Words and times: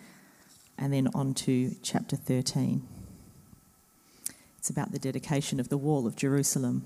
and 0.78 0.90
then 0.90 1.08
on 1.14 1.34
to 1.34 1.76
chapter 1.82 2.16
13. 2.16 2.88
It's 4.62 4.70
about 4.70 4.92
the 4.92 4.98
dedication 5.00 5.58
of 5.58 5.70
the 5.70 5.76
wall 5.76 6.06
of 6.06 6.14
Jerusalem. 6.14 6.84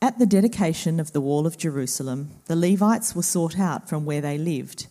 At 0.00 0.16
the 0.16 0.24
dedication 0.24 1.00
of 1.00 1.10
the 1.10 1.20
wall 1.20 1.44
of 1.44 1.58
Jerusalem, 1.58 2.30
the 2.44 2.54
Levites 2.54 3.16
were 3.16 3.24
sought 3.24 3.58
out 3.58 3.88
from 3.88 4.04
where 4.04 4.20
they 4.20 4.38
lived 4.38 4.86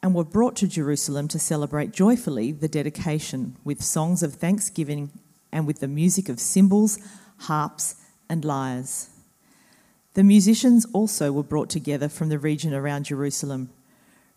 and 0.00 0.14
were 0.14 0.22
brought 0.22 0.54
to 0.58 0.68
Jerusalem 0.68 1.26
to 1.26 1.40
celebrate 1.40 1.90
joyfully 1.90 2.52
the 2.52 2.68
dedication 2.68 3.56
with 3.64 3.82
songs 3.82 4.22
of 4.22 4.34
thanksgiving 4.34 5.10
and 5.50 5.66
with 5.66 5.80
the 5.80 5.88
music 5.88 6.28
of 6.28 6.38
cymbals, 6.38 7.00
harps, 7.38 7.96
and 8.28 8.44
lyres. 8.44 9.10
The 10.14 10.22
musicians 10.22 10.86
also 10.92 11.32
were 11.32 11.42
brought 11.42 11.70
together 11.70 12.08
from 12.08 12.28
the 12.28 12.38
region 12.38 12.72
around 12.72 13.06
Jerusalem, 13.06 13.70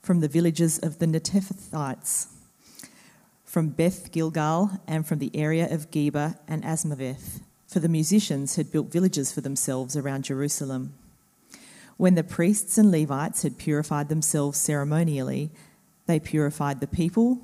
from 0.02 0.22
the 0.22 0.28
villages 0.28 0.80
of 0.80 0.98
the 0.98 1.06
Netophathites 1.06 2.33
from 3.54 3.70
Beth 3.70 4.12
Gilgal 4.12 4.82
and 4.88 5.06
from 5.06 5.20
the 5.20 5.30
area 5.36 5.72
of 5.72 5.92
Geba 5.92 6.40
and 6.48 6.64
Azmaveth, 6.64 7.42
for 7.68 7.80
the 7.80 7.88
musicians 7.88 8.56
had 8.56 8.72
built 8.72 8.92
villages 8.92 9.32
for 9.32 9.42
themselves 9.42 9.95
around 9.95 10.23
Jerusalem. 10.23 10.95
When 11.98 12.16
the 12.16 12.23
priests 12.23 12.80
and 12.80 12.90
Levites 12.90 13.44
had 13.44 13.60
purified 13.60 14.10
themselves 14.10 14.58
ceremonially, 14.58 15.52
they 16.08 16.20
purified 16.20 16.80
the 16.80 16.88
people, 16.88 17.42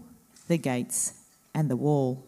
the 0.47 0.57
gates, 0.57 1.13
and 1.53 1.69
the 1.69 1.77
wall. 1.77 2.25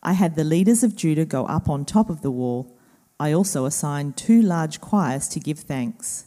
I 0.00 0.12
had 0.12 0.36
the 0.36 0.44
leaders 0.44 0.84
of 0.84 0.94
Judah 0.94 1.24
go 1.24 1.46
up 1.46 1.68
on 1.68 1.84
top 1.84 2.08
of 2.08 2.22
the 2.22 2.30
wall. 2.30 2.72
I 3.18 3.32
also 3.32 3.64
assigned 3.64 4.16
two 4.16 4.40
large 4.40 4.80
choirs 4.80 5.26
to 5.30 5.40
give 5.40 5.58
thanks. 5.58 6.26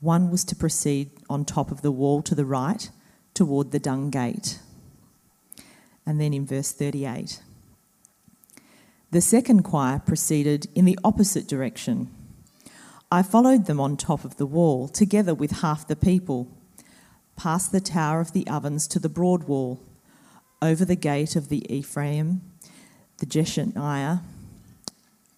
One 0.00 0.30
was 0.30 0.44
to 0.44 0.54
proceed 0.54 1.08
on 1.30 1.46
top 1.46 1.70
of 1.70 1.80
the 1.80 1.90
wall 1.90 2.20
to 2.20 2.34
the 2.34 2.44
right, 2.44 2.90
toward 3.32 3.70
the 3.70 3.78
dung 3.78 4.10
gate 4.10 4.58
and 6.08 6.18
then 6.18 6.32
in 6.32 6.46
verse 6.46 6.72
38. 6.72 7.42
The 9.10 9.20
second 9.20 9.62
choir 9.62 9.98
proceeded 9.98 10.66
in 10.74 10.86
the 10.86 10.98
opposite 11.04 11.46
direction. 11.46 12.08
I 13.12 13.22
followed 13.22 13.66
them 13.66 13.78
on 13.78 13.98
top 13.98 14.24
of 14.24 14.38
the 14.38 14.46
wall, 14.46 14.88
together 14.88 15.34
with 15.34 15.60
half 15.60 15.86
the 15.86 15.96
people, 15.96 16.48
past 17.36 17.72
the 17.72 17.80
tower 17.80 18.20
of 18.20 18.32
the 18.32 18.46
ovens 18.46 18.88
to 18.88 18.98
the 18.98 19.10
broad 19.10 19.44
wall, 19.44 19.82
over 20.62 20.82
the 20.86 20.96
gate 20.96 21.36
of 21.36 21.50
the 21.50 21.70
Ephraim, 21.70 22.40
the 23.18 23.26
Jeshaniah, 23.26 24.20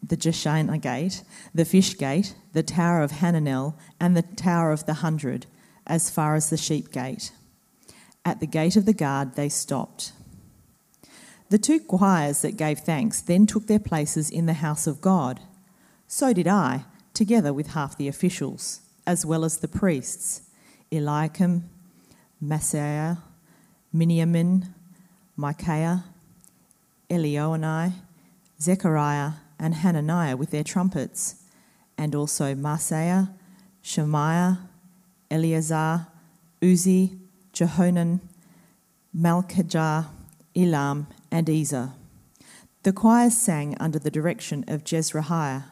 the 0.01 0.17
Jeshanah 0.17 0.81
gate, 0.81 1.25
the 1.53 1.65
fish 1.65 1.99
gate, 1.99 2.37
the 2.53 2.63
tower 2.63 3.03
of 3.03 3.11
Hananel, 3.11 3.75
and 3.99 4.17
the 4.17 4.23
tower 4.23 4.71
of 4.71 4.87
the 4.87 4.95
hundred, 4.95 5.47
as 5.85 6.11
far 6.11 6.37
as 6.37 6.49
the 6.49 6.57
sheep 6.57 6.93
gate. 6.93 7.33
At 8.25 8.39
the 8.39 8.47
gate 8.47 8.77
of 8.77 8.87
the 8.87 8.93
guard 8.93 9.35
they 9.35 9.49
stopped. 9.49 10.13
The 11.51 11.59
two 11.59 11.81
choirs 11.81 12.43
that 12.43 12.57
gave 12.57 12.79
thanks 12.79 13.21
then 13.21 13.45
took 13.45 13.67
their 13.67 13.81
places 13.81 14.31
in 14.31 14.47
the 14.47 14.55
house 14.55 14.87
of 14.87 15.01
God. 15.01 15.41
So 16.07 16.33
did 16.33 16.47
I, 16.47 16.85
together 17.13 17.53
with 17.53 17.73
half 17.73 17.97
the 17.97 18.07
officials, 18.07 18.81
as 19.05 19.27
well 19.27 19.45
as 19.45 19.59
the 19.59 19.69
priests 19.69 20.43
Eliakim, 20.93 21.69
Maaseiah, 22.43 23.19
Miniamin, 23.95 24.69
Micaiah, 25.37 26.05
Elioenai, 27.09 27.93
Zechariah, 28.61 29.33
and 29.59 29.75
Hananiah 29.75 30.37
with 30.37 30.51
their 30.51 30.65
trumpets, 30.65 31.43
and 31.99 32.15
also 32.15 32.55
Maaseiah, 32.55 33.29
Shemaiah, 33.83 34.59
Eleazar, 35.31 36.07
Uzzi, 36.63 37.19
Jehonan, 37.53 38.21
Malchijah, 39.17 40.07
Elam, 40.55 41.07
and 41.31 41.49
Ezer. 41.49 41.93
The 42.83 42.93
choirs 42.93 43.37
sang 43.37 43.77
under 43.79 43.99
the 43.99 44.11
direction 44.11 44.65
of 44.67 44.85
Jezrahiah. 44.85 45.65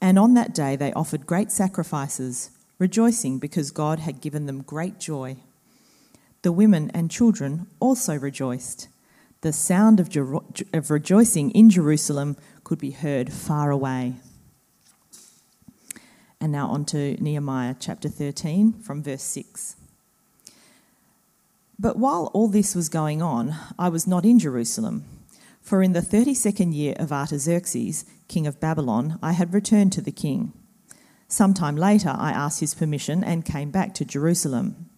And 0.00 0.18
on 0.18 0.34
that 0.34 0.54
day 0.54 0.76
they 0.76 0.92
offered 0.92 1.26
great 1.26 1.50
sacrifices, 1.52 2.50
rejoicing 2.78 3.38
because 3.38 3.70
God 3.70 4.00
had 4.00 4.20
given 4.20 4.46
them 4.46 4.62
great 4.62 4.98
joy. 4.98 5.36
The 6.42 6.52
women 6.52 6.90
and 6.92 7.10
children 7.10 7.66
also 7.80 8.18
rejoiced. 8.18 8.88
The 9.42 9.52
sound 9.52 10.00
of, 10.00 10.08
of 10.72 10.90
rejoicing 10.90 11.50
in 11.50 11.68
Jerusalem 11.70 12.36
could 12.64 12.78
be 12.78 12.92
heard 12.92 13.32
far 13.32 13.70
away. 13.70 14.14
And 16.40 16.52
now 16.52 16.68
on 16.68 16.84
to 16.86 17.22
Nehemiah 17.22 17.76
chapter 17.78 18.08
13 18.08 18.74
from 18.80 19.02
verse 19.02 19.22
6. 19.22 19.76
But 21.78 21.98
while 21.98 22.30
all 22.32 22.48
this 22.48 22.74
was 22.74 22.88
going 22.88 23.20
on, 23.20 23.56
I 23.78 23.88
was 23.88 24.06
not 24.06 24.24
in 24.24 24.38
Jerusalem. 24.38 25.04
For 25.60 25.82
in 25.82 25.92
the 25.92 26.02
thirty 26.02 26.34
second 26.34 26.74
year 26.74 26.94
of 26.98 27.10
Artaxerxes, 27.10 28.04
king 28.28 28.46
of 28.46 28.60
Babylon, 28.60 29.18
I 29.22 29.32
had 29.32 29.54
returned 29.54 29.92
to 29.92 30.00
the 30.00 30.12
king. 30.12 30.52
Some 31.26 31.54
time 31.54 31.76
later, 31.76 32.14
I 32.16 32.30
asked 32.30 32.60
his 32.60 32.74
permission 32.74 33.24
and 33.24 33.44
came 33.44 33.70
back 33.70 33.94
to 33.94 34.04
Jerusalem. 34.04 34.88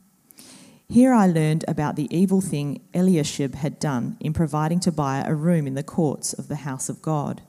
Here 0.89 1.15
I 1.15 1.27
learned 1.27 1.65
about 1.67 1.97
the 1.97 2.15
evil 2.17 2.41
thing 2.41 2.83
Eliashib 2.95 3.55
had 3.55 3.79
done 3.79 4.17
in 4.21 4.33
providing 4.33 4.81
Tobiah 4.81 5.25
a 5.27 5.35
room 5.35 5.67
in 5.67 5.75
the 5.75 5.83
courts 5.83 6.33
of 6.33 6.49
the 6.49 6.57
house 6.57 6.89
of 6.89 7.03
God. 7.03 7.43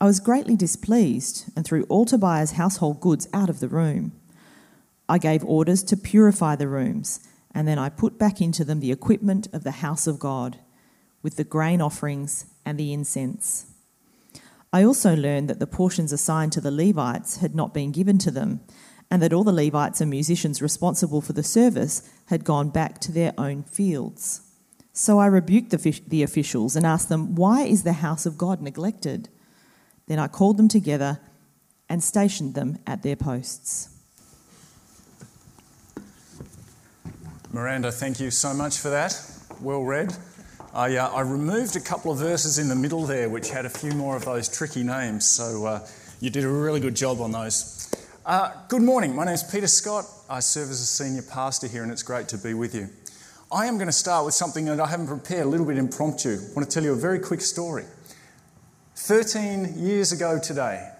I 0.00 0.04
was 0.06 0.20
greatly 0.20 0.56
displeased 0.56 1.44
and 1.54 1.64
threw 1.64 1.84
all 1.84 2.04
Tobiah's 2.04 2.52
household 2.52 3.00
goods 3.00 3.28
out 3.32 3.48
of 3.48 3.60
the 3.60 3.68
room. 3.68 4.12
I 5.08 5.18
gave 5.18 5.44
orders 5.44 5.82
to 5.84 5.96
purify 5.96 6.56
the 6.56 6.68
rooms 6.68 7.20
and 7.54 7.68
then 7.68 7.78
I 7.78 7.88
put 7.88 8.18
back 8.18 8.40
into 8.40 8.64
them 8.64 8.80
the 8.80 8.92
equipment 8.92 9.48
of 9.52 9.64
the 9.64 9.72
house 9.82 10.06
of 10.06 10.18
God, 10.18 10.58
with 11.22 11.36
the 11.36 11.44
grain 11.44 11.80
offerings 11.80 12.46
and 12.64 12.78
the 12.78 12.92
incense. 12.92 13.66
I 14.72 14.84
also 14.84 15.14
learned 15.14 15.50
that 15.50 15.58
the 15.58 15.66
portions 15.66 16.12
assigned 16.12 16.52
to 16.52 16.60
the 16.60 16.70
Levites 16.70 17.38
had 17.38 17.54
not 17.54 17.74
been 17.74 17.92
given 17.92 18.18
to 18.18 18.30
them, 18.30 18.60
and 19.10 19.22
that 19.22 19.32
all 19.32 19.44
the 19.44 19.52
Levites 19.52 20.00
and 20.00 20.10
musicians 20.10 20.62
responsible 20.62 21.20
for 21.20 21.34
the 21.34 21.42
service 21.42 22.08
had 22.26 22.44
gone 22.44 22.70
back 22.70 22.98
to 23.00 23.12
their 23.12 23.34
own 23.36 23.62
fields. 23.64 24.40
So 24.94 25.18
I 25.18 25.26
rebuked 25.26 25.70
the, 25.70 26.00
the 26.06 26.22
officials 26.22 26.76
and 26.76 26.86
asked 26.86 27.10
them, 27.10 27.34
Why 27.34 27.62
is 27.62 27.82
the 27.82 27.94
house 27.94 28.24
of 28.24 28.38
God 28.38 28.62
neglected? 28.62 29.28
Then 30.06 30.18
I 30.18 30.28
called 30.28 30.56
them 30.56 30.68
together 30.68 31.20
and 31.88 32.02
stationed 32.02 32.54
them 32.54 32.78
at 32.86 33.02
their 33.02 33.16
posts. 33.16 33.90
Miranda, 37.54 37.92
thank 37.92 38.18
you 38.18 38.30
so 38.30 38.54
much 38.54 38.78
for 38.78 38.88
that. 38.88 39.14
Well 39.60 39.82
read. 39.82 40.16
I, 40.72 40.96
uh, 40.96 41.10
I, 41.10 41.20
removed 41.20 41.76
a 41.76 41.80
couple 41.80 42.10
of 42.10 42.16
verses 42.16 42.58
in 42.58 42.66
the 42.66 42.74
middle 42.74 43.04
there 43.04 43.28
which 43.28 43.50
had 43.50 43.66
a 43.66 43.68
few 43.68 43.92
more 43.92 44.16
of 44.16 44.24
those 44.24 44.48
tricky 44.48 44.82
names, 44.82 45.26
so 45.26 45.66
uh, 45.66 45.86
you 46.18 46.30
did 46.30 46.44
a 46.44 46.48
really 46.48 46.80
good 46.80 46.96
job 46.96 47.20
on 47.20 47.30
those. 47.30 47.94
Uh, 48.24 48.52
good 48.68 48.80
morning, 48.80 49.14
my 49.14 49.26
name 49.26 49.34
is 49.34 49.42
Peter 49.42 49.66
Scott. 49.66 50.06
I 50.30 50.40
serve 50.40 50.70
as 50.70 50.80
a 50.80 50.86
senior 50.86 51.20
pastor 51.20 51.66
here, 51.66 51.82
and 51.82 51.92
it's 51.92 52.02
great 52.02 52.26
to 52.28 52.38
be 52.38 52.54
with 52.54 52.74
you. 52.74 52.88
I 53.52 53.66
am 53.66 53.74
going 53.74 53.86
to 53.86 53.92
start 53.92 54.24
with 54.24 54.32
something 54.32 54.64
that 54.64 54.80
I 54.80 54.86
haven't 54.86 55.08
prepared, 55.08 55.44
a 55.44 55.50
little 55.50 55.66
bit 55.66 55.76
impromptu. 55.76 56.30
I 56.30 56.54
want 56.56 56.70
to 56.70 56.74
tell 56.74 56.82
you 56.82 56.92
a 56.92 56.96
very 56.96 57.18
quick 57.18 57.42
story. 57.42 57.84
13 58.96 59.74
years 59.76 60.12
ago 60.12 60.38
today, 60.38 60.90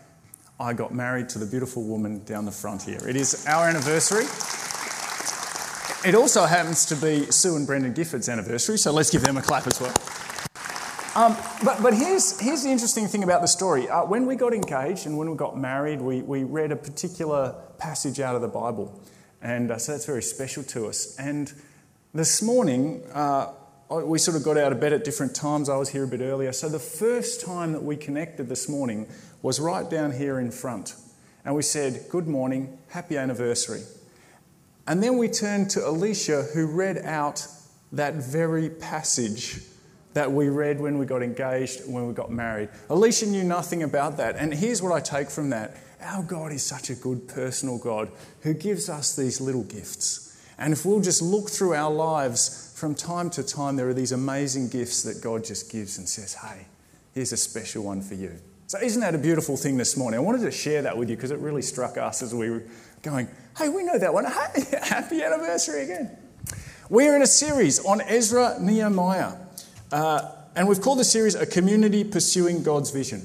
I 0.60 0.74
got 0.74 0.92
married 0.92 1.30
to 1.30 1.38
the 1.38 1.46
beautiful 1.46 1.82
woman 1.82 2.22
down 2.24 2.44
the 2.44 2.52
front 2.52 2.82
here. 2.82 3.00
It 3.08 3.16
is 3.16 3.46
our 3.46 3.70
anniversary. 3.70 4.26
It 6.04 6.16
also 6.16 6.46
happens 6.46 6.84
to 6.86 6.96
be 6.96 7.30
Sue 7.30 7.54
and 7.54 7.64
Brendan 7.64 7.92
Gifford's 7.92 8.28
anniversary, 8.28 8.76
so 8.76 8.90
let's 8.92 9.10
give 9.10 9.22
them 9.22 9.36
a 9.36 9.42
clap 9.42 9.68
as 9.68 9.80
well. 9.80 9.94
Um, 11.14 11.36
but 11.64 11.80
but 11.80 11.94
here's, 11.94 12.40
here's 12.40 12.64
the 12.64 12.70
interesting 12.70 13.06
thing 13.06 13.22
about 13.22 13.40
the 13.40 13.46
story. 13.46 13.88
Uh, 13.88 14.04
when 14.06 14.26
we 14.26 14.34
got 14.34 14.52
engaged 14.52 15.06
and 15.06 15.16
when 15.16 15.30
we 15.30 15.36
got 15.36 15.56
married, 15.56 16.00
we, 16.00 16.22
we 16.22 16.42
read 16.42 16.72
a 16.72 16.76
particular 16.76 17.54
passage 17.78 18.18
out 18.18 18.34
of 18.34 18.42
the 18.42 18.48
Bible. 18.48 19.00
And 19.42 19.70
uh, 19.70 19.78
so 19.78 19.92
that's 19.92 20.04
very 20.04 20.22
special 20.22 20.64
to 20.64 20.88
us. 20.88 21.16
And 21.20 21.52
this 22.12 22.42
morning, 22.42 23.04
uh, 23.12 23.52
we 23.88 24.18
sort 24.18 24.36
of 24.36 24.42
got 24.42 24.56
out 24.56 24.72
of 24.72 24.80
bed 24.80 24.92
at 24.92 25.04
different 25.04 25.36
times. 25.36 25.68
I 25.68 25.76
was 25.76 25.90
here 25.90 26.02
a 26.02 26.08
bit 26.08 26.20
earlier. 26.20 26.52
So 26.52 26.68
the 26.68 26.80
first 26.80 27.44
time 27.44 27.72
that 27.72 27.82
we 27.82 27.96
connected 27.96 28.48
this 28.48 28.68
morning 28.68 29.06
was 29.40 29.60
right 29.60 29.88
down 29.88 30.10
here 30.10 30.40
in 30.40 30.50
front. 30.50 30.96
And 31.44 31.54
we 31.54 31.62
said, 31.62 32.06
Good 32.08 32.26
morning, 32.26 32.76
happy 32.88 33.16
anniversary. 33.16 33.82
And 34.86 35.02
then 35.02 35.18
we 35.18 35.28
turned 35.28 35.70
to 35.70 35.88
Alicia, 35.88 36.42
who 36.54 36.66
read 36.66 36.98
out 36.98 37.46
that 37.92 38.14
very 38.14 38.68
passage 38.68 39.60
that 40.14 40.30
we 40.30 40.48
read 40.48 40.80
when 40.80 40.98
we 40.98 41.06
got 41.06 41.22
engaged, 41.22 41.82
when 41.86 42.06
we 42.06 42.14
got 42.14 42.30
married. 42.30 42.68
Alicia 42.90 43.26
knew 43.26 43.44
nothing 43.44 43.82
about 43.82 44.16
that. 44.18 44.36
And 44.36 44.52
here's 44.52 44.82
what 44.82 44.92
I 44.92 45.00
take 45.00 45.30
from 45.30 45.50
that 45.50 45.76
our 46.00 46.22
God 46.22 46.52
is 46.52 46.62
such 46.62 46.90
a 46.90 46.94
good 46.94 47.28
personal 47.28 47.78
God 47.78 48.10
who 48.40 48.54
gives 48.54 48.88
us 48.88 49.14
these 49.14 49.40
little 49.40 49.62
gifts. 49.62 50.36
And 50.58 50.72
if 50.72 50.84
we'll 50.84 51.00
just 51.00 51.22
look 51.22 51.48
through 51.48 51.74
our 51.74 51.92
lives 51.92 52.72
from 52.76 52.94
time 52.94 53.30
to 53.30 53.42
time, 53.42 53.76
there 53.76 53.88
are 53.88 53.94
these 53.94 54.12
amazing 54.12 54.68
gifts 54.68 55.04
that 55.04 55.22
God 55.22 55.44
just 55.44 55.70
gives 55.70 55.98
and 55.98 56.08
says, 56.08 56.34
hey, 56.34 56.66
here's 57.14 57.32
a 57.32 57.36
special 57.36 57.84
one 57.84 58.02
for 58.02 58.14
you. 58.14 58.32
So, 58.66 58.78
isn't 58.80 59.00
that 59.02 59.14
a 59.14 59.18
beautiful 59.18 59.56
thing 59.56 59.76
this 59.76 59.96
morning? 59.96 60.18
I 60.18 60.22
wanted 60.22 60.40
to 60.42 60.50
share 60.50 60.82
that 60.82 60.96
with 60.96 61.10
you 61.10 61.16
because 61.16 61.30
it 61.30 61.38
really 61.38 61.62
struck 61.62 61.98
us 61.98 62.22
as 62.22 62.34
we 62.34 62.62
going, 63.02 63.28
hey, 63.58 63.68
we 63.68 63.82
know 63.82 63.98
that 63.98 64.14
one. 64.14 64.24
Hey, 64.24 64.64
happy 64.82 65.22
anniversary 65.22 65.82
again. 65.82 66.16
We're 66.88 67.16
in 67.16 67.22
a 67.22 67.26
series 67.26 67.84
on 67.84 68.00
Ezra 68.00 68.56
Nehemiah. 68.60 69.34
Uh, 69.90 70.32
and 70.54 70.68
we've 70.68 70.80
called 70.80 70.98
the 70.98 71.04
series 71.04 71.34
A 71.34 71.46
Community 71.46 72.04
Pursuing 72.04 72.62
God's 72.62 72.90
Vision. 72.90 73.22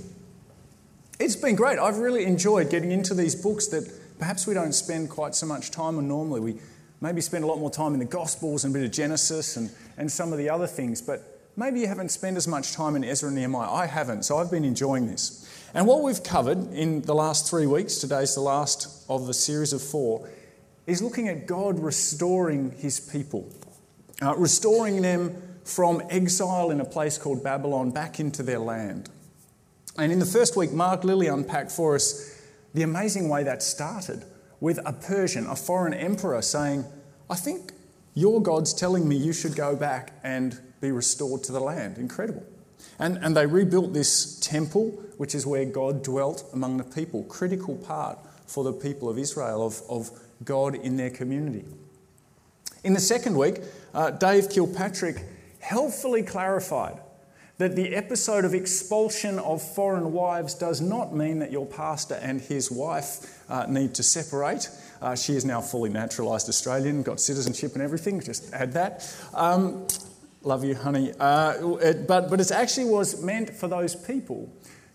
It's 1.19 1.35
been 1.35 1.56
great. 1.56 1.77
I've 1.77 1.97
really 1.97 2.25
enjoyed 2.25 2.69
getting 2.69 2.91
into 2.91 3.13
these 3.13 3.35
books 3.35 3.68
that 3.68 3.91
perhaps 4.18 4.47
we 4.47 4.53
don't 4.53 4.74
spend 4.74 5.09
quite 5.09 5.35
so 5.35 5.45
much 5.45 5.71
time 5.71 5.97
on 5.97 6.07
normally. 6.07 6.39
We 6.39 6.59
maybe 7.01 7.21
spend 7.21 7.44
a 7.44 7.47
lot 7.47 7.59
more 7.59 7.71
time 7.71 7.94
in 7.94 8.00
the 8.00 8.06
Gospels 8.06 8.63
and 8.63 8.75
a 8.75 8.79
bit 8.79 8.85
of 8.85 8.91
Genesis 8.91 9.57
and, 9.57 9.69
and 9.97 10.12
some 10.12 10.31
of 10.31 10.39
the 10.39 10.50
other 10.50 10.68
things, 10.68 11.01
but 11.01 11.39
maybe 11.56 11.79
you 11.79 11.88
haven't 11.88 12.09
spent 12.09 12.38
as 12.38 12.47
much 12.47 12.74
time 12.74 12.95
in 12.95 13.03
Ezra 13.03 13.27
and 13.27 13.38
Nehemiah. 13.38 13.69
I 13.69 13.85
haven't, 13.85 14.24
so 14.24 14.38
I've 14.38 14.50
been 14.50 14.65
enjoying 14.65 15.07
this. 15.07 15.47
And 15.77 15.85
what 15.85 16.01
we've 16.01 16.24
covered 16.24 16.74
in 16.74 17.03
the 17.03 17.13
last 17.13 17.47
three 17.47 17.68
weeks, 17.68 17.97
today's 18.00 18.33
the 18.33 18.41
last 18.41 19.06
of 19.07 19.27
the 19.27 19.33
series 19.33 19.74
of 19.74 19.81
four, 19.83 20.27
is 20.88 21.03
looking 21.03 21.27
at 21.27 21.45
God 21.45 21.77
restoring 21.77 22.71
his 22.71 23.00
people, 23.00 23.47
uh, 24.19 24.35
restoring 24.35 25.03
them 25.03 25.39
from 25.65 26.01
exile 26.09 26.71
in 26.71 26.81
a 26.81 26.85
place 26.85 27.19
called 27.19 27.44
Babylon 27.44 27.91
back 27.91 28.19
into 28.19 28.41
their 28.41 28.57
land. 28.57 29.12
And 30.00 30.12
in 30.12 30.18
the 30.18 30.25
first 30.25 30.57
week, 30.57 30.71
Mark 30.71 31.03
Lilly 31.03 31.27
unpacked 31.27 31.71
for 31.71 31.94
us 31.94 32.41
the 32.74 32.81
amazing 32.81 33.29
way 33.29 33.44
that 33.44 33.62
started 33.62 34.25
with 34.59 34.79
a 34.83 34.94
Persian, 34.94 35.45
a 35.45 35.56
foreign 35.56 35.94
emperor, 35.94 36.41
saying, 36.41 36.85
I 37.29 37.35
think 37.35 37.71
your 38.15 38.41
God's 38.41 38.74
telling 38.74 39.07
me 39.07 39.15
you 39.15 39.31
should 39.31 39.56
go 39.56 39.75
back 39.75 40.13
and 40.24 40.59
be 40.81 40.89
restored 40.89 41.44
to 41.44 41.51
the 41.51 41.59
land. 41.59 42.00
Incredible. 42.00 42.47
And, 43.00 43.18
and 43.18 43.35
they 43.35 43.45
rebuilt 43.45 43.94
this 43.94 44.39
temple, 44.39 44.91
which 45.18 45.35
is 45.35 45.45
where 45.45 45.65
God 45.65 46.03
dwelt 46.03 46.44
among 46.53 46.77
the 46.77 46.83
people, 46.83 47.24
critical 47.24 47.75
part 47.75 48.18
for 48.47 48.63
the 48.63 48.74
people 48.74 49.09
of 49.09 49.18
Israel, 49.18 49.65
of, 49.65 49.81
of 49.89 50.09
God 50.44 50.75
in 50.75 50.97
their 50.97 51.09
community. 51.09 51.65
In 52.83 52.94
the 52.94 53.00
second 53.00 53.38
week, 53.38 53.62
uh, 53.94 54.12
Dave 54.12 54.50
Kilpatrick 54.50 55.24
helpfully 55.59 56.24
clarified 56.24 57.00
that 57.57 57.75
the 57.75 57.95
episode 57.95 58.45
of 58.45 58.53
expulsion 58.53 59.39
of 59.39 59.62
foreign 59.62 60.13
wives 60.13 60.53
does 60.53 60.79
not 60.79 61.15
mean 61.15 61.39
that 61.39 61.51
your 61.51 61.65
pastor 61.65 62.15
and 62.15 62.39
his 62.39 62.71
wife 62.71 63.44
uh, 63.50 63.65
need 63.68 63.95
to 63.95 64.03
separate. 64.03 64.69
Uh, 65.01 65.15
she 65.15 65.33
is 65.33 65.44
now 65.44 65.59
fully 65.59 65.89
naturalised 65.89 66.47
Australian, 66.50 67.01
got 67.01 67.19
citizenship 67.19 67.74
and 67.74 67.81
everything, 67.81 68.19
just 68.21 68.53
add 68.53 68.74
that. 68.74 69.12
Um, 69.33 69.88
love 70.44 70.63
you, 70.63 70.75
honey. 70.75 71.13
Uh, 71.19 71.78
it, 71.78 72.07
but, 72.07 72.30
but 72.30 72.39
it 72.39 72.51
actually 72.51 72.86
was 72.86 73.24
meant 73.24 73.50
for 73.50 73.68
those 73.68 73.95
people 73.95 74.51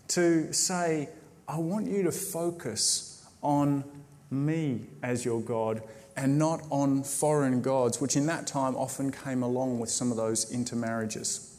to 0.09 0.51
say, 0.53 1.09
I 1.47 1.57
want 1.57 1.87
you 1.87 2.03
to 2.03 2.11
focus 2.11 3.25
on 3.41 3.83
me 4.31 4.87
as 5.01 5.25
your 5.25 5.41
God 5.41 5.83
and 6.15 6.37
not 6.37 6.61
on 6.69 7.03
foreign 7.03 7.61
gods, 7.61 7.99
which 7.99 8.15
in 8.15 8.25
that 8.27 8.47
time 8.47 8.75
often 8.75 9.11
came 9.11 9.43
along 9.43 9.79
with 9.79 9.89
some 9.89 10.11
of 10.11 10.17
those 10.17 10.51
intermarriages. 10.51 11.57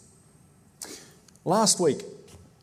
Last 1.44 1.80
week, 1.80 2.02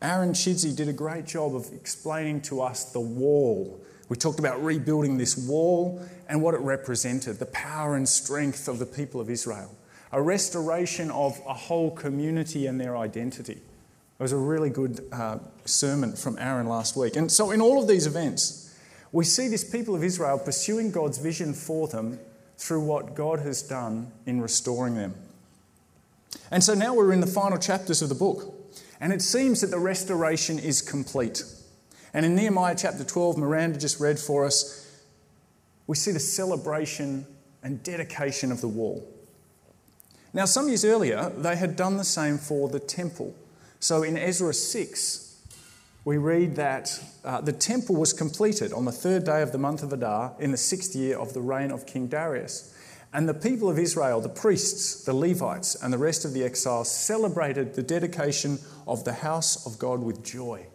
Aaron 0.00 0.32
Chidsey 0.32 0.74
did 0.74 0.88
a 0.88 0.92
great 0.92 1.26
job 1.26 1.54
of 1.54 1.72
explaining 1.72 2.40
to 2.42 2.60
us 2.60 2.84
the 2.92 3.00
wall. 3.00 3.80
We 4.08 4.16
talked 4.16 4.40
about 4.40 4.62
rebuilding 4.62 5.16
this 5.16 5.36
wall 5.36 6.02
and 6.28 6.42
what 6.42 6.54
it 6.54 6.60
represented 6.60 7.38
the 7.38 7.46
power 7.46 7.94
and 7.94 8.08
strength 8.08 8.66
of 8.66 8.78
the 8.78 8.86
people 8.86 9.20
of 9.20 9.30
Israel, 9.30 9.70
a 10.12 10.20
restoration 10.20 11.10
of 11.10 11.40
a 11.46 11.54
whole 11.54 11.90
community 11.90 12.66
and 12.66 12.80
their 12.80 12.96
identity. 12.96 13.54
It 13.54 14.22
was 14.22 14.32
a 14.32 14.36
really 14.36 14.70
good 14.70 15.00
uh, 15.10 15.38
sermon 15.64 16.14
from 16.14 16.38
Aaron 16.38 16.66
last 16.66 16.96
week. 16.96 17.16
And 17.16 17.32
so, 17.32 17.50
in 17.50 17.60
all 17.60 17.80
of 17.80 17.88
these 17.88 18.06
events, 18.06 18.78
we 19.10 19.24
see 19.24 19.48
this 19.48 19.64
people 19.64 19.94
of 19.94 20.04
Israel 20.04 20.38
pursuing 20.38 20.90
God's 20.90 21.18
vision 21.18 21.54
for 21.54 21.88
them 21.88 22.18
through 22.56 22.80
what 22.80 23.14
God 23.14 23.40
has 23.40 23.62
done 23.62 24.12
in 24.26 24.40
restoring 24.40 24.94
them. 24.94 25.14
And 26.50 26.62
so 26.62 26.74
now 26.74 26.94
we're 26.94 27.12
in 27.12 27.20
the 27.20 27.26
final 27.26 27.58
chapters 27.58 28.02
of 28.02 28.08
the 28.08 28.14
book, 28.14 28.54
and 29.00 29.12
it 29.12 29.20
seems 29.20 29.60
that 29.60 29.70
the 29.70 29.78
restoration 29.78 30.58
is 30.58 30.80
complete. 30.80 31.42
And 32.14 32.24
in 32.24 32.34
Nehemiah 32.34 32.76
chapter 32.78 33.04
12, 33.04 33.36
Miranda 33.36 33.78
just 33.78 34.00
read 34.00 34.18
for 34.18 34.44
us, 34.44 35.02
we 35.86 35.96
see 35.96 36.12
the 36.12 36.20
celebration 36.20 37.26
and 37.62 37.82
dedication 37.82 38.52
of 38.52 38.60
the 38.60 38.68
wall. 38.68 39.06
Now, 40.34 40.46
some 40.46 40.68
years 40.68 40.84
earlier, 40.84 41.30
they 41.36 41.56
had 41.56 41.76
done 41.76 41.98
the 41.98 42.04
same 42.04 42.38
for 42.38 42.68
the 42.68 42.80
temple. 42.80 43.34
So 43.80 44.02
in 44.02 44.16
Ezra 44.16 44.54
6, 44.54 45.36
we 46.04 46.16
read 46.16 46.56
that 46.56 46.98
uh, 47.24 47.42
the 47.42 47.52
temple 47.52 47.96
was 47.96 48.12
completed 48.12 48.72
on 48.72 48.86
the 48.86 48.92
third 48.92 49.24
day 49.24 49.42
of 49.42 49.52
the 49.52 49.58
month 49.58 49.82
of 49.82 49.92
Adar 49.92 50.34
in 50.38 50.50
the 50.50 50.56
sixth 50.56 50.96
year 50.96 51.18
of 51.18 51.34
the 51.34 51.40
reign 51.40 51.70
of 51.70 51.86
King 51.86 52.06
Darius. 52.06 52.74
And 53.12 53.28
the 53.28 53.34
people 53.34 53.68
of 53.68 53.78
Israel, 53.78 54.22
the 54.22 54.28
priests, 54.30 55.04
the 55.04 55.12
Levites, 55.12 55.74
and 55.74 55.92
the 55.92 55.98
rest 55.98 56.24
of 56.24 56.32
the 56.32 56.44
exiles 56.44 56.90
celebrated 56.90 57.74
the 57.74 57.82
dedication 57.82 58.58
of 58.88 59.04
the 59.04 59.12
house 59.12 59.66
of 59.66 59.78
God 59.78 60.00
with 60.00 60.24
joy. 60.24 60.66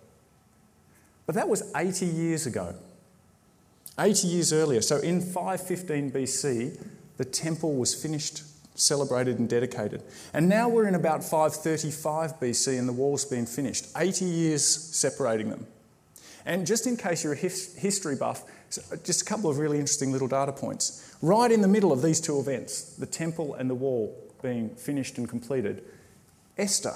But 1.25 1.33
that 1.33 1.49
was 1.49 1.63
80 1.75 2.05
years 2.05 2.45
ago. 2.45 2.75
80 3.99 4.27
years 4.27 4.53
earlier. 4.53 4.81
So 4.81 4.97
in 4.97 5.19
515 5.19 6.11
BC, 6.11 6.87
the 7.17 7.25
temple 7.25 7.75
was 7.75 7.95
finished 7.99 8.43
celebrated 8.77 9.39
and 9.39 9.49
dedicated. 9.49 10.03
And 10.33 10.47
now 10.47 10.69
we're 10.69 10.87
in 10.87 10.95
about 10.95 11.23
535 11.23 12.39
BC 12.39 12.79
and 12.79 12.87
the 12.87 12.93
wall's 12.93 13.25
been 13.25 13.45
finished, 13.45 13.87
80 13.97 14.25
years 14.25 14.65
separating 14.65 15.49
them. 15.49 15.67
And 16.45 16.65
just 16.65 16.87
in 16.87 16.95
case 16.95 17.23
you're 17.23 17.33
a 17.33 17.35
history 17.35 18.15
buff, 18.15 18.43
just 19.03 19.21
a 19.21 19.25
couple 19.25 19.49
of 19.49 19.57
really 19.57 19.79
interesting 19.79 20.11
little 20.11 20.27
data 20.27 20.53
points. 20.53 21.15
Right 21.21 21.51
in 21.51 21.61
the 21.61 21.67
middle 21.67 21.91
of 21.91 22.01
these 22.01 22.21
two 22.21 22.39
events, 22.39 22.95
the 22.95 23.05
temple 23.05 23.55
and 23.55 23.69
the 23.69 23.75
wall 23.75 24.15
being 24.41 24.69
finished 24.75 25.17
and 25.17 25.27
completed, 25.27 25.83
Esther 26.57 26.93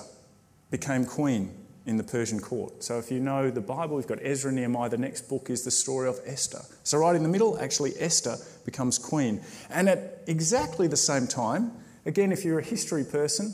became 0.69 1.05
queen 1.05 1.53
in 1.85 1.97
the 1.97 2.03
Persian 2.03 2.39
court. 2.39 2.83
So 2.83 3.00
if 3.00 3.11
you 3.11 3.19
know 3.19 3.50
the 3.50 3.61
Bible, 3.61 3.95
we've 3.95 4.07
got 4.07 4.19
Ezra 4.21 4.50
and 4.50 4.57
Nehemiah. 4.57 4.89
The 4.89 4.97
next 4.97 5.27
book 5.27 5.50
is 5.50 5.63
the 5.63 5.71
story 5.71 6.07
of 6.07 6.19
Esther. 6.25 6.61
So 6.83 6.97
right 7.00 7.15
in 7.15 7.23
the 7.23 7.29
middle, 7.29 7.57
actually, 7.59 7.93
Esther 8.00 8.38
becomes 8.65 8.97
queen. 8.97 9.41
And 9.69 9.89
at 9.89 10.21
exactly 10.27 10.88
the 10.88 10.97
same 10.97 11.27
time, 11.27 11.71
again, 12.05 12.31
if 12.31 12.45
you're 12.45 12.59
a 12.59 12.63
history 12.63 13.03
person, 13.03 13.53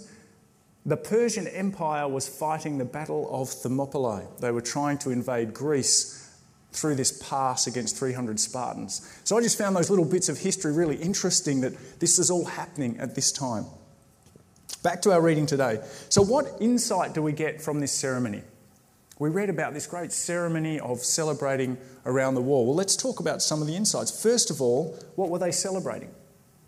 the 0.85 0.97
Persian 0.97 1.47
Empire 1.47 2.07
was 2.07 2.27
fighting 2.27 2.77
the 2.77 2.85
Battle 2.85 3.27
of 3.29 3.49
Thermopylae. 3.49 4.25
They 4.39 4.51
were 4.51 4.61
trying 4.61 4.97
to 4.99 5.09
invade 5.11 5.53
Greece 5.53 6.23
through 6.71 6.95
this 6.95 7.23
pass 7.27 7.67
against 7.67 7.97
300 7.97 8.39
Spartans. 8.39 9.19
So 9.23 9.37
I 9.37 9.41
just 9.41 9.57
found 9.57 9.75
those 9.75 9.89
little 9.89 10.05
bits 10.05 10.29
of 10.29 10.37
history 10.37 10.73
really 10.73 10.97
interesting 10.97 11.61
that 11.61 11.99
this 11.99 12.19
is 12.19 12.29
all 12.29 12.45
happening 12.45 12.97
at 12.99 13.15
this 13.15 13.31
time. 13.31 13.65
Back 14.87 15.01
to 15.01 15.11
our 15.11 15.21
reading 15.21 15.45
today. 15.45 15.81
So, 16.07 16.21
what 16.21 16.45
insight 16.61 17.13
do 17.13 17.21
we 17.21 17.33
get 17.33 17.61
from 17.61 17.81
this 17.81 17.91
ceremony? 17.91 18.41
We 19.19 19.27
read 19.27 19.49
about 19.49 19.73
this 19.73 19.85
great 19.85 20.13
ceremony 20.13 20.79
of 20.79 20.99
celebrating 20.99 21.77
around 22.05 22.35
the 22.35 22.41
wall. 22.41 22.65
Well, 22.65 22.75
let's 22.75 22.95
talk 22.95 23.19
about 23.19 23.41
some 23.41 23.59
of 23.59 23.67
the 23.67 23.75
insights. 23.75 24.23
First 24.23 24.49
of 24.49 24.61
all, 24.61 24.97
what 25.17 25.29
were 25.29 25.39
they 25.39 25.51
celebrating? 25.51 26.09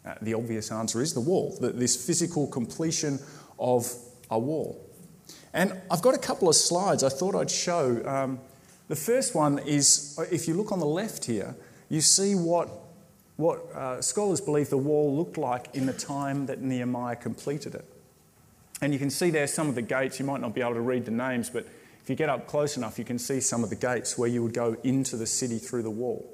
Uh, 0.05 0.15
the 0.21 0.33
obvious 0.33 0.69
answer 0.69 1.01
is 1.01 1.13
the 1.13 1.21
wall, 1.21 1.57
the, 1.61 1.69
this 1.69 2.05
physical 2.05 2.45
completion 2.45 3.19
of 3.57 3.89
a 4.29 4.37
wall. 4.37 4.85
And 5.53 5.79
I've 5.89 6.01
got 6.01 6.13
a 6.13 6.19
couple 6.19 6.49
of 6.49 6.55
slides 6.55 7.05
I 7.05 7.09
thought 7.09 7.35
I'd 7.35 7.49
show. 7.49 8.05
Um, 8.05 8.41
the 8.89 8.97
first 8.97 9.33
one 9.33 9.59
is 9.59 10.19
if 10.29 10.45
you 10.45 10.55
look 10.55 10.73
on 10.73 10.79
the 10.79 10.85
left 10.85 11.23
here, 11.23 11.55
you 11.87 12.01
see 12.01 12.35
what, 12.35 12.67
what 13.37 13.59
uh, 13.73 14.01
scholars 14.01 14.41
believe 14.41 14.69
the 14.69 14.77
wall 14.77 15.15
looked 15.15 15.37
like 15.37 15.73
in 15.73 15.85
the 15.85 15.93
time 15.93 16.47
that 16.47 16.59
Nehemiah 16.59 17.15
completed 17.15 17.75
it. 17.75 17.85
And 18.81 18.93
you 18.93 18.99
can 18.99 19.09
see 19.09 19.29
there 19.29 19.47
some 19.47 19.67
of 19.67 19.75
the 19.75 19.81
gates. 19.81 20.19
You 20.19 20.25
might 20.25 20.41
not 20.41 20.53
be 20.53 20.61
able 20.61 20.75
to 20.75 20.81
read 20.81 21.05
the 21.05 21.11
names, 21.11 21.49
but 21.49 21.65
if 22.01 22.09
you 22.09 22.15
get 22.15 22.29
up 22.29 22.47
close 22.47 22.77
enough, 22.77 22.97
you 22.97 23.05
can 23.05 23.19
see 23.19 23.41
some 23.41 23.63
of 23.63 23.69
the 23.69 23.75
gates 23.75 24.17
where 24.17 24.29
you 24.29 24.41
would 24.41 24.53
go 24.53 24.77
into 24.83 25.17
the 25.17 25.27
city 25.27 25.57
through 25.57 25.83
the 25.83 25.89
wall. 25.89 26.27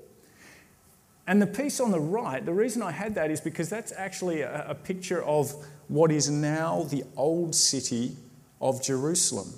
And 1.27 1.41
the 1.41 1.47
piece 1.47 1.79
on 1.79 1.91
the 1.91 1.99
right, 1.99 2.45
the 2.45 2.53
reason 2.53 2.83
I 2.83 2.91
had 2.91 3.15
that 3.15 3.31
is 3.31 3.41
because 3.41 3.67
that's 3.67 3.91
actually 3.91 4.41
a, 4.41 4.69
a 4.69 4.75
picture 4.75 5.23
of 5.23 5.53
what 5.87 6.11
is 6.11 6.29
now 6.29 6.83
the 6.83 7.03
old 7.17 7.55
city 7.55 8.15
of 8.61 8.81
Jerusalem. 8.83 9.53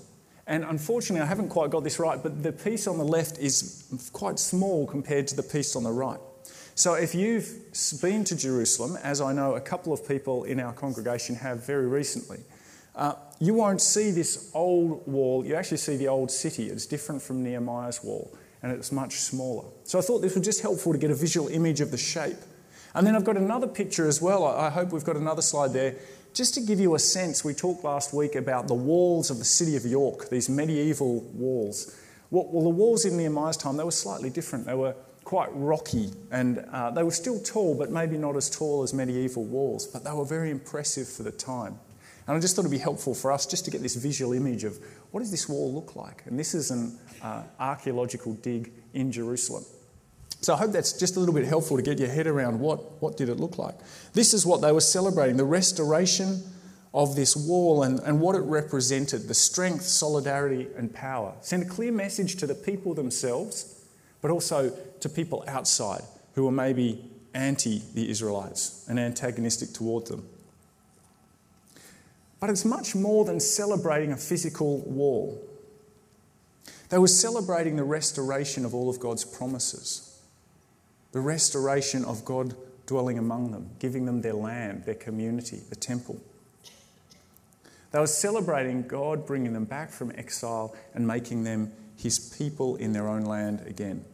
And 0.48 0.64
unfortunately, 0.64 1.22
I 1.22 1.26
haven't 1.26 1.50
quite 1.50 1.72
got 1.72 1.84
this 1.84 2.00
right, 2.00 2.22
but 2.24 2.42
the 2.42 2.54
piece 2.54 2.88
on 2.88 2.98
the 2.98 3.04
left 3.04 3.38
is 3.38 3.86
quite 4.14 4.40
small 4.40 4.88
compared 4.88 5.28
to 5.28 5.36
the 5.36 5.44
piece 5.44 5.76
on 5.76 5.84
the 5.84 5.92
right. 5.92 6.20
So 6.74 6.94
if 6.94 7.14
you've 7.14 7.54
been 8.02 8.24
to 8.26 8.36
Jerusalem, 8.36 8.98
as 9.04 9.20
I 9.20 9.34
know 9.34 9.56
a 9.56 9.62
couple 9.62 9.92
of 9.92 10.08
people 10.08 10.46
in 10.46 10.60
our 10.60 10.72
congregation 10.72 11.36
have 11.36 11.66
very 11.66 11.88
recently, 11.88 12.40
uh, 12.98 13.14
you 13.40 13.54
won't 13.54 13.80
see 13.80 14.12
this 14.12 14.50
old 14.54 15.06
wall. 15.08 15.46
You 15.46 15.56
actually 15.56 15.78
see 15.78 15.96
the 15.96 16.08
old 16.08 16.32
city. 16.32 16.68
It's 16.68 16.88
different 16.88 17.22
from 17.22 17.44
Nehemiah's 17.44 18.04
wall, 18.04 18.36
and 18.64 18.72
it's 18.72 18.92
much 18.92 19.14
smaller. 19.14 19.66
So 19.84 20.00
I 20.00 20.02
thought 20.02 20.20
this 20.20 20.36
was 20.36 20.44
just 20.44 20.62
helpful 20.62 20.92
to 20.92 20.98
get 20.98 21.12
a 21.12 21.16
visual 21.16 21.48
image 21.48 21.80
of 21.80 21.92
the 21.92 21.98
shape. 21.98 22.38
And 22.96 23.06
then 23.06 23.16
I've 23.16 23.24
got 23.24 23.38
another 23.38 23.68
picture 23.68 24.08
as 24.08 24.22
well. 24.22 24.46
I 24.46 24.72
hope 24.72 24.92
we've 24.92 25.04
got 25.04 25.18
another 25.18 25.44
slide 25.44 25.72
there. 25.74 25.96
Just 26.34 26.56
to 26.56 26.62
give 26.62 26.80
you 26.80 26.96
a 26.96 27.00
sense, 27.00 27.44
we 27.44 27.54
talked 27.54 27.84
last 27.84 28.14
week 28.14 28.36
about 28.36 28.68
the 28.68 28.74
walls 28.74 29.30
of 29.30 29.38
the 29.38 29.46
city 29.46 29.76
of 29.76 29.86
York, 29.86 30.30
these 30.30 30.50
medieval 30.50 31.22
walls. 31.34 31.96
Well, 32.32 32.64
the 32.64 32.70
walls 32.70 33.06
in 33.06 33.16
Nehemiah's 33.16 33.58
time, 33.58 33.78
they 33.78 33.84
were 33.84 33.92
slightly 33.92 34.32
different. 34.32 34.66
They 34.66 34.74
were 34.74 34.96
quite 35.24 35.50
rocky 35.52 36.10
and 36.32 36.60
uh, 36.72 36.90
they 36.92 37.04
were 37.04 37.12
still 37.12 37.40
tall, 37.42 37.76
but 37.76 37.92
maybe 37.92 38.18
not 38.18 38.36
as 38.36 38.50
tall 38.50 38.82
as 38.82 38.94
medieval 38.94 39.44
walls, 39.44 39.86
but 39.86 40.04
they 40.04 40.12
were 40.12 40.26
very 40.26 40.50
impressive 40.50 41.08
for 41.08 41.24
the 41.24 41.32
time. 41.32 41.80
And 42.28 42.36
I 42.36 42.40
just 42.40 42.56
thought 42.56 42.64
it'd 42.64 42.72
be 42.72 42.78
helpful 42.78 43.16
for 43.16 43.32
us 43.32 43.46
just 43.46 43.64
to 43.66 43.72
get 43.72 43.82
this 43.82 43.96
visual 43.96 44.34
image 44.34 44.66
of 44.66 44.78
what 45.12 45.22
does 45.22 45.32
this 45.32 45.48
wall 45.48 45.74
look 45.74 45.96
like? 45.96 46.24
And 46.26 46.38
this 46.38 46.54
is 46.54 46.72
an 46.72 46.98
uh, 47.24 47.44
archaeological 47.60 48.34
dig 48.34 48.72
in 48.94 49.12
Jerusalem. 49.12 49.64
So 50.42 50.54
I 50.54 50.58
hope 50.58 50.72
that's 50.72 50.94
just 50.94 51.16
a 51.16 51.20
little 51.20 51.34
bit 51.34 51.46
helpful 51.46 51.78
to 51.78 51.84
get 51.84 52.00
your 52.00 52.10
head 52.10 52.28
around 52.28 52.60
what, 52.60 53.02
what 53.02 53.18
did 53.18 53.30
it 53.30 53.40
look 53.40 53.58
like. 53.58 53.76
This 54.14 54.34
is 54.34 54.46
what 54.46 54.62
they 54.62 54.72
were 54.72 54.82
celebrating, 54.82 55.38
the 55.38 55.46
restoration 55.46 56.44
of 56.94 57.16
this 57.16 57.36
wall 57.36 57.84
and, 57.84 58.00
and 58.02 58.20
what 58.20 58.36
it 58.36 58.42
represented, 58.42 59.28
the 59.28 59.34
strength, 59.34 59.84
solidarity, 59.84 60.68
and 60.76 60.94
power. 60.94 61.34
Send 61.42 61.64
a 61.64 61.66
clear 61.66 61.92
message 61.92 62.36
to 62.38 62.48
the 62.48 62.56
people 62.56 62.94
themselves, 62.94 63.86
but 64.22 64.32
also 64.32 64.72
to 65.00 65.10
people 65.10 65.44
outside 65.48 66.04
who 66.34 66.44
were 66.44 66.52
maybe 66.52 67.10
anti 67.34 67.82
the 67.94 68.10
Israelites 68.10 68.86
and 68.90 69.00
antagonistic 69.00 69.74
toward 69.74 70.08
them. 70.08 70.28
But 72.40 72.50
it's 72.50 72.66
much 72.66 72.96
more 72.96 73.26
than 73.26 73.40
celebrating 73.40 74.12
a 74.12 74.18
physical 74.18 74.80
wall. 74.82 75.42
They 76.90 76.98
were 76.98 77.08
celebrating 77.08 77.76
the 77.76 77.84
restoration 77.84 78.64
of 78.64 78.74
all 78.74 78.90
of 78.90 79.00
God's 79.00 79.26
promises, 79.26 80.22
the 81.12 81.20
restoration 81.20 82.06
of 82.06 82.24
God 82.24 82.56
dwelling 82.86 83.18
among 83.18 83.52
them, 83.52 83.70
giving 83.80 84.06
them 84.06 84.22
their 84.22 84.34
land, 84.34 84.86
their 84.86 84.96
community, 84.96 85.62
the 85.70 85.76
temple. 85.76 86.22
They 87.92 88.00
were 88.00 88.08
celebrating 88.08 88.88
God 88.88 89.26
bringing 89.26 89.54
them 89.54 89.66
back 89.66 89.92
from 89.92 90.12
exile 90.16 90.76
and 90.94 91.06
making 91.08 91.44
them 91.44 91.72
his 91.98 92.20
people 92.20 92.76
in 92.76 92.94
their 92.94 93.08
own 93.08 93.24
land 93.24 93.64
again. 93.66 94.06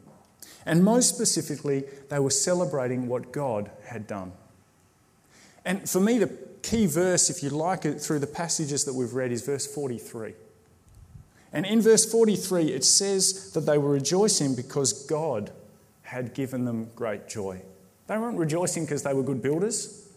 And 0.65 0.83
most 0.83 1.13
specifically, 1.13 1.83
they 2.09 2.19
were 2.19 2.29
celebrating 2.29 3.07
what 3.07 3.31
God 3.31 3.69
had 3.85 4.07
done. 4.07 4.31
And 5.65 5.89
for 5.89 5.99
me, 5.99 6.17
the 6.17 6.27
key 6.63 6.87
verse, 6.87 7.29
if 7.29 7.43
you 7.43 7.49
like 7.49 7.85
it, 7.85 8.01
through 8.01 8.19
the 8.19 8.27
passages 8.27 8.85
that 8.85 8.93
we've 8.93 9.13
read 9.13 9.31
is 9.31 9.45
verse 9.45 9.67
43. 9.67 10.33
And 11.51 11.65
in 11.67 11.81
verse 11.81 12.09
43, 12.11 12.71
it 12.71 12.83
says 12.83 13.51
that 13.53 13.61
they 13.61 13.77
were 13.77 13.91
rejoicing 13.91 14.55
because 14.55 15.05
God 15.05 15.51
had 16.01 16.33
given 16.33 16.65
them 16.65 16.89
great 16.95 17.27
joy. 17.27 17.61
They 18.07 18.17
weren't 18.17 18.39
rejoicing 18.39 18.85
because 18.85 19.03
they 19.03 19.13
were 19.13 19.23
good 19.23 19.41
builders. 19.41 20.07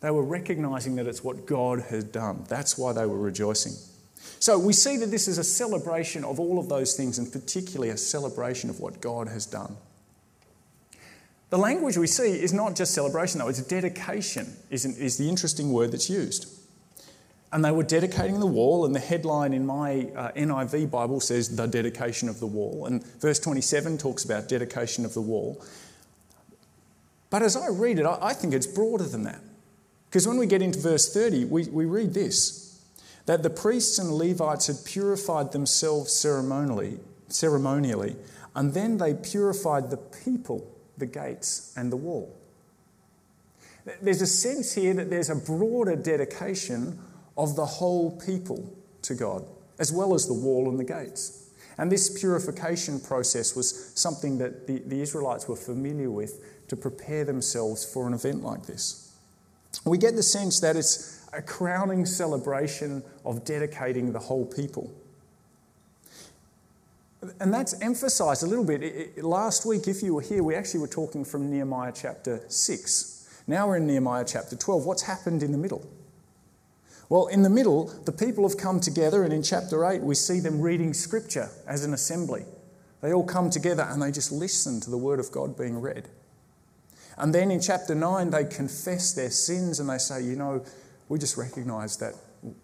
They 0.00 0.10
were 0.10 0.24
recognizing 0.24 0.96
that 0.96 1.06
it's 1.06 1.22
what 1.22 1.46
God 1.46 1.80
had 1.80 2.10
done. 2.10 2.44
That's 2.48 2.76
why 2.76 2.92
they 2.92 3.06
were 3.06 3.18
rejoicing. 3.18 3.72
So 4.40 4.58
we 4.58 4.72
see 4.72 4.96
that 4.96 5.10
this 5.12 5.28
is 5.28 5.38
a 5.38 5.44
celebration 5.44 6.24
of 6.24 6.40
all 6.40 6.58
of 6.58 6.68
those 6.68 6.94
things, 6.94 7.18
and 7.18 7.30
particularly 7.30 7.90
a 7.90 7.96
celebration 7.96 8.68
of 8.68 8.80
what 8.80 9.00
God 9.00 9.28
has 9.28 9.46
done. 9.46 9.76
The 11.52 11.58
language 11.58 11.98
we 11.98 12.06
see 12.06 12.42
is 12.42 12.54
not 12.54 12.74
just 12.74 12.94
celebration, 12.94 13.38
though, 13.38 13.48
it's 13.48 13.60
dedication, 13.60 14.56
is, 14.70 14.86
an, 14.86 14.96
is 14.96 15.18
the 15.18 15.28
interesting 15.28 15.70
word 15.70 15.92
that's 15.92 16.08
used. 16.08 16.46
And 17.52 17.62
they 17.62 17.70
were 17.70 17.82
dedicating 17.82 18.40
the 18.40 18.46
wall, 18.46 18.86
and 18.86 18.94
the 18.94 19.00
headline 19.00 19.52
in 19.52 19.66
my 19.66 20.08
uh, 20.16 20.32
NIV 20.32 20.90
Bible 20.90 21.20
says 21.20 21.54
the 21.54 21.66
dedication 21.66 22.30
of 22.30 22.40
the 22.40 22.46
wall. 22.46 22.86
And 22.86 23.04
verse 23.20 23.38
27 23.38 23.98
talks 23.98 24.24
about 24.24 24.48
dedication 24.48 25.04
of 25.04 25.12
the 25.12 25.20
wall. 25.20 25.62
But 27.28 27.42
as 27.42 27.54
I 27.54 27.68
read 27.68 27.98
it, 27.98 28.06
I, 28.06 28.16
I 28.22 28.32
think 28.32 28.54
it's 28.54 28.66
broader 28.66 29.04
than 29.04 29.24
that. 29.24 29.42
Because 30.08 30.26
when 30.26 30.38
we 30.38 30.46
get 30.46 30.62
into 30.62 30.78
verse 30.78 31.12
30, 31.12 31.44
we, 31.44 31.64
we 31.64 31.84
read 31.84 32.14
this 32.14 32.82
that 33.26 33.42
the 33.42 33.50
priests 33.50 33.98
and 33.98 34.10
Levites 34.10 34.68
had 34.68 34.76
purified 34.86 35.52
themselves 35.52 36.14
ceremonially, 36.14 36.98
ceremonially, 37.28 38.16
and 38.56 38.72
then 38.72 38.96
they 38.96 39.12
purified 39.12 39.90
the 39.90 39.98
people 39.98 40.71
the 40.98 41.06
gates 41.06 41.72
and 41.76 41.90
the 41.90 41.96
wall. 41.96 42.36
There's 44.00 44.22
a 44.22 44.26
sense 44.26 44.74
here 44.74 44.94
that 44.94 45.10
there's 45.10 45.30
a 45.30 45.36
broader 45.36 45.96
dedication 45.96 46.98
of 47.36 47.56
the 47.56 47.66
whole 47.66 48.12
people 48.20 48.72
to 49.02 49.14
God, 49.14 49.44
as 49.78 49.92
well 49.92 50.14
as 50.14 50.26
the 50.26 50.34
wall 50.34 50.68
and 50.68 50.78
the 50.78 50.84
gates. 50.84 51.50
And 51.78 51.90
this 51.90 52.20
purification 52.20 53.00
process 53.00 53.56
was 53.56 53.92
something 53.94 54.38
that 54.38 54.66
the, 54.66 54.78
the 54.86 55.00
Israelites 55.00 55.48
were 55.48 55.56
familiar 55.56 56.10
with 56.10 56.68
to 56.68 56.76
prepare 56.76 57.24
themselves 57.24 57.84
for 57.84 58.06
an 58.06 58.14
event 58.14 58.42
like 58.42 58.66
this. 58.66 59.14
We 59.84 59.98
get 59.98 60.14
the 60.14 60.22
sense 60.22 60.60
that 60.60 60.76
it's 60.76 61.26
a 61.32 61.42
crowning 61.42 62.04
celebration 62.04 63.02
of 63.24 63.44
dedicating 63.44 64.12
the 64.12 64.18
whole 64.18 64.46
people. 64.46 64.92
And 67.40 67.54
that's 67.54 67.80
emphasized 67.80 68.42
a 68.42 68.46
little 68.46 68.64
bit. 68.64 68.82
It, 68.82 69.12
it, 69.16 69.24
last 69.24 69.64
week, 69.64 69.86
if 69.86 70.02
you 70.02 70.14
were 70.14 70.22
here, 70.22 70.42
we 70.42 70.54
actually 70.54 70.80
were 70.80 70.88
talking 70.88 71.24
from 71.24 71.50
Nehemiah 71.50 71.92
chapter 71.94 72.42
6. 72.48 73.42
Now 73.46 73.68
we're 73.68 73.76
in 73.76 73.86
Nehemiah 73.86 74.24
chapter 74.26 74.56
12. 74.56 74.84
What's 74.84 75.02
happened 75.02 75.42
in 75.42 75.52
the 75.52 75.58
middle? 75.58 75.88
Well, 77.08 77.26
in 77.26 77.42
the 77.42 77.50
middle, 77.50 77.86
the 78.04 78.12
people 78.12 78.48
have 78.48 78.56
come 78.56 78.80
together, 78.80 79.22
and 79.22 79.32
in 79.32 79.42
chapter 79.42 79.84
8, 79.84 80.00
we 80.02 80.14
see 80.14 80.40
them 80.40 80.60
reading 80.60 80.94
scripture 80.94 81.50
as 81.66 81.84
an 81.84 81.92
assembly. 81.92 82.44
They 83.02 83.12
all 83.12 83.24
come 83.24 83.50
together 83.50 83.82
and 83.82 84.00
they 84.00 84.12
just 84.12 84.32
listen 84.32 84.80
to 84.80 84.90
the 84.90 84.96
word 84.96 85.20
of 85.20 85.30
God 85.30 85.58
being 85.58 85.80
read. 85.80 86.08
And 87.18 87.34
then 87.34 87.50
in 87.50 87.60
chapter 87.60 87.94
9, 87.94 88.30
they 88.30 88.44
confess 88.44 89.12
their 89.12 89.30
sins 89.30 89.80
and 89.80 89.90
they 89.90 89.98
say, 89.98 90.22
You 90.22 90.36
know, 90.36 90.64
we 91.08 91.18
just 91.18 91.36
recognize 91.36 91.96
that 91.98 92.14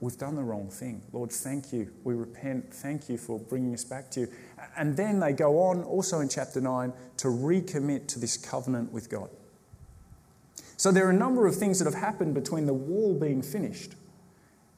we've 0.00 0.16
done 0.16 0.36
the 0.36 0.42
wrong 0.42 0.70
thing. 0.70 1.02
Lord, 1.12 1.30
thank 1.30 1.72
you. 1.72 1.92
We 2.04 2.14
repent. 2.14 2.72
Thank 2.72 3.08
you 3.08 3.18
for 3.18 3.38
bringing 3.38 3.74
us 3.74 3.84
back 3.84 4.10
to 4.12 4.20
you. 4.20 4.28
And 4.76 4.96
then 4.96 5.20
they 5.20 5.32
go 5.32 5.60
on, 5.60 5.82
also 5.84 6.20
in 6.20 6.28
chapter 6.28 6.60
9, 6.60 6.92
to 7.18 7.28
recommit 7.28 8.06
to 8.08 8.18
this 8.18 8.36
covenant 8.36 8.92
with 8.92 9.10
God. 9.10 9.30
So 10.76 10.92
there 10.92 11.06
are 11.06 11.10
a 11.10 11.14
number 11.14 11.46
of 11.46 11.56
things 11.56 11.78
that 11.80 11.86
have 11.86 12.00
happened 12.00 12.34
between 12.34 12.66
the 12.66 12.74
wall 12.74 13.18
being 13.18 13.42
finished 13.42 13.94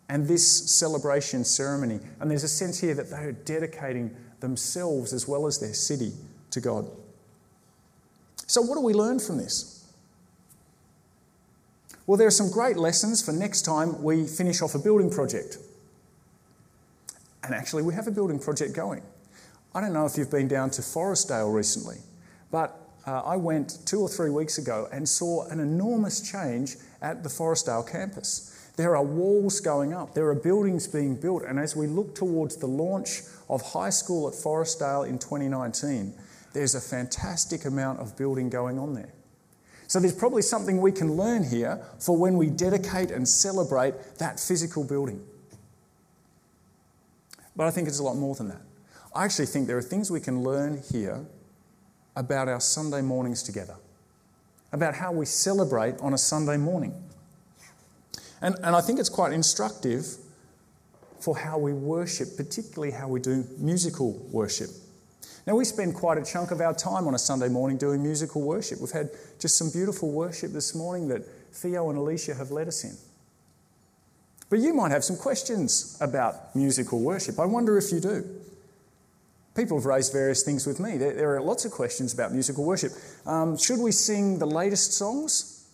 and 0.08 0.26
this 0.26 0.70
celebration 0.70 1.44
ceremony. 1.44 2.00
And 2.18 2.30
there's 2.30 2.42
a 2.42 2.48
sense 2.48 2.80
here 2.80 2.94
that 2.94 3.10
they 3.10 3.16
are 3.16 3.32
dedicating 3.32 4.16
themselves 4.40 5.12
as 5.12 5.28
well 5.28 5.46
as 5.46 5.60
their 5.60 5.74
city 5.74 6.12
to 6.50 6.60
God. 6.60 6.90
So, 8.46 8.60
what 8.60 8.74
do 8.74 8.80
we 8.80 8.94
learn 8.94 9.20
from 9.20 9.38
this? 9.38 9.86
Well, 12.06 12.16
there 12.16 12.26
are 12.26 12.32
some 12.32 12.50
great 12.50 12.76
lessons 12.76 13.22
for 13.22 13.30
next 13.30 13.62
time 13.62 14.02
we 14.02 14.26
finish 14.26 14.62
off 14.62 14.74
a 14.74 14.80
building 14.80 15.10
project. 15.10 15.58
And 17.44 17.54
actually, 17.54 17.84
we 17.84 17.94
have 17.94 18.08
a 18.08 18.10
building 18.10 18.40
project 18.40 18.74
going. 18.74 19.02
I 19.74 19.80
don't 19.80 19.92
know 19.92 20.04
if 20.04 20.18
you've 20.18 20.30
been 20.30 20.48
down 20.48 20.70
to 20.70 20.82
Forestdale 20.82 21.52
recently, 21.54 21.98
but 22.50 22.76
uh, 23.06 23.20
I 23.20 23.36
went 23.36 23.78
two 23.86 24.00
or 24.00 24.08
three 24.08 24.30
weeks 24.30 24.58
ago 24.58 24.88
and 24.92 25.08
saw 25.08 25.46
an 25.46 25.60
enormous 25.60 26.20
change 26.28 26.76
at 27.00 27.22
the 27.22 27.28
Forestdale 27.28 27.88
campus. 27.88 28.72
There 28.76 28.96
are 28.96 29.04
walls 29.04 29.60
going 29.60 29.92
up, 29.92 30.14
there 30.14 30.26
are 30.28 30.34
buildings 30.34 30.88
being 30.88 31.14
built, 31.14 31.44
and 31.44 31.58
as 31.58 31.76
we 31.76 31.86
look 31.86 32.14
towards 32.16 32.56
the 32.56 32.66
launch 32.66 33.22
of 33.48 33.62
high 33.62 33.90
school 33.90 34.26
at 34.26 34.34
Forestdale 34.34 35.08
in 35.08 35.18
2019, 35.18 36.14
there's 36.52 36.74
a 36.74 36.80
fantastic 36.80 37.64
amount 37.64 38.00
of 38.00 38.16
building 38.16 38.50
going 38.50 38.78
on 38.78 38.94
there. 38.94 39.12
So 39.86 40.00
there's 40.00 40.14
probably 40.14 40.42
something 40.42 40.80
we 40.80 40.92
can 40.92 41.16
learn 41.16 41.44
here 41.44 41.80
for 41.98 42.16
when 42.16 42.36
we 42.36 42.48
dedicate 42.48 43.10
and 43.10 43.28
celebrate 43.28 43.94
that 44.18 44.40
physical 44.40 44.84
building. 44.84 45.24
But 47.54 47.66
I 47.66 47.70
think 47.70 47.86
it's 47.88 47.98
a 47.98 48.04
lot 48.04 48.16
more 48.16 48.34
than 48.34 48.48
that. 48.48 48.62
I 49.14 49.24
actually 49.24 49.46
think 49.46 49.66
there 49.66 49.78
are 49.78 49.82
things 49.82 50.10
we 50.10 50.20
can 50.20 50.42
learn 50.42 50.82
here 50.92 51.24
about 52.14 52.48
our 52.48 52.60
Sunday 52.60 53.02
mornings 53.02 53.42
together, 53.42 53.76
about 54.72 54.94
how 54.94 55.12
we 55.12 55.26
celebrate 55.26 55.98
on 56.00 56.14
a 56.14 56.18
Sunday 56.18 56.56
morning. 56.56 56.94
And, 58.40 58.54
and 58.62 58.76
I 58.76 58.80
think 58.80 59.00
it's 59.00 59.08
quite 59.08 59.32
instructive 59.32 60.06
for 61.18 61.36
how 61.36 61.58
we 61.58 61.72
worship, 61.72 62.36
particularly 62.36 62.92
how 62.92 63.08
we 63.08 63.20
do 63.20 63.44
musical 63.58 64.12
worship. 64.30 64.70
Now, 65.46 65.56
we 65.56 65.64
spend 65.64 65.94
quite 65.94 66.18
a 66.18 66.24
chunk 66.24 66.50
of 66.50 66.60
our 66.60 66.74
time 66.74 67.06
on 67.08 67.14
a 67.14 67.18
Sunday 67.18 67.48
morning 67.48 67.76
doing 67.76 68.02
musical 68.02 68.42
worship. 68.42 68.80
We've 68.80 68.90
had 68.90 69.10
just 69.38 69.56
some 69.56 69.70
beautiful 69.70 70.10
worship 70.12 70.52
this 70.52 70.74
morning 70.74 71.08
that 71.08 71.22
Theo 71.52 71.88
and 71.90 71.98
Alicia 71.98 72.34
have 72.34 72.50
led 72.50 72.68
us 72.68 72.84
in. 72.84 72.96
But 74.48 74.60
you 74.60 74.74
might 74.74 74.90
have 74.90 75.04
some 75.04 75.16
questions 75.16 75.96
about 76.00 76.54
musical 76.54 77.00
worship. 77.00 77.38
I 77.38 77.46
wonder 77.46 77.78
if 77.78 77.90
you 77.92 78.00
do. 78.00 78.24
People 79.60 79.76
have 79.76 79.84
raised 79.84 80.14
various 80.14 80.42
things 80.42 80.66
with 80.66 80.80
me. 80.80 80.96
There, 80.96 81.12
there 81.12 81.36
are 81.36 81.42
lots 81.42 81.66
of 81.66 81.70
questions 81.70 82.14
about 82.14 82.32
musical 82.32 82.64
worship. 82.64 82.92
Um, 83.26 83.58
should 83.58 83.78
we 83.78 83.92
sing 83.92 84.38
the 84.38 84.46
latest 84.46 84.94
songs? 84.94 85.66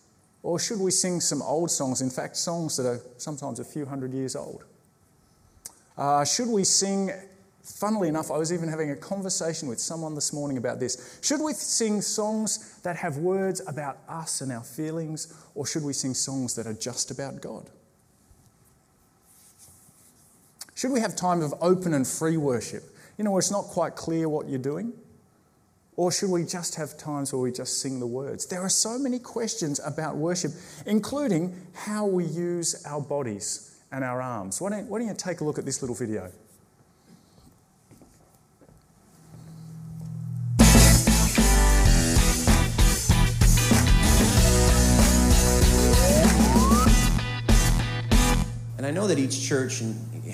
Or 0.43 0.59
should 0.59 0.81
we 0.81 0.91
sing 0.91 1.21
some 1.21 1.41
old 1.41 1.71
songs? 1.71 2.03
In 2.03 2.11
fact, 2.11 2.37
songs 2.37 2.77
that 2.79 2.87
are 2.89 3.01
sometimes 3.17 3.61
a 3.61 3.65
few 3.65 3.87
hundred 3.87 4.13
years 4.13 4.35
old. 4.35 4.65
Uh, 5.97 6.25
should 6.25 6.49
we 6.49 6.65
sing? 6.65 7.13
Funnily 7.63 8.09
enough, 8.09 8.33
I 8.33 8.39
was 8.39 8.53
even 8.53 8.69
having 8.69 8.91
a 8.91 8.97
conversation 8.97 9.69
with 9.69 9.79
someone 9.79 10.17
this 10.17 10.33
morning 10.33 10.59
about 10.59 10.81
this. 10.81 11.21
Should 11.23 11.41
we 11.41 11.53
sing 11.53 12.01
songs 12.01 12.81
that 12.83 12.97
have 12.97 13.19
words 13.19 13.63
about 13.69 13.99
us 14.09 14.41
and 14.41 14.51
our 14.51 14.65
feelings, 14.65 15.33
or 15.55 15.65
should 15.65 15.85
we 15.85 15.93
sing 15.93 16.13
songs 16.13 16.57
that 16.57 16.67
are 16.67 16.75
just 16.75 17.13
about 17.13 17.41
God? 17.41 17.71
Should 20.75 20.91
we 20.91 20.99
have 20.99 21.15
time 21.15 21.41
of 21.41 21.55
open 21.61 21.95
and 21.95 22.05
free 22.05 22.37
worship? 22.37 22.83
You 23.17 23.25
know, 23.25 23.39
it's 23.39 23.51
not 23.51 23.65
quite 23.65 23.97
clear 23.97 24.29
what 24.29 24.49
you're 24.49 24.59
doing? 24.59 24.93
Or 25.97 26.13
should 26.13 26.31
we 26.31 26.45
just 26.45 26.75
have 26.75 26.99
times 26.99 27.33
where 27.33 27.41
we 27.41 27.51
just 27.51 27.81
sing 27.81 27.99
the 27.99 28.07
words? 28.07 28.45
There 28.47 28.61
are 28.61 28.69
so 28.69 28.99
many 28.99 29.19
questions 29.19 29.81
about 29.85 30.17
worship, 30.17 30.53
including 30.85 31.55
how 31.73 32.05
we 32.05 32.27
use 32.27 32.85
our 32.85 33.01
bodies 33.01 33.79
and 33.91 34.05
our 34.05 34.21
arms. 34.21 34.61
Why 34.61 34.69
don't, 34.69 34.89
why 34.89 34.99
don't 34.99 35.09
you 35.09 35.15
take 35.15 35.41
a 35.41 35.45
look 35.45 35.59
at 35.59 35.65
this 35.65 35.81
little 35.81 35.97
video? 35.97 36.31
And 48.77 48.85
I 48.85 48.91
know 48.91 49.07
that 49.07 49.19
each 49.19 49.41
church 49.43 49.83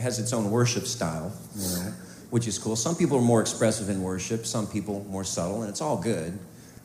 has 0.00 0.18
its 0.18 0.32
own 0.32 0.50
worship 0.50 0.86
style, 0.86 1.32
you 1.54 1.68
know, 1.68 1.92
which 2.32 2.48
is 2.48 2.58
cool. 2.58 2.74
Some 2.76 2.96
people 2.96 3.18
are 3.18 3.22
more 3.22 3.42
expressive 3.42 3.90
in 3.90 4.02
worship, 4.02 4.46
some 4.46 4.66
people 4.66 5.04
more 5.10 5.22
subtle, 5.22 5.60
and 5.60 5.68
it's 5.68 5.82
all 5.82 5.98
good. 5.98 6.38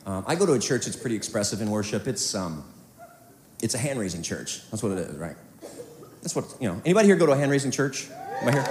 Um, 0.04 0.22
I 0.26 0.34
go 0.34 0.44
to 0.44 0.52
a 0.52 0.58
church 0.58 0.84
that's 0.84 0.96
pretty 0.96 1.16
expressive 1.16 1.62
in 1.62 1.70
worship. 1.70 2.06
It's 2.06 2.34
um, 2.34 2.62
it's 3.62 3.72
a 3.72 3.78
hand 3.78 3.98
raising 3.98 4.22
church. 4.22 4.60
That's 4.70 4.82
what 4.82 4.92
it 4.92 4.98
is, 4.98 5.16
right? 5.16 5.36
That's 6.20 6.36
what 6.36 6.44
you 6.60 6.68
know. 6.68 6.82
Anybody 6.84 7.08
here 7.08 7.16
go 7.16 7.24
to 7.24 7.32
a 7.32 7.36
hand 7.36 7.50
raising 7.50 7.70
church? 7.70 8.08
Am 8.42 8.48
I 8.48 8.52
here? 8.52 8.62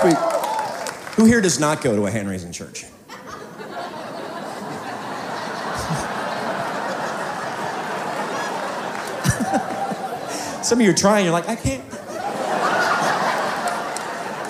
Sweet. 0.00 0.16
Who 1.16 1.26
here 1.26 1.42
does 1.42 1.60
not 1.60 1.82
go 1.82 1.94
to 1.94 2.06
a 2.06 2.10
hand 2.10 2.26
raising 2.26 2.52
church? 2.52 2.84
Some 10.64 10.78
of 10.78 10.84
you 10.86 10.90
are 10.90 10.94
trying. 10.94 11.26
You're 11.26 11.34
like, 11.34 11.50
I 11.50 11.56
can't. 11.56 11.84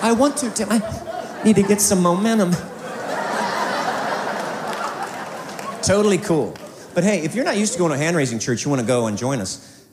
I 0.01 0.13
want 0.17 0.37
to, 0.37 0.49
Tim. 0.51 0.71
I 0.71 1.04
need 1.45 1.55
to 1.57 1.63
get 1.63 1.79
some 1.79 2.01
momentum. 2.01 2.51
totally 5.83 6.17
cool. 6.17 6.55
But 6.95 7.03
hey, 7.03 7.23
if 7.23 7.35
you're 7.35 7.45
not 7.45 7.57
used 7.57 7.73
to 7.73 7.79
going 7.79 7.91
to 7.91 7.95
a 7.95 7.99
hand 7.99 8.17
raising 8.17 8.39
church, 8.39 8.65
you 8.65 8.71
want 8.71 8.81
to 8.81 8.87
go 8.87 9.05
and 9.05 9.15
join 9.15 9.39
us, 9.39 9.85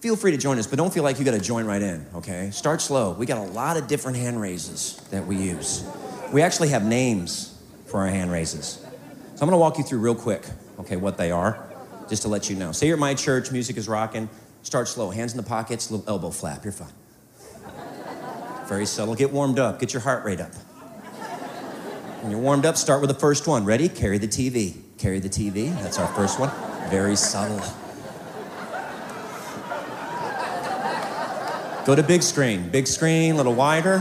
feel 0.00 0.16
free 0.16 0.32
to 0.32 0.36
join 0.36 0.58
us, 0.58 0.66
but 0.66 0.76
don't 0.76 0.92
feel 0.92 1.04
like 1.04 1.18
you 1.18 1.24
got 1.24 1.32
to 1.32 1.40
join 1.40 1.64
right 1.64 1.80
in, 1.80 2.04
okay? 2.16 2.50
Start 2.50 2.80
slow. 2.80 3.12
We 3.12 3.24
got 3.24 3.38
a 3.38 3.50
lot 3.52 3.76
of 3.76 3.86
different 3.86 4.16
hand 4.16 4.40
raises 4.40 4.96
that 5.10 5.24
we 5.26 5.36
use. 5.36 5.84
We 6.32 6.42
actually 6.42 6.70
have 6.70 6.84
names 6.84 7.56
for 7.86 8.00
our 8.00 8.08
hand 8.08 8.32
raises. 8.32 8.66
So 8.66 8.88
I'm 9.34 9.38
going 9.38 9.52
to 9.52 9.58
walk 9.58 9.78
you 9.78 9.84
through 9.84 10.00
real 10.00 10.16
quick, 10.16 10.44
okay, 10.80 10.96
what 10.96 11.16
they 11.16 11.30
are, 11.30 11.68
just 12.08 12.22
to 12.22 12.28
let 12.28 12.50
you 12.50 12.56
know. 12.56 12.72
Say 12.72 12.88
you're 12.88 12.96
at 12.96 13.00
my 13.00 13.14
church, 13.14 13.52
music 13.52 13.76
is 13.76 13.86
rocking. 13.86 14.28
Start 14.62 14.88
slow, 14.88 15.10
hands 15.10 15.32
in 15.32 15.36
the 15.36 15.44
pockets, 15.44 15.90
little 15.90 16.08
elbow 16.08 16.30
flap. 16.30 16.64
You're 16.64 16.72
fine. 16.72 16.92
Very 18.66 18.86
subtle. 18.86 19.14
Get 19.14 19.32
warmed 19.32 19.58
up. 19.58 19.78
Get 19.78 19.92
your 19.92 20.02
heart 20.02 20.24
rate 20.24 20.40
up. 20.40 20.52
When 22.20 22.30
you're 22.30 22.40
warmed 22.40 22.66
up, 22.66 22.76
start 22.76 23.00
with 23.00 23.08
the 23.08 23.18
first 23.18 23.46
one. 23.46 23.64
Ready? 23.64 23.88
Carry 23.88 24.18
the 24.18 24.28
TV. 24.28 24.74
Carry 24.98 25.20
the 25.20 25.30
TV. 25.30 25.74
That's 25.80 25.98
our 25.98 26.08
first 26.08 26.38
one. 26.38 26.50
Very 26.90 27.16
subtle. 27.16 27.60
Go 31.86 31.94
to 31.94 32.02
big 32.02 32.22
screen. 32.22 32.68
Big 32.68 32.86
screen, 32.86 33.32
a 33.32 33.36
little 33.38 33.54
wider. 33.54 34.00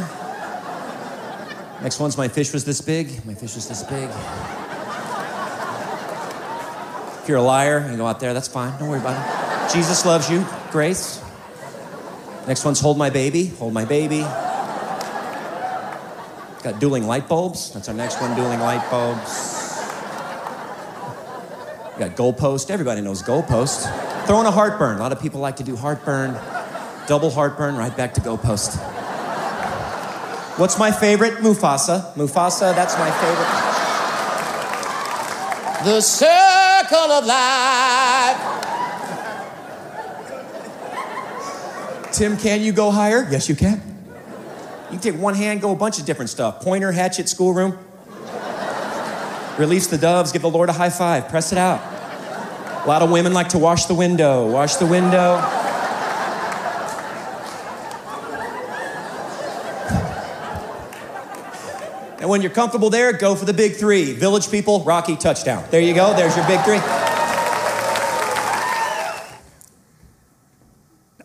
Next 1.82 1.98
one's 2.02 2.18
my 2.18 2.28
fish 2.28 2.52
was 2.52 2.66
this 2.66 2.82
big. 2.82 3.26
My 3.26 3.36
fish 3.36 3.56
was 3.56 3.70
this 3.70 3.84
big. 3.84 4.10
If 7.24 7.30
you're 7.30 7.38
a 7.38 7.42
liar, 7.42 7.90
you 7.90 7.96
go 7.96 8.06
out 8.06 8.20
there, 8.20 8.34
that's 8.34 8.50
fine. 8.50 8.78
Don't 8.80 8.90
worry 8.90 9.00
about 9.00 9.16
it. 9.16 9.74
Jesus 9.74 10.06
loves 10.06 10.30
you. 10.30 10.46
Grace. 10.72 11.24
Next 12.48 12.66
one's 12.66 12.82
hold 12.82 12.98
my 12.98 13.10
baby. 13.10 13.46
Hold 13.46 13.74
my 13.74 13.86
baby. 13.86 14.26
Got 16.64 16.80
dueling 16.80 17.08
light 17.08 17.30
bulbs. 17.30 17.72
That's 17.72 17.88
our 17.88 17.94
next 17.94 18.20
one, 18.20 18.36
dueling 18.36 18.60
light 18.60 18.86
bulbs. 18.92 19.58
got 21.98 22.18
goalpost. 22.18 22.70
Everybody 22.70 23.00
knows 23.00 23.24
goalpost. 23.24 23.88
Throwing 24.26 24.46
a 24.46 24.52
heartburn. 24.52 24.98
A 24.98 25.00
lot 25.00 25.14
of 25.14 25.22
people 25.22 25.40
like 25.40 25.56
to 25.58 25.64
do 25.64 25.78
heartburn. 25.78 26.38
Double 27.08 27.30
heartburn, 27.30 27.78
right 27.78 27.96
back 27.96 28.14
to 28.16 28.22
goalpost. 28.22 28.78
What's 30.60 30.78
my 30.78 30.92
favorite? 30.92 31.36
Mufasa. 31.36 32.14
Mufasa, 32.16 32.76
that's 32.76 32.98
my 32.98 33.10
favorite. 33.22 33.70
The 35.86 36.02
circle 36.02 37.12
of 37.12 37.26
life. 37.26 38.60
Tim, 42.12 42.36
can 42.36 42.60
you 42.62 42.74
go 42.74 42.92
higher? 42.92 43.26
Yes, 43.32 43.48
you 43.48 43.56
can. 43.56 43.89
You 44.90 44.98
can 44.98 45.14
take 45.14 45.22
one 45.22 45.36
hand, 45.36 45.62
go 45.62 45.72
a 45.72 45.76
bunch 45.76 46.00
of 46.00 46.06
different 46.06 46.32
stuff. 46.32 46.62
Pointer, 46.62 46.92
hatchet, 46.92 47.30
schoolroom. 47.30 47.78
Release 49.60 49.86
the 49.86 50.00
doves, 50.00 50.32
give 50.32 50.42
the 50.42 50.50
Lord 50.50 50.70
a 50.70 50.74
high 50.74 50.90
five, 50.90 51.30
press 51.30 51.52
it 51.52 51.60
out. 51.60 51.80
A 52.84 52.88
lot 52.88 53.04
of 53.04 53.12
women 53.12 53.32
like 53.34 53.50
to 53.50 53.60
wash 53.60 53.86
the 53.86 53.94
window, 53.94 54.50
wash 54.50 54.78
the 54.78 54.88
window. 54.88 55.36
And 62.20 62.30
when 62.30 62.42
you're 62.42 62.52
comfortable 62.52 62.90
there, 62.90 63.14
go 63.14 63.36
for 63.36 63.46
the 63.46 63.54
big 63.54 63.76
three. 63.76 64.14
Village 64.14 64.50
people, 64.50 64.84
Rocky, 64.84 65.16
touchdown. 65.16 65.64
There 65.70 65.82
you 65.82 65.94
go, 65.94 66.16
there's 66.16 66.36
your 66.36 66.48
big 66.48 66.62
three. 66.62 66.80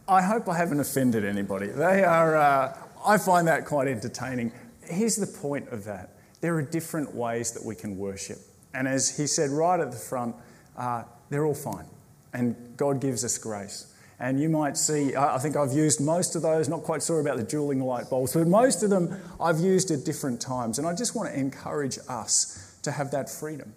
I 0.06 0.20
hope 0.20 0.48
I 0.50 0.56
haven't 0.56 0.80
offended 0.80 1.24
anybody. 1.24 1.68
They 1.68 2.04
are, 2.04 2.36
uh, 2.36 2.76
I 3.04 3.18
find 3.18 3.46
that 3.48 3.66
quite 3.66 3.88
entertaining. 3.88 4.52
Here's 4.82 5.16
the 5.16 5.26
point 5.26 5.68
of 5.68 5.84
that 5.84 6.10
there 6.40 6.54
are 6.56 6.62
different 6.62 7.14
ways 7.14 7.52
that 7.52 7.64
we 7.64 7.74
can 7.74 7.96
worship. 7.96 8.38
And 8.74 8.86
as 8.86 9.16
he 9.16 9.26
said 9.26 9.50
right 9.50 9.80
at 9.80 9.90
the 9.90 9.96
front, 9.96 10.36
uh, 10.76 11.04
they're 11.30 11.46
all 11.46 11.54
fine. 11.54 11.86
And 12.34 12.76
God 12.76 13.00
gives 13.00 13.24
us 13.24 13.38
grace. 13.38 13.94
And 14.20 14.40
you 14.40 14.48
might 14.48 14.76
see, 14.76 15.16
I 15.16 15.38
think 15.38 15.56
I've 15.56 15.72
used 15.72 16.00
most 16.00 16.36
of 16.36 16.42
those, 16.42 16.68
not 16.68 16.82
quite 16.82 17.02
sure 17.02 17.20
about 17.20 17.36
the 17.36 17.42
dueling 17.42 17.80
light 17.80 18.10
bulbs, 18.10 18.34
but 18.34 18.46
most 18.46 18.82
of 18.82 18.90
them 18.90 19.18
I've 19.40 19.58
used 19.58 19.90
at 19.90 20.04
different 20.04 20.40
times. 20.40 20.78
And 20.78 20.86
I 20.86 20.94
just 20.94 21.14
want 21.14 21.32
to 21.32 21.38
encourage 21.38 21.98
us 22.08 22.78
to 22.82 22.92
have 22.92 23.10
that 23.12 23.28
freedom. 23.28 23.72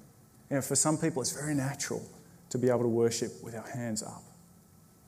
You 0.49 0.57
know, 0.57 0.61
for 0.61 0.75
some 0.75 0.97
people, 0.97 1.21
it's 1.21 1.31
very 1.31 1.55
natural 1.55 2.03
to 2.49 2.57
be 2.57 2.69
able 2.69 2.81
to 2.81 2.87
worship 2.87 3.31
with 3.43 3.55
our 3.55 3.67
hands 3.69 4.03
up. 4.03 4.23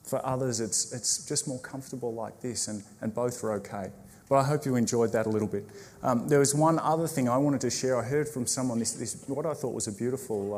For 0.02 0.24
others, 0.26 0.60
it's, 0.60 0.92
it's 0.92 1.26
just 1.26 1.46
more 1.46 1.60
comfortable 1.60 2.12
like 2.12 2.40
this, 2.40 2.68
and, 2.68 2.82
and 3.00 3.14
both 3.14 3.42
are 3.44 3.52
okay. 3.54 3.90
But 4.30 4.36
I 4.36 4.44
hope 4.44 4.64
you 4.64 4.76
enjoyed 4.76 5.10
that 5.12 5.26
a 5.26 5.28
little 5.28 5.48
bit. 5.48 5.64
Um, 6.04 6.28
there 6.28 6.38
was 6.38 6.54
one 6.54 6.78
other 6.78 7.08
thing 7.08 7.28
I 7.28 7.36
wanted 7.36 7.60
to 7.62 7.70
share. 7.70 7.98
I 7.98 8.04
heard 8.04 8.28
from 8.28 8.46
someone 8.46 8.78
this, 8.78 8.92
this 8.92 9.24
what 9.26 9.44
I 9.44 9.54
thought 9.54 9.74
was 9.74 9.88
a 9.88 9.92
beautiful 9.92 10.54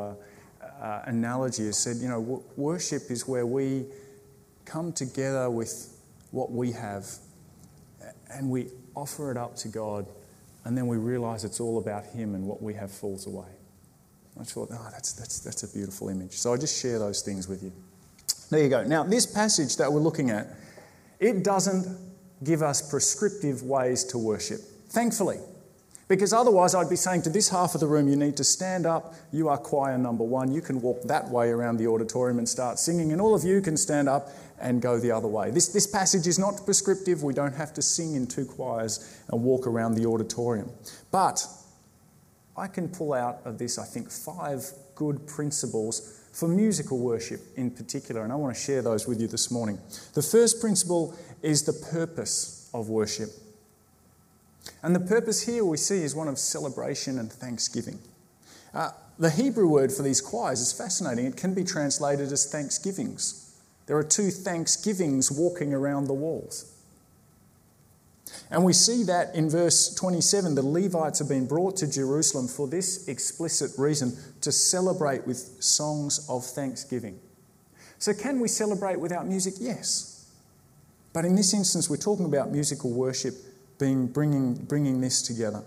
uh, 0.61 0.63
uh, 0.81 1.01
analogy. 1.07 1.63
It 1.63 1.73
said, 1.73 1.97
you 1.97 2.07
know, 2.07 2.21
w- 2.21 2.43
worship 2.55 3.09
is 3.09 3.27
where 3.27 3.47
we 3.47 3.85
come 4.63 4.93
together 4.93 5.49
with 5.49 5.91
what 6.29 6.51
we 6.51 6.71
have 6.73 7.05
and 8.29 8.47
we 8.47 8.67
offer 8.95 9.31
it 9.31 9.37
up 9.37 9.55
to 9.55 9.67
God, 9.69 10.05
and 10.65 10.77
then 10.77 10.85
we 10.85 10.97
realize 10.97 11.43
it's 11.43 11.59
all 11.59 11.79
about 11.79 12.05
Him 12.05 12.35
and 12.35 12.45
what 12.45 12.61
we 12.61 12.75
have 12.75 12.91
falls 12.91 13.25
away. 13.25 13.49
I 14.39 14.43
thought, 14.43 14.69
oh, 14.71 14.87
that's, 14.91 15.13
that's, 15.13 15.39
that's 15.39 15.63
a 15.63 15.67
beautiful 15.67 16.09
image. 16.09 16.33
So 16.33 16.53
I 16.53 16.57
just 16.57 16.79
share 16.79 16.99
those 16.99 17.23
things 17.23 17.47
with 17.47 17.63
you. 17.63 17.71
There 18.51 18.61
you 18.61 18.69
go. 18.69 18.83
Now, 18.83 19.03
this 19.03 19.25
passage 19.25 19.77
that 19.77 19.91
we're 19.91 19.99
looking 19.99 20.29
at, 20.29 20.47
it 21.19 21.43
doesn't 21.43 22.12
give 22.43 22.61
us 22.61 22.87
prescriptive 22.87 23.63
ways 23.63 24.03
to 24.05 24.17
worship, 24.17 24.59
thankfully. 24.89 25.39
Because 26.07 26.33
otherwise, 26.33 26.75
I'd 26.75 26.89
be 26.89 26.95
saying 26.95 27.21
to 27.23 27.29
this 27.29 27.49
half 27.49 27.73
of 27.75 27.79
the 27.79 27.87
room, 27.87 28.07
you 28.07 28.15
need 28.15 28.35
to 28.37 28.43
stand 28.43 28.85
up. 28.85 29.15
You 29.31 29.47
are 29.47 29.57
choir 29.57 29.97
number 29.97 30.23
one. 30.23 30.51
You 30.51 30.61
can 30.61 30.81
walk 30.81 31.01
that 31.03 31.29
way 31.29 31.49
around 31.49 31.77
the 31.77 31.87
auditorium 31.87 32.37
and 32.37 32.47
start 32.47 32.77
singing, 32.77 33.11
and 33.13 33.21
all 33.21 33.33
of 33.33 33.43
you 33.43 33.61
can 33.61 33.77
stand 33.77 34.09
up 34.09 34.29
and 34.59 34.81
go 34.81 34.99
the 34.99 35.11
other 35.11 35.27
way. 35.27 35.49
This, 35.49 35.69
this 35.69 35.87
passage 35.87 36.27
is 36.27 36.37
not 36.37 36.65
prescriptive. 36.65 37.23
We 37.23 37.33
don't 37.33 37.55
have 37.55 37.73
to 37.75 37.81
sing 37.81 38.15
in 38.15 38.27
two 38.27 38.45
choirs 38.45 39.21
and 39.31 39.43
walk 39.43 39.65
around 39.65 39.95
the 39.95 40.05
auditorium. 40.05 40.69
But 41.09 41.47
I 42.55 42.67
can 42.67 42.89
pull 42.89 43.13
out 43.13 43.39
of 43.45 43.57
this, 43.57 43.79
I 43.79 43.85
think, 43.85 44.11
five 44.11 44.65
good 44.95 45.25
principles 45.25 46.19
for 46.33 46.47
musical 46.47 46.99
worship 46.99 47.41
in 47.55 47.71
particular, 47.71 48.23
and 48.23 48.33
I 48.33 48.35
want 48.35 48.55
to 48.55 48.59
share 48.59 48.81
those 48.81 49.07
with 49.07 49.21
you 49.21 49.27
this 49.27 49.51
morning. 49.51 49.79
The 50.15 50.21
first 50.21 50.59
principle 50.59 51.15
is 51.43 51.63
the 51.63 51.73
purpose 51.73 52.69
of 52.73 52.89
worship. 52.89 53.29
And 54.81 54.95
the 54.95 54.99
purpose 54.99 55.43
here 55.43 55.63
we 55.63 55.77
see 55.77 56.01
is 56.01 56.15
one 56.15 56.27
of 56.27 56.39
celebration 56.39 57.19
and 57.19 57.31
thanksgiving. 57.31 57.99
Uh, 58.73 58.91
the 59.19 59.29
Hebrew 59.29 59.67
word 59.67 59.91
for 59.91 60.01
these 60.01 60.21
choirs 60.21 60.59
is 60.59 60.73
fascinating. 60.73 61.25
It 61.25 61.37
can 61.37 61.53
be 61.53 61.63
translated 61.63 62.31
as 62.31 62.49
thanksgivings. 62.51 63.55
There 63.85 63.97
are 63.97 64.03
two 64.03 64.31
thanksgivings 64.31 65.31
walking 65.31 65.73
around 65.73 66.07
the 66.07 66.13
walls. 66.13 66.69
And 68.49 68.63
we 68.63 68.73
see 68.73 69.03
that 69.03 69.35
in 69.35 69.49
verse 69.49 69.93
27 69.93 70.55
the 70.55 70.65
Levites 70.65 71.19
have 71.19 71.29
been 71.29 71.45
brought 71.45 71.75
to 71.77 71.87
Jerusalem 71.87 72.47
for 72.47 72.67
this 72.67 73.07
explicit 73.07 73.71
reason 73.77 74.17
to 74.41 74.51
celebrate 74.51 75.27
with 75.27 75.37
songs 75.59 76.25
of 76.29 76.45
thanksgiving. 76.45 77.19
So, 77.99 78.13
can 78.13 78.39
we 78.39 78.47
celebrate 78.47 78.99
without 78.99 79.27
music? 79.27 79.55
Yes. 79.59 80.12
But 81.13 81.25
in 81.25 81.35
this 81.35 81.53
instance, 81.53 81.89
we're 81.89 81.97
talking 81.97 82.25
about 82.25 82.51
musical 82.51 82.91
worship 82.91 83.35
being 83.79 84.07
bringing, 84.07 84.55
bringing 84.55 84.99
this 84.99 85.21
together. 85.21 85.63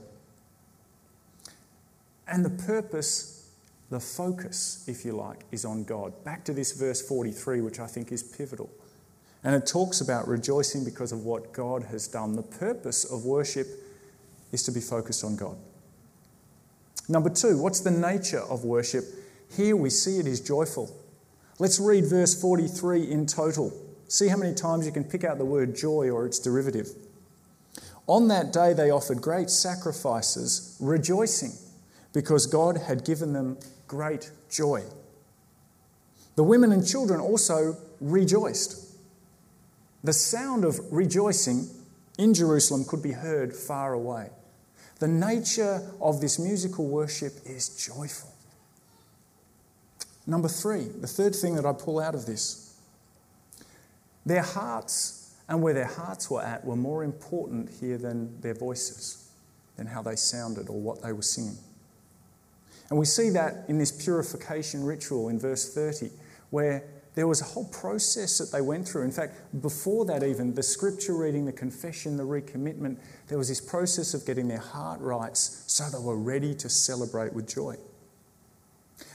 And 2.27 2.45
the 2.45 2.51
purpose, 2.65 3.49
the 3.91 4.01
focus, 4.01 4.85
if 4.89 5.05
you 5.05 5.13
like, 5.13 5.45
is 5.53 5.65
on 5.65 5.85
God. 5.85 6.25
Back 6.25 6.45
to 6.47 6.53
this 6.53 6.73
verse 6.73 7.01
43, 7.01 7.61
which 7.61 7.79
I 7.79 7.87
think 7.87 8.11
is 8.11 8.23
pivotal. 8.23 8.69
And 9.45 9.55
it 9.55 9.67
talks 9.67 10.01
about 10.01 10.27
rejoicing 10.27 10.85
because 10.85 11.13
of 11.13 11.25
what 11.25 11.53
God 11.53 11.85
has 11.85 12.09
done. 12.09 12.35
The 12.35 12.43
purpose 12.43 13.05
of 13.05 13.25
worship 13.25 13.69
is 14.51 14.65
to 14.65 14.73
be 14.73 14.81
focused 14.81 15.23
on 15.23 15.37
God. 15.37 15.57
Number 17.09 17.31
two, 17.31 17.57
what's 17.59 17.81
the 17.81 17.93
nature 17.93 18.41
of 18.41 18.65
worship? 18.65 19.05
Here 19.57 19.77
we 19.77 19.91
see 19.91 20.19
it 20.19 20.27
is 20.27 20.41
joyful. 20.41 20.91
Let's 21.61 21.79
read 21.79 22.07
verse 22.07 22.39
43 22.41 23.11
in 23.11 23.27
total. 23.27 23.73
See 24.09 24.29
how 24.29 24.37
many 24.37 24.55
times 24.55 24.87
you 24.87 24.93
can 24.93 25.05
pick 25.05 25.25
out 25.25 25.39
the 25.39 25.45
word 25.45 25.75
joy 25.75 26.11
or 26.11 26.27
its 26.27 26.39
derivative. 26.39 26.89
On 28.07 28.29
that 28.29 28.53
day, 28.53 28.73
they 28.73 28.91
offered 28.91 29.21
great 29.21 29.51
sacrifices, 29.51 30.77
rejoicing 30.81 31.53
because 32.13 32.47
God 32.47 32.77
had 32.77 33.05
given 33.05 33.33
them 33.33 33.59
great 33.89 34.31
joy. 34.49 34.83
The 36.37 36.45
women 36.45 36.71
and 36.73 36.87
children 36.87 37.21
also 37.21 37.77
rejoiced. 38.01 38.97
The 40.05 40.13
sound 40.13 40.65
of 40.65 40.79
rejoicing 40.91 41.69
in 42.19 42.33
Jerusalem 42.33 42.85
could 42.85 43.03
be 43.03 43.13
heard 43.13 43.55
far 43.55 43.93
away. 43.93 44.31
The 44.99 45.09
nature 45.09 45.83
of 46.01 46.21
this 46.21 46.39
musical 46.39 46.87
worship 46.87 47.35
is 47.45 47.69
joyful. 47.69 48.33
Number 50.27 50.49
three, 50.49 50.85
the 50.85 51.07
third 51.07 51.35
thing 51.35 51.55
that 51.57 51.67
I 51.67 51.73
pull 51.73 52.01
out 52.01 52.15
of 52.15 52.25
this 52.27 52.66
their 54.27 54.43
hearts 54.43 55.35
and 55.49 55.63
where 55.63 55.73
their 55.73 55.87
hearts 55.87 56.29
were 56.29 56.43
at 56.43 56.65
were 56.65 56.77
more 56.77 57.05
important 57.05 57.71
here 57.81 57.97
than 57.97 58.41
their 58.41 58.55
voices, 58.55 59.31
than 59.77 59.87
how 59.87 60.03
they 60.03 60.17
sounded 60.17 60.69
or 60.69 60.79
what 60.79 61.01
they 61.01 61.13
were 61.13 61.23
singing. 61.23 61.57
And 62.91 62.99
we 62.99 63.07
see 63.07 63.31
that 63.31 63.65
in 63.69 63.79
this 63.79 63.93
purification 63.93 64.85
ritual 64.85 65.29
in 65.29 65.39
verse 65.39 65.73
30, 65.73 66.11
where 66.51 66.85
there 67.15 67.27
was 67.27 67.41
a 67.41 67.45
whole 67.45 67.65
process 67.65 68.39
that 68.39 68.53
they 68.53 68.61
went 68.61 68.87
through. 68.87 69.03
In 69.03 69.11
fact, 69.11 69.35
before 69.63 70.05
that, 70.05 70.23
even 70.23 70.55
the 70.55 70.63
scripture 70.63 71.15
reading, 71.15 71.47
the 71.47 71.53
confession, 71.53 72.17
the 72.17 72.25
recommitment, 72.25 72.99
there 73.29 73.39
was 73.39 73.49
this 73.49 73.61
process 73.61 74.13
of 74.13 74.27
getting 74.27 74.49
their 74.49 74.59
heart 74.59 75.01
rights 75.01 75.65
so 75.67 75.85
they 75.85 76.05
were 76.05 76.19
ready 76.19 76.55
to 76.57 76.69
celebrate 76.69 77.33
with 77.33 77.49
joy. 77.49 77.77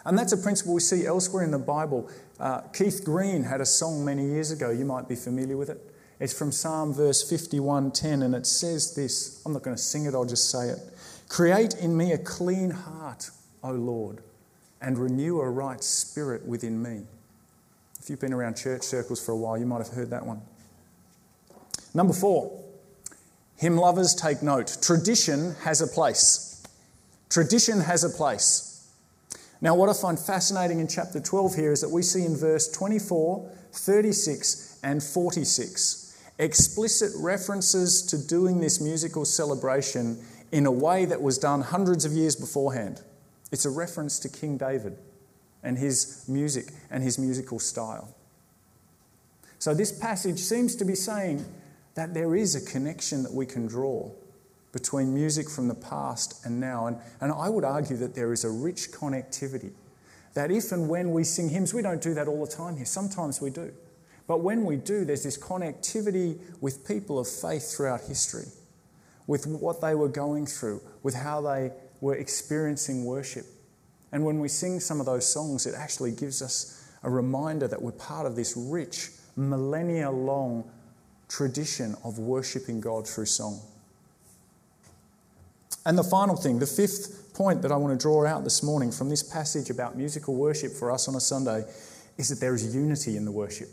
And 0.06 0.18
that's 0.18 0.32
a 0.32 0.38
principle 0.38 0.74
we 0.74 0.80
see 0.82 1.06
elsewhere 1.06 1.44
in 1.44 1.52
the 1.52 1.60
Bible. 1.60 2.10
Uh, 2.40 2.62
Keith 2.74 3.04
Green 3.04 3.44
had 3.44 3.62
a 3.62 3.66
song 3.66 4.04
many 4.04 4.26
years 4.26 4.52
ago. 4.52 4.70
You 4.70 4.86
might 4.86 5.08
be 5.08 5.16
familiar 5.16 5.58
with 5.58 5.70
it. 5.70 5.80
It's 6.20 6.34
from 6.34 6.52
Psalm 6.52 6.94
verse 6.94 7.24
51:10, 7.24 8.22
and 8.22 8.36
it 8.36 8.46
says 8.46 8.94
this. 8.94 9.42
I'm 9.46 9.54
not 9.54 9.64
going 9.64 9.76
to 9.76 9.82
sing 9.82 10.06
it, 10.06 10.14
I'll 10.14 10.26
just 10.26 10.50
say 10.52 10.70
it. 10.70 10.80
Create 11.30 11.76
in 11.76 11.96
me 11.98 12.12
a 12.12 12.18
clean 12.18 12.72
heart, 12.72 13.32
O 13.64 13.72
Lord, 13.72 14.22
and 14.82 14.98
renew 14.98 15.40
a 15.40 15.50
right 15.50 15.84
spirit 15.84 16.46
within 16.46 16.82
me. 16.82 17.04
If 18.00 18.10
you've 18.10 18.20
been 18.20 18.34
around 18.34 18.56
church 18.56 18.84
circles 18.84 19.24
for 19.24 19.32
a 19.32 19.38
while, 19.38 19.58
you 19.58 19.66
might 19.66 19.80
have 19.80 19.94
heard 19.94 20.10
that 20.10 20.26
one. 20.26 20.42
Number 21.94 22.14
four, 22.14 22.60
hymn 23.58 23.78
lovers 23.78 24.14
take 24.16 24.42
note. 24.42 24.78
Tradition 24.82 25.56
has 25.64 25.82
a 25.82 25.88
place. 25.88 26.64
Tradition 27.30 27.80
has 27.82 28.04
a 28.04 28.10
place. 28.10 28.71
Now, 29.62 29.76
what 29.76 29.90
I 29.90 29.94
find 29.94 30.20
fascinating 30.20 30.80
in 30.80 30.88
chapter 30.88 31.20
12 31.20 31.56
here 31.56 31.72
is 31.72 31.82
that 31.82 31.90
we 31.90 32.02
see 32.02 32.26
in 32.26 32.36
verse 32.36 32.68
24, 32.72 33.48
36, 33.72 34.80
and 34.84 35.04
46 35.04 36.02
explicit 36.40 37.12
references 37.18 38.02
to 38.02 38.18
doing 38.18 38.60
this 38.60 38.82
musical 38.82 39.26
celebration 39.26 40.20
in 40.52 40.66
a 40.66 40.72
way 40.72 41.06
that 41.06 41.22
was 41.22 41.38
done 41.38 41.62
hundreds 41.62 42.04
of 42.04 42.14
years 42.14 42.36
beforehand. 42.36 43.02
It's 43.52 43.66
a 43.66 43.70
reference 43.70 44.18
to 44.20 44.30
King 44.30 44.58
David 44.58 44.98
and 45.62 45.78
his 45.78 46.26
music 46.28 46.66
and 46.90 47.04
his 47.04 47.20
musical 47.20 47.60
style. 47.60 48.16
So, 49.60 49.76
this 49.76 49.92
passage 49.92 50.40
seems 50.40 50.76
to 50.78 50.86
be 50.86 50.96
saying 50.96 51.46
that 51.94 52.16
there 52.16 52.36
is 52.36 52.56
a 52.56 52.72
connection 52.72 53.22
that 53.22 53.34
we 53.34 53.46
can 53.46 53.68
draw 53.68 54.10
between 54.72 55.14
music 55.14 55.50
from 55.50 55.68
the 55.68 55.76
past 55.76 56.46
and 56.46 56.60
now. 56.60 56.88
And, 56.88 56.98
and 57.20 57.32
I 57.32 57.50
would 57.50 57.64
argue 57.64 57.98
that 57.98 58.16
there 58.16 58.32
is 58.32 58.44
a 58.44 58.50
rich 58.50 58.92
connectivity. 58.92 59.74
That 60.34 60.50
if 60.50 60.72
and 60.72 60.88
when 60.88 61.12
we 61.12 61.24
sing 61.24 61.50
hymns, 61.50 61.74
we 61.74 61.82
don't 61.82 62.02
do 62.02 62.14
that 62.14 62.28
all 62.28 62.46
the 62.46 62.52
time 62.52 62.78
here, 62.78 62.86
sometimes 62.86 63.42
we 63.42 63.50
do. 63.50 63.74
But 64.28 64.42
when 64.42 64.64
we 64.64 64.78
do, 64.78 65.04
there's 65.04 65.24
this 65.24 65.38
connectivity 65.38 66.40
with 66.62 66.88
people 66.88 67.20
of 67.20 67.28
faith 67.28 67.76
throughout 67.76 68.02
history, 68.02 68.46
with 69.28 69.46
what 69.46 69.82
they 69.82 69.94
were 69.94 70.08
going 70.08 70.46
through, 70.46 70.82
with 71.04 71.16
how 71.16 71.42
they 71.42 71.72
were 72.00 72.16
experiencing 72.16 73.04
worship. 73.04 73.46
And 74.14 74.26
when 74.26 74.40
we 74.40 74.48
sing 74.48 74.80
some 74.80 75.00
of 75.00 75.06
those 75.06 75.32
songs, 75.32 75.66
it 75.66 75.76
actually 75.76 76.12
gives 76.12 76.42
us 76.42 76.90
a 77.04 77.10
reminder 77.10 77.68
that 77.68 77.82
we're 77.82 77.92
part 77.92 78.26
of 78.26 78.36
this 78.36 78.56
rich, 78.56 79.10
millennia 79.36 80.10
long 80.12 80.70
tradition 81.28 81.96
of 82.04 82.20
worshipping 82.20 82.80
God 82.80 83.08
through 83.08 83.26
song. 83.26 83.60
And 85.86 85.98
the 85.98 86.04
final 86.04 86.36
thing, 86.36 86.60
the 86.60 86.68
fifth 86.68 87.34
point 87.34 87.62
that 87.64 87.72
I 87.72 87.76
want 87.76 87.98
to 87.98 88.02
draw 88.02 88.26
out 88.26 88.44
this 88.44 88.62
morning 88.62 88.92
from 88.92 89.10
this 89.10 89.24
passage 89.24 89.70
about 89.70 89.98
musical 89.98 90.36
worship 90.36 90.74
for 90.74 90.92
us 90.92 91.08
on 91.08 91.16
a 91.16 91.20
Sunday 91.20 91.64
is 92.18 92.30
that 92.30 92.40
there 92.40 92.54
is 92.54 92.76
unity 92.76 93.18
in 93.18 93.26
the 93.26 93.32
worship. 93.32 93.70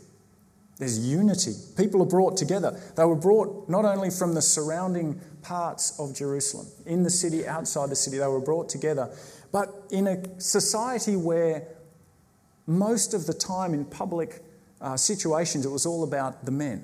There's 0.77 1.05
unity. 1.05 1.53
People 1.77 2.01
are 2.01 2.07
brought 2.07 2.37
together. 2.37 2.79
They 2.95 3.03
were 3.03 3.15
brought 3.15 3.67
not 3.69 3.83
only 3.83 4.09
from 4.09 4.33
the 4.33 4.41
surrounding 4.41 5.19
parts 5.41 5.99
of 5.99 6.15
Jerusalem, 6.15 6.67
in 6.85 7.03
the 7.03 7.09
city, 7.09 7.45
outside 7.45 7.89
the 7.89 7.97
city, 7.97 8.17
they 8.17 8.27
were 8.27 8.39
brought 8.39 8.69
together 8.69 9.13
but 9.51 9.69
in 9.89 10.07
a 10.07 10.39
society 10.39 11.15
where 11.15 11.67
most 12.67 13.13
of 13.13 13.25
the 13.25 13.33
time 13.33 13.73
in 13.73 13.85
public 13.85 14.41
uh, 14.81 14.95
situations 14.95 15.65
it 15.65 15.69
was 15.69 15.85
all 15.85 16.03
about 16.03 16.45
the 16.45 16.51
men. 16.51 16.83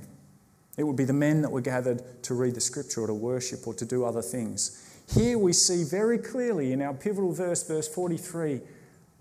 It 0.78 0.84
would 0.84 0.98
be 0.98 1.06
the 1.06 1.14
men 1.14 1.42
that 1.42 1.52
were 1.52 1.62
gathered 1.62 2.24
to 2.24 2.34
read 2.34 2.56
the 2.56 2.62
scripture 2.62 3.02
or 3.02 3.08
to 3.08 3.14
worship 3.14 3.66
or 3.68 3.74
to 3.76 3.86
do 3.86 4.04
other 4.04 4.22
things. 4.22 4.95
Here 5.14 5.38
we 5.38 5.54
see 5.54 5.84
very 5.84 6.18
clearly 6.18 6.72
in 6.72 6.82
our 6.82 6.94
pivotal 6.94 7.32
verse, 7.32 7.68
verse 7.68 7.88
43, 7.88 8.62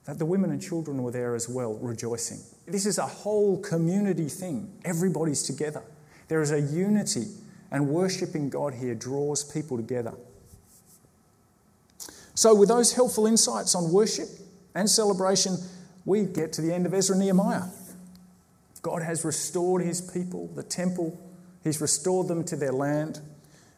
that 0.07 0.19
the 0.19 0.25
women 0.25 0.51
and 0.51 0.61
children 0.61 1.03
were 1.03 1.11
there 1.11 1.35
as 1.35 1.49
well, 1.49 1.75
rejoicing. 1.75 2.39
This 2.67 2.87
is 2.87 2.99
a 2.99 3.07
whole 3.07 3.59
community 3.61 4.29
thing. 4.29 4.73
Everybody's 4.85 5.43
together. 5.43 5.83
There 6.29 6.41
is 6.41 6.51
a 6.51 6.61
unity, 6.61 7.27
and 7.71 7.89
worshipping 7.89 8.49
God 8.51 8.75
here 8.75 8.95
draws 8.95 9.45
people 9.45 9.77
together. 9.77 10.15
So, 12.35 12.55
with 12.55 12.69
those 12.69 12.93
helpful 12.95 13.27
insights 13.27 13.75
on 13.75 13.93
worship 13.93 14.29
and 14.75 14.89
celebration, 14.89 15.57
we 16.05 16.25
get 16.25 16.53
to 16.55 16.63
the 16.63 16.73
end 16.73 16.87
of 16.87 16.95
Ezra 16.95 17.17
Nehemiah. 17.17 17.69
God 18.83 19.03
has 19.03 19.25
restored 19.25 19.83
his 19.83 20.01
people, 20.01 20.49
the 20.55 20.63
temple, 20.63 21.19
he's 21.63 21.81
restored 21.81 22.29
them 22.29 22.45
to 22.45 22.57
their 22.57 22.73
land. 22.73 23.21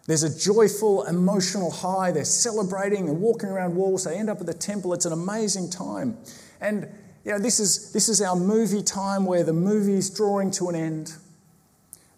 There's 0.06 0.22
a 0.22 0.38
joyful, 0.38 1.04
emotional 1.04 1.70
high. 1.70 2.12
They're 2.12 2.24
celebrating 2.24 3.08
and 3.08 3.20
walking 3.20 3.48
around 3.48 3.74
walls. 3.74 4.04
They 4.04 4.16
end 4.16 4.30
up 4.30 4.40
at 4.40 4.46
the 4.46 4.54
temple. 4.54 4.92
It's 4.94 5.06
an 5.06 5.12
amazing 5.12 5.70
time. 5.70 6.16
And 6.60 6.88
you 7.24 7.32
know, 7.32 7.38
this 7.38 7.58
is, 7.58 7.92
this 7.92 8.08
is 8.08 8.22
our 8.22 8.36
movie 8.36 8.82
time 8.82 9.26
where 9.26 9.42
the 9.42 9.52
movie 9.52 9.94
is 9.94 10.10
drawing 10.10 10.52
to 10.52 10.68
an 10.68 10.76
end. 10.76 11.14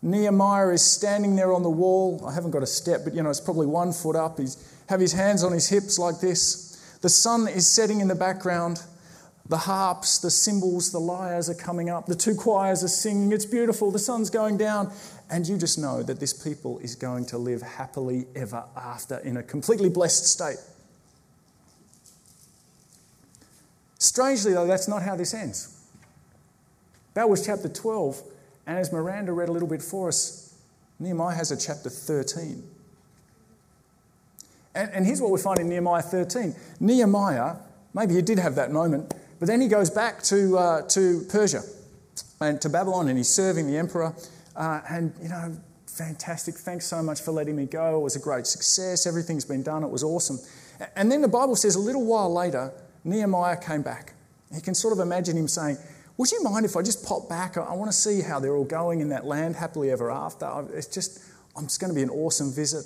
Nehemiah 0.02 0.68
is 0.68 0.84
standing 0.84 1.34
there 1.34 1.52
on 1.52 1.62
the 1.62 1.70
wall. 1.70 2.22
I 2.26 2.34
haven't 2.34 2.50
got 2.50 2.62
a 2.62 2.66
step, 2.66 3.00
but 3.04 3.14
you 3.14 3.22
know, 3.22 3.30
it's 3.30 3.40
probably 3.40 3.66
one 3.66 3.92
foot 3.92 4.16
up. 4.16 4.38
He's 4.38 4.56
have 4.88 5.00
his 5.00 5.12
hands 5.12 5.44
on 5.44 5.52
his 5.52 5.68
hips 5.68 5.98
like 5.98 6.20
this. 6.20 6.98
The 7.02 7.08
sun 7.08 7.46
is 7.46 7.66
setting 7.66 8.00
in 8.00 8.08
the 8.08 8.14
background. 8.14 8.82
The 9.48 9.58
harps, 9.58 10.18
the 10.18 10.30
cymbals, 10.30 10.92
the 10.92 10.98
lyres 10.98 11.48
are 11.48 11.54
coming 11.54 11.88
up. 11.88 12.06
The 12.06 12.14
two 12.14 12.34
choirs 12.34 12.84
are 12.84 12.88
singing. 12.88 13.32
It's 13.32 13.46
beautiful. 13.46 13.90
The 13.90 13.98
sun's 13.98 14.30
going 14.30 14.58
down. 14.58 14.92
And 15.30 15.46
you 15.46 15.58
just 15.58 15.78
know 15.78 16.02
that 16.02 16.20
this 16.20 16.32
people 16.32 16.78
is 16.78 16.94
going 16.94 17.26
to 17.26 17.38
live 17.38 17.60
happily 17.60 18.26
ever 18.34 18.64
after 18.76 19.18
in 19.18 19.36
a 19.36 19.42
completely 19.42 19.90
blessed 19.90 20.26
state. 20.26 20.56
Strangely, 23.98 24.54
though, 24.54 24.66
that's 24.66 24.88
not 24.88 25.02
how 25.02 25.16
this 25.16 25.34
ends. 25.34 25.74
That 27.14 27.28
was 27.28 27.44
chapter 27.44 27.68
12. 27.68 28.22
And 28.66 28.78
as 28.78 28.92
Miranda 28.92 29.32
read 29.32 29.48
a 29.48 29.52
little 29.52 29.68
bit 29.68 29.82
for 29.82 30.08
us, 30.08 30.54
Nehemiah 30.98 31.34
has 31.34 31.50
a 31.50 31.56
chapter 31.56 31.90
13. 31.90 32.62
And, 34.74 34.90
and 34.92 35.06
here's 35.06 35.20
what 35.20 35.30
we 35.30 35.40
find 35.40 35.58
in 35.58 35.68
Nehemiah 35.68 36.02
13 36.02 36.54
Nehemiah, 36.80 37.56
maybe 37.92 38.14
he 38.14 38.22
did 38.22 38.38
have 38.38 38.54
that 38.54 38.70
moment, 38.70 39.14
but 39.38 39.48
then 39.48 39.60
he 39.60 39.68
goes 39.68 39.90
back 39.90 40.22
to, 40.24 40.56
uh, 40.56 40.82
to 40.88 41.26
Persia 41.28 41.62
and 42.40 42.60
to 42.60 42.68
Babylon 42.68 43.08
and 43.08 43.18
he's 43.18 43.28
serving 43.28 43.66
the 43.66 43.76
emperor. 43.76 44.14
Uh, 44.58 44.80
and, 44.90 45.14
you 45.22 45.28
know, 45.28 45.56
fantastic. 45.86 46.56
Thanks 46.56 46.84
so 46.84 47.00
much 47.00 47.22
for 47.22 47.30
letting 47.30 47.54
me 47.54 47.64
go. 47.64 48.00
It 48.00 48.02
was 48.02 48.16
a 48.16 48.20
great 48.20 48.46
success. 48.46 49.06
Everything's 49.06 49.44
been 49.44 49.62
done. 49.62 49.84
It 49.84 49.90
was 49.90 50.02
awesome. 50.02 50.38
And 50.96 51.10
then 51.10 51.22
the 51.22 51.28
Bible 51.28 51.54
says 51.54 51.76
a 51.76 51.80
little 51.80 52.04
while 52.04 52.32
later, 52.32 52.72
Nehemiah 53.04 53.56
came 53.56 53.82
back. 53.82 54.14
You 54.52 54.60
can 54.60 54.74
sort 54.74 54.92
of 54.92 54.98
imagine 54.98 55.36
him 55.36 55.46
saying, 55.46 55.78
Would 56.16 56.32
you 56.32 56.42
mind 56.42 56.66
if 56.66 56.76
I 56.76 56.82
just 56.82 57.06
pop 57.06 57.28
back? 57.28 57.56
I 57.56 57.72
want 57.74 57.90
to 57.90 57.96
see 57.96 58.20
how 58.20 58.40
they're 58.40 58.56
all 58.56 58.64
going 58.64 59.00
in 59.00 59.08
that 59.10 59.24
land 59.24 59.54
happily 59.54 59.92
ever 59.92 60.10
after. 60.10 60.66
It's 60.74 60.88
just, 60.88 61.22
it's 61.62 61.78
going 61.78 61.90
to 61.90 61.94
be 61.94 62.02
an 62.02 62.10
awesome 62.10 62.52
visit. 62.52 62.84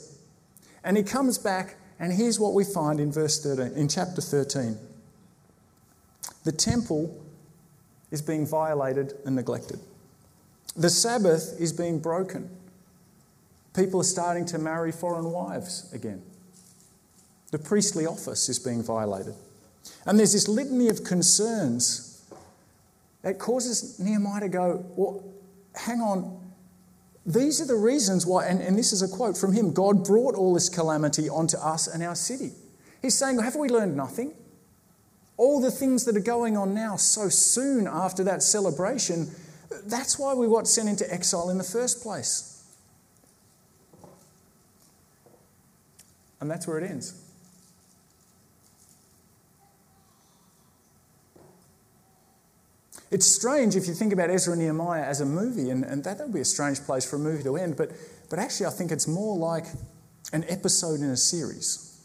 And 0.84 0.96
he 0.96 1.02
comes 1.02 1.38
back, 1.38 1.76
and 1.98 2.12
here's 2.12 2.38
what 2.38 2.52
we 2.52 2.64
find 2.64 3.00
in 3.00 3.10
verse 3.10 3.42
13, 3.42 3.78
in 3.78 3.88
chapter 3.88 4.20
13. 4.20 4.76
The 6.44 6.52
temple 6.52 7.24
is 8.10 8.20
being 8.20 8.46
violated 8.46 9.14
and 9.24 9.36
neglected. 9.36 9.80
The 10.76 10.90
Sabbath 10.90 11.56
is 11.60 11.72
being 11.72 11.98
broken. 11.98 12.50
People 13.74 14.00
are 14.00 14.04
starting 14.04 14.46
to 14.46 14.58
marry 14.58 14.92
foreign 14.92 15.30
wives 15.30 15.92
again. 15.92 16.22
The 17.50 17.58
priestly 17.58 18.06
office 18.06 18.48
is 18.48 18.58
being 18.58 18.82
violated. 18.82 19.34
And 20.06 20.18
there's 20.18 20.32
this 20.32 20.48
litany 20.48 20.88
of 20.88 21.04
concerns 21.04 22.24
that 23.22 23.38
causes 23.38 23.98
Nehemiah 23.98 24.40
to 24.40 24.48
go, 24.48 24.84
Well, 24.96 25.24
hang 25.74 26.00
on. 26.00 26.40
These 27.24 27.60
are 27.60 27.66
the 27.66 27.76
reasons 27.76 28.26
why, 28.26 28.46
and, 28.46 28.60
and 28.60 28.76
this 28.76 28.92
is 28.92 29.00
a 29.00 29.08
quote 29.08 29.36
from 29.36 29.52
him 29.52 29.72
God 29.72 30.04
brought 30.04 30.34
all 30.34 30.54
this 30.54 30.68
calamity 30.68 31.28
onto 31.28 31.56
us 31.56 31.86
and 31.86 32.02
our 32.02 32.16
city. 32.16 32.52
He's 33.00 33.16
saying, 33.16 33.38
Have 33.38 33.56
we 33.56 33.68
learned 33.68 33.96
nothing? 33.96 34.32
All 35.36 35.60
the 35.60 35.70
things 35.70 36.04
that 36.04 36.16
are 36.16 36.20
going 36.20 36.56
on 36.56 36.74
now 36.74 36.96
so 36.96 37.28
soon 37.28 37.86
after 37.86 38.24
that 38.24 38.42
celebration, 38.42 39.30
that's 39.84 40.18
why 40.18 40.34
we 40.34 40.46
got 40.46 40.66
sent 40.66 40.88
into 40.88 41.12
exile 41.12 41.50
in 41.50 41.58
the 41.58 41.64
first 41.64 42.02
place. 42.02 42.64
And 46.40 46.50
that's 46.50 46.66
where 46.66 46.78
it 46.78 46.90
ends. 46.90 47.22
It's 53.12 53.26
strange 53.26 53.76
if 53.76 53.86
you 53.86 53.92
think 53.92 54.12
about 54.14 54.30
Ezra 54.30 54.54
and 54.54 54.62
Nehemiah 54.62 55.04
as 55.04 55.20
a 55.20 55.26
movie, 55.26 55.68
and, 55.68 55.84
and 55.84 56.02
that 56.04 56.18
would 56.18 56.32
be 56.32 56.40
a 56.40 56.44
strange 56.46 56.80
place 56.80 57.08
for 57.08 57.16
a 57.16 57.18
movie 57.18 57.42
to 57.42 57.56
end, 57.56 57.76
but, 57.76 57.90
but 58.30 58.38
actually, 58.38 58.66
I 58.66 58.70
think 58.70 58.90
it's 58.90 59.06
more 59.06 59.36
like 59.36 59.66
an 60.32 60.46
episode 60.48 61.00
in 61.00 61.10
a 61.10 61.16
series. 61.16 62.00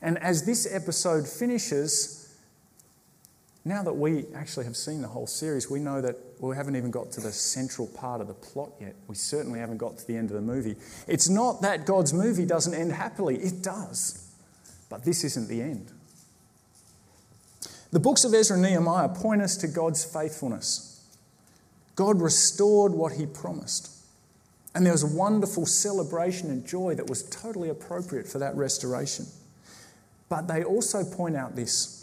And 0.00 0.16
as 0.18 0.46
this 0.46 0.72
episode 0.72 1.26
finishes, 1.26 2.17
now 3.68 3.82
that 3.82 3.92
we 3.92 4.24
actually 4.34 4.64
have 4.64 4.76
seen 4.76 5.02
the 5.02 5.08
whole 5.08 5.26
series, 5.26 5.70
we 5.70 5.78
know 5.78 6.00
that 6.00 6.16
we 6.40 6.56
haven't 6.56 6.76
even 6.76 6.90
got 6.90 7.12
to 7.12 7.20
the 7.20 7.30
central 7.30 7.86
part 7.88 8.20
of 8.20 8.26
the 8.26 8.34
plot 8.34 8.70
yet. 8.80 8.96
We 9.06 9.14
certainly 9.14 9.60
haven't 9.60 9.76
got 9.76 9.98
to 9.98 10.06
the 10.06 10.16
end 10.16 10.30
of 10.30 10.36
the 10.36 10.42
movie. 10.42 10.76
It's 11.06 11.28
not 11.28 11.60
that 11.62 11.84
God's 11.84 12.14
movie 12.14 12.46
doesn't 12.46 12.74
end 12.74 12.92
happily, 12.92 13.36
it 13.36 13.62
does. 13.62 14.26
But 14.88 15.04
this 15.04 15.22
isn't 15.22 15.48
the 15.48 15.60
end. 15.60 15.92
The 17.90 18.00
books 18.00 18.24
of 18.24 18.32
Ezra 18.32 18.54
and 18.54 18.62
Nehemiah 18.62 19.10
point 19.10 19.42
us 19.42 19.56
to 19.58 19.68
God's 19.68 20.04
faithfulness. 20.04 21.04
God 21.94 22.20
restored 22.20 22.92
what 22.92 23.12
he 23.12 23.26
promised. 23.26 23.90
And 24.74 24.86
there 24.86 24.92
was 24.92 25.02
a 25.02 25.16
wonderful 25.16 25.66
celebration 25.66 26.50
and 26.50 26.66
joy 26.66 26.94
that 26.94 27.08
was 27.08 27.24
totally 27.24 27.68
appropriate 27.68 28.26
for 28.26 28.38
that 28.38 28.54
restoration. 28.56 29.26
But 30.28 30.46
they 30.46 30.62
also 30.62 31.04
point 31.04 31.36
out 31.36 31.56
this 31.56 31.97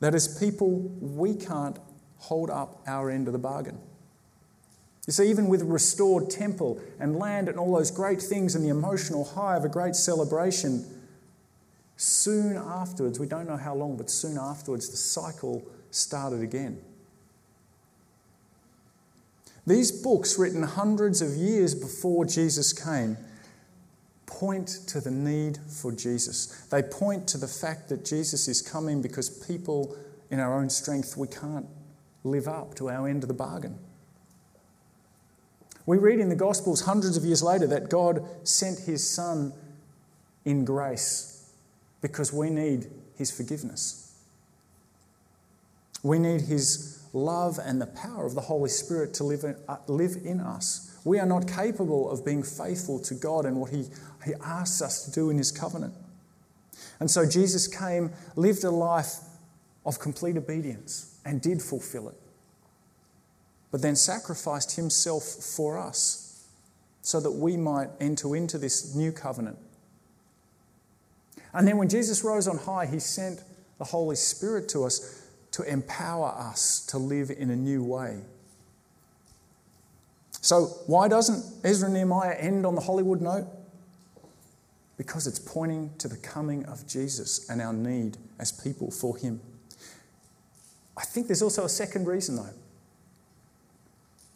that 0.00 0.14
as 0.14 0.38
people, 0.38 0.70
we 1.00 1.34
can't 1.34 1.78
hold 2.18 2.50
up 2.50 2.82
our 2.86 3.10
end 3.10 3.26
of 3.26 3.32
the 3.32 3.38
bargain. 3.38 3.78
You 5.06 5.12
see, 5.12 5.30
even 5.30 5.48
with 5.48 5.62
restored 5.62 6.30
temple 6.30 6.80
and 6.98 7.16
land 7.16 7.48
and 7.48 7.58
all 7.58 7.74
those 7.74 7.90
great 7.90 8.20
things 8.20 8.54
and 8.54 8.64
the 8.64 8.68
emotional 8.68 9.24
high 9.24 9.56
of 9.56 9.64
a 9.64 9.68
great 9.68 9.96
celebration, 9.96 10.84
Soon 12.02 12.56
afterwards, 12.56 13.20
we 13.20 13.26
don't 13.26 13.46
know 13.46 13.58
how 13.58 13.74
long, 13.74 13.98
but 13.98 14.08
soon 14.08 14.38
afterwards, 14.38 14.88
the 14.88 14.96
cycle 14.96 15.62
started 15.90 16.40
again. 16.40 16.80
These 19.66 19.92
books, 20.00 20.38
written 20.38 20.62
hundreds 20.62 21.20
of 21.20 21.36
years 21.36 21.74
before 21.74 22.24
Jesus 22.24 22.72
came, 22.72 23.18
point 24.30 24.68
to 24.88 25.00
the 25.00 25.10
need 25.10 25.58
for 25.68 25.92
Jesus. 25.92 26.66
They 26.70 26.82
point 26.82 27.26
to 27.28 27.38
the 27.38 27.48
fact 27.48 27.88
that 27.88 28.04
Jesus 28.04 28.48
is 28.48 28.62
coming 28.62 29.02
because 29.02 29.28
people, 29.28 29.96
in 30.30 30.40
our 30.40 30.58
own 30.58 30.70
strength, 30.70 31.16
we 31.16 31.28
can't 31.28 31.66
live 32.24 32.48
up 32.48 32.74
to 32.76 32.88
our 32.88 33.08
end 33.08 33.24
of 33.24 33.28
the 33.28 33.34
bargain. 33.34 33.78
We 35.86 35.98
read 35.98 36.20
in 36.20 36.28
the 36.28 36.36
Gospels 36.36 36.82
hundreds 36.82 37.16
of 37.16 37.24
years 37.24 37.42
later 37.42 37.66
that 37.68 37.90
God 37.90 38.24
sent 38.44 38.78
his 38.78 39.08
Son 39.08 39.52
in 40.44 40.64
grace 40.64 41.30
because 42.00 42.32
we 42.32 42.50
need 42.50 42.86
His 43.16 43.30
forgiveness. 43.30 44.14
We 46.02 46.18
need 46.18 46.42
His 46.42 47.02
love 47.12 47.58
and 47.62 47.80
the 47.80 47.86
power 47.86 48.26
of 48.26 48.34
the 48.34 48.40
Holy 48.40 48.70
Spirit 48.70 49.14
to 49.14 49.24
live 49.24 49.44
in, 49.44 49.56
uh, 49.68 49.76
live 49.86 50.16
in 50.24 50.40
us. 50.40 50.98
We 51.04 51.18
are 51.18 51.26
not 51.26 51.48
capable 51.48 52.10
of 52.10 52.24
being 52.24 52.42
faithful 52.42 52.98
to 53.00 53.14
God 53.14 53.46
and 53.46 53.56
what 53.56 53.70
he, 53.70 53.86
he 54.24 54.34
asks 54.44 54.82
us 54.82 55.04
to 55.04 55.10
do 55.10 55.30
in 55.30 55.38
His 55.38 55.50
covenant. 55.50 55.94
And 56.98 57.10
so 57.10 57.26
Jesus 57.28 57.66
came, 57.66 58.12
lived 58.36 58.64
a 58.64 58.70
life 58.70 59.14
of 59.86 59.98
complete 59.98 60.36
obedience, 60.36 61.18
and 61.24 61.40
did 61.40 61.62
fulfill 61.62 62.08
it. 62.08 62.16
But 63.70 63.82
then 63.82 63.96
sacrificed 63.96 64.76
Himself 64.76 65.22
for 65.22 65.78
us 65.78 66.46
so 67.02 67.20
that 67.20 67.30
we 67.30 67.56
might 67.56 67.88
enter 68.00 68.36
into 68.36 68.58
this 68.58 68.94
new 68.94 69.12
covenant 69.12 69.58
and 71.52 71.66
then 71.66 71.78
when 71.78 71.88
Jesus 71.88 72.22
rose 72.22 72.46
on 72.46 72.58
high, 72.58 72.86
he 72.86 72.98
sent 72.98 73.42
the 73.78 73.84
Holy 73.84 74.16
Spirit 74.16 74.68
to 74.70 74.84
us 74.84 75.26
to 75.52 75.62
empower 75.62 76.28
us 76.28 76.86
to 76.86 76.98
live 76.98 77.30
in 77.30 77.50
a 77.50 77.56
new 77.56 77.82
way. 77.82 78.20
So, 80.40 80.66
why 80.86 81.08
doesn't 81.08 81.44
Ezra 81.64 81.86
and 81.86 81.94
Nehemiah 81.94 82.34
end 82.34 82.64
on 82.64 82.74
the 82.74 82.80
Hollywood 82.80 83.20
note? 83.20 83.46
Because 85.00 85.26
it's 85.26 85.38
pointing 85.38 85.90
to 85.96 86.08
the 86.08 86.18
coming 86.18 86.66
of 86.66 86.86
Jesus 86.86 87.48
and 87.48 87.62
our 87.62 87.72
need 87.72 88.18
as 88.38 88.52
people 88.52 88.90
for 88.90 89.16
him. 89.16 89.40
I 90.94 91.04
think 91.06 91.26
there's 91.26 91.40
also 91.40 91.64
a 91.64 91.70
second 91.70 92.06
reason, 92.06 92.36
though. 92.36 92.50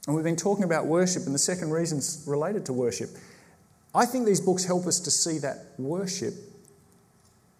And 0.07 0.16
we've 0.16 0.24
been 0.24 0.37
talking 0.37 0.64
about 0.64 0.87
worship, 0.87 1.27
and 1.27 1.35
the 1.35 1.38
second 1.38 1.70
reason's 1.70 2.24
related 2.27 2.64
to 2.64 2.72
worship. 2.72 3.11
I 3.94 4.07
think 4.07 4.24
these 4.24 4.40
books 4.40 4.64
help 4.64 4.87
us 4.87 5.00
to 5.00 5.11
see 5.11 5.37
that 5.40 5.66
worship 5.77 6.33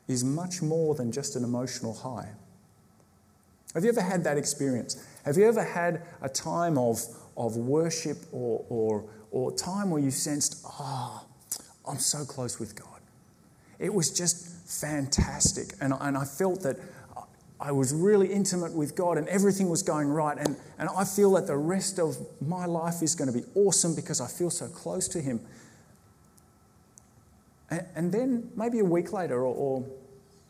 is 0.09 0.25
much 0.25 0.63
more 0.63 0.95
than 0.95 1.13
just 1.13 1.37
an 1.37 1.45
emotional 1.45 1.93
high. 1.93 2.31
Have 3.75 3.85
you 3.85 3.91
ever 3.91 4.01
had 4.01 4.25
that 4.25 4.39
experience? 4.39 5.07
Have 5.27 5.37
you 5.37 5.47
ever 5.47 5.63
had 5.63 6.01
a 6.23 6.29
time 6.31 6.79
of, 6.79 7.03
of 7.37 7.59
worship 7.59 8.17
or, 8.33 8.65
or, 8.71 9.05
or 9.31 9.53
time 9.53 9.91
where 9.91 10.01
you 10.01 10.11
sensed, 10.11 10.65
oh, 10.81 11.27
I'm 11.87 11.99
so 11.99 12.25
close 12.25 12.59
with 12.59 12.75
God? 12.75 12.94
It 13.79 13.93
was 13.93 14.11
just 14.11 14.47
fantastic. 14.67 15.75
And, 15.81 15.95
and 16.01 16.17
I 16.17 16.25
felt 16.25 16.63
that 16.63 16.79
I 17.61 17.73
was 17.73 17.95
really 17.95 18.33
intimate 18.33 18.73
with 18.73 18.95
God 18.95 19.17
and 19.17 19.29
everything 19.29 19.71
was 19.71 19.83
going 19.83 20.09
right. 20.09 20.37
And, 20.37 20.57
and 20.79 20.89
I 20.97 21.05
feel 21.05 21.33
that 21.33 21.47
the 21.47 21.57
rest 21.57 21.99
of 21.99 22.17
my 22.41 22.67
life 22.67 23.03
is 23.03 23.15
going 23.15 23.33
to 23.33 23.39
be 23.39 23.45
awesome 23.55 23.95
because 23.95 24.21
I 24.21 24.27
feel 24.27 24.51
so 24.51 24.69
close 24.69 25.09
to 25.09 25.21
Him. 25.21 25.41
And, 27.71 27.87
and 27.95 28.13
then 28.13 28.51
maybe 28.57 28.81
a 28.81 28.85
week 28.85 29.13
later, 29.13 29.37
or, 29.37 29.55
or 29.55 29.87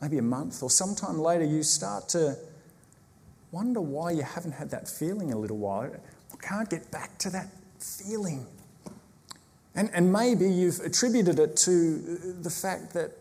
maybe 0.00 0.18
a 0.18 0.22
month, 0.22 0.62
or 0.62 0.70
sometime 0.70 1.18
later, 1.18 1.44
you 1.44 1.62
start 1.62 2.08
to 2.10 2.36
wonder 3.52 3.80
why 3.80 4.10
you 4.10 4.22
haven't 4.22 4.52
had 4.52 4.70
that 4.70 4.88
feeling 4.88 5.32
a 5.32 5.38
little 5.38 5.58
while. 5.58 5.90
I 6.32 6.36
can't 6.44 6.68
get 6.68 6.90
back 6.90 7.16
to 7.18 7.30
that 7.30 7.48
feeling. 7.78 8.46
And, 9.74 9.90
and 9.92 10.12
maybe 10.12 10.48
you've 10.48 10.80
attributed 10.80 11.38
it 11.38 11.56
to 11.58 11.98
the 12.42 12.50
fact 12.50 12.92
that, 12.94 13.12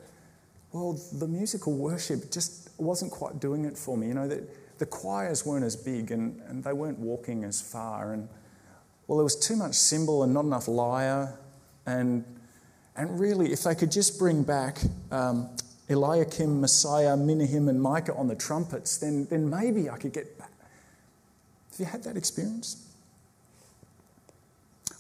well, 0.72 1.00
the 1.14 1.28
musical 1.28 1.74
worship 1.74 2.32
just 2.32 2.70
wasn't 2.78 3.12
quite 3.12 3.40
doing 3.40 3.66
it 3.66 3.78
for 3.78 3.98
me. 3.98 4.08
You 4.08 4.14
know, 4.14 4.28
that 4.28 4.78
the 4.80 4.86
choirs 4.86 5.46
weren't 5.46 5.66
as 5.66 5.76
big 5.76 6.12
and, 6.12 6.42
and 6.48 6.64
they 6.64 6.74
weren't 6.74 7.00
walking 7.00 7.44
as 7.44 7.62
far. 7.62 8.14
And, 8.14 8.28
well, 9.08 9.18
there 9.18 9.24
was 9.24 9.36
too 9.36 9.56
much 9.56 9.74
cymbal 9.74 10.24
and 10.24 10.34
not 10.34 10.46
enough 10.46 10.68
lyre. 10.68 11.38
And 11.86 12.24
and 12.96 13.20
really, 13.20 13.52
if 13.52 13.64
they 13.64 13.76
could 13.76 13.92
just 13.92 14.20
bring 14.20 14.44
back 14.44 14.78
um, 15.12 15.50
Eliakim, 15.90 16.62
Messiah, 16.62 17.18
Menahem, 17.18 17.68
and 17.68 17.82
Micah 17.82 18.14
on 18.14 18.28
the 18.28 18.36
trumpets, 18.36 18.98
then, 18.98 19.26
then 19.26 19.50
maybe 19.50 19.90
I 19.90 19.98
could 19.98 20.14
get 20.14 20.38
back. 20.38 20.52
Have 21.72 21.80
you 21.80 21.86
had 21.86 22.04
that 22.04 22.18
experience? 22.18 22.93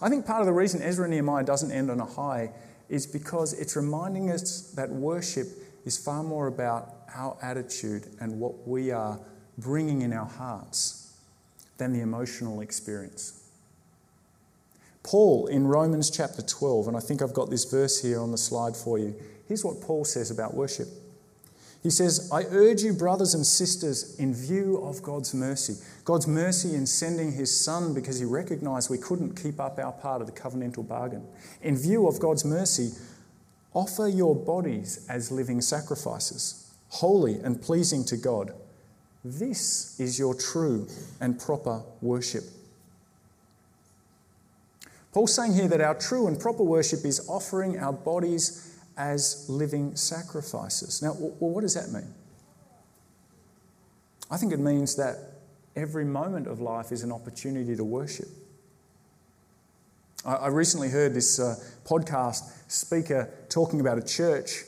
I 0.01 0.09
think 0.09 0.25
part 0.25 0.41
of 0.41 0.47
the 0.47 0.53
reason 0.53 0.81
Ezra 0.81 1.05
and 1.05 1.11
Nehemiah 1.11 1.43
doesn't 1.43 1.71
end 1.71 1.89
on 1.89 1.99
a 1.99 2.05
high 2.05 2.51
is 2.89 3.07
because 3.07 3.53
it's 3.53 3.75
reminding 3.75 4.29
us 4.31 4.71
that 4.75 4.89
worship 4.89 5.47
is 5.85 5.97
far 5.97 6.23
more 6.23 6.47
about 6.47 6.95
our 7.15 7.37
attitude 7.41 8.07
and 8.19 8.39
what 8.39 8.67
we 8.67 8.91
are 8.91 9.19
bringing 9.57 10.01
in 10.01 10.13
our 10.13 10.25
hearts 10.25 11.15
than 11.77 11.93
the 11.93 12.01
emotional 12.01 12.61
experience. 12.61 13.43
Paul 15.03 15.47
in 15.47 15.67
Romans 15.67 16.09
chapter 16.09 16.41
12, 16.41 16.87
and 16.87 16.97
I 16.97 16.99
think 17.01 17.21
I've 17.21 17.33
got 17.33 17.49
this 17.49 17.65
verse 17.65 18.01
here 18.01 18.21
on 18.21 18.31
the 18.31 18.37
slide 18.37 18.75
for 18.75 18.97
you. 18.97 19.15
Here's 19.47 19.63
what 19.63 19.81
Paul 19.81 20.05
says 20.05 20.31
about 20.31 20.53
worship. 20.53 20.87
He 21.83 21.89
says, 21.89 22.29
I 22.31 22.43
urge 22.45 22.81
you, 22.81 22.93
brothers 22.93 23.33
and 23.33 23.45
sisters, 23.45 24.15
in 24.17 24.33
view 24.33 24.77
of 24.77 25.03
God's 25.03 25.33
mercy, 25.33 25.75
God's 26.05 26.27
mercy 26.27 26.75
in 26.75 26.85
sending 26.85 27.33
his 27.33 27.55
son 27.55 27.93
because 27.93 28.19
he 28.19 28.25
recognized 28.25 28.89
we 28.89 28.97
couldn't 28.97 29.35
keep 29.35 29.59
up 29.59 29.77
our 29.77 29.91
part 29.91 30.21
of 30.21 30.27
the 30.27 30.33
covenantal 30.33 30.87
bargain. 30.87 31.27
In 31.61 31.75
view 31.75 32.07
of 32.07 32.21
God's 32.21 32.45
mercy, 32.45 32.91
offer 33.73 34.07
your 34.07 34.33
bodies 34.33 35.05
as 35.09 35.29
living 35.29 35.59
sacrifices, 35.59 36.73
holy 36.87 37.35
and 37.41 37.61
pleasing 37.61 38.05
to 38.05 38.15
God. 38.15 38.53
This 39.25 39.99
is 39.99 40.17
your 40.17 40.35
true 40.35 40.87
and 41.19 41.37
proper 41.37 41.83
worship. 42.01 42.45
Paul's 45.11 45.35
saying 45.35 45.53
here 45.53 45.67
that 45.67 45.81
our 45.81 45.95
true 45.95 46.27
and 46.27 46.39
proper 46.39 46.63
worship 46.63 47.03
is 47.03 47.27
offering 47.29 47.77
our 47.77 47.93
bodies 47.93 48.72
as 48.97 49.45
living 49.49 49.95
sacrifices. 49.95 51.01
Now, 51.01 51.15
well, 51.17 51.51
what 51.51 51.61
does 51.61 51.73
that 51.73 51.91
mean? 51.91 52.13
I 54.29 54.37
think 54.37 54.53
it 54.53 54.59
means 54.59 54.95
that 54.95 55.17
every 55.75 56.05
moment 56.05 56.47
of 56.47 56.59
life 56.59 56.91
is 56.91 57.03
an 57.03 57.11
opportunity 57.11 57.75
to 57.75 57.83
worship. 57.83 58.27
I 60.25 60.47
recently 60.47 60.87
heard 60.87 61.13
this 61.13 61.37
uh, 61.37 61.57
podcast 61.85 62.49
speaker 62.71 63.29
talking 63.49 63.81
about 63.81 63.97
a 63.97 64.01
church 64.01 64.63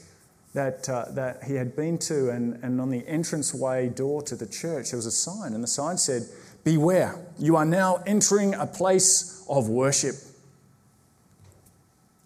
that, 0.54 0.90
uh, 0.90 1.06
that 1.12 1.44
he 1.46 1.54
had 1.56 1.78
been 1.78 1.98
to, 2.00 2.30
and, 2.30 2.62
and 2.62 2.82
on 2.82 2.90
the 2.90 3.06
entranceway 3.08 3.90
door 3.90 4.22
to 4.24 4.36
the 4.36 4.46
church, 4.46 4.92
there 4.92 4.98
was 4.98 5.06
a 5.06 5.12
sign, 5.12 5.54
and 5.54 5.64
the 5.64 5.68
sign 5.68 5.98
said, 5.98 6.24
Beware, 6.66 7.16
you 7.38 7.56
are 7.56 7.66
now 7.66 8.04
entering 8.06 8.54
a 8.54 8.66
place 8.66 9.46
of 9.48 9.70
worship. 9.70 10.16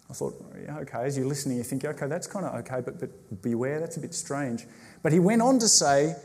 I 0.08 0.12
thought, 0.12 0.34
okay, 0.78 1.04
as 1.04 1.16
you're 1.16 1.26
listening, 1.26 1.58
you 1.58 1.62
think, 1.62 1.84
okay, 1.84 2.06
that's 2.06 2.26
kind 2.26 2.46
of 2.46 2.54
okay, 2.60 2.80
but, 2.84 2.98
but 3.00 3.42
beware, 3.42 3.80
that's 3.80 3.96
a 3.96 4.00
bit 4.00 4.14
strange. 4.14 4.66
But 5.02 5.12
he 5.12 5.18
went 5.18 5.42
on 5.42 5.58
to 5.58 5.68
say, 5.68 6.16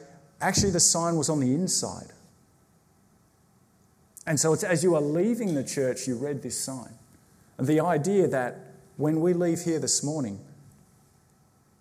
actually, 0.41 0.71
the 0.71 0.79
sign 0.79 1.15
was 1.15 1.29
on 1.29 1.39
the 1.39 1.53
inside. 1.53 2.11
And 4.27 4.39
so 4.39 4.53
it's 4.53 4.63
as 4.63 4.83
you 4.83 4.95
are 4.95 5.01
leaving 5.01 5.53
the 5.53 5.63
church, 5.63 6.07
you 6.07 6.15
read 6.15 6.41
this 6.41 6.57
sign. 6.57 6.93
The 7.59 7.79
idea 7.79 8.27
that 8.27 8.73
when 8.97 9.21
we 9.21 9.33
leave 9.33 9.61
here 9.61 9.79
this 9.79 10.03
morning, 10.03 10.39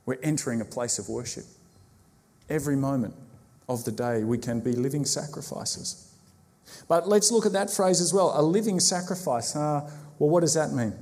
we're 0.07 0.19
entering 0.23 0.61
a 0.61 0.65
place 0.65 0.99
of 0.99 1.09
worship. 1.09 1.45
Every 2.51 2.77
moment 2.77 3.15
of 3.69 3.85
the 3.85 3.93
day, 3.93 4.25
we 4.25 4.39
can 4.39 4.61
be 4.61 4.73
living 4.73 5.05
sacrifices. 5.05 6.13
But 6.89 7.09
let's 7.09 7.31
look 7.33 7.47
at 7.47 7.53
that 7.53 7.71
phrase 7.71 8.01
as 8.01 8.13
well 8.13 8.33
a 8.35 8.43
living 8.43 8.81
sacrifice. 8.81 9.57
Uh, 9.57 9.91
well, 10.19 10.31
what 10.31 10.41
does 10.41 10.55
that 10.55 10.73
mean? 10.73 10.93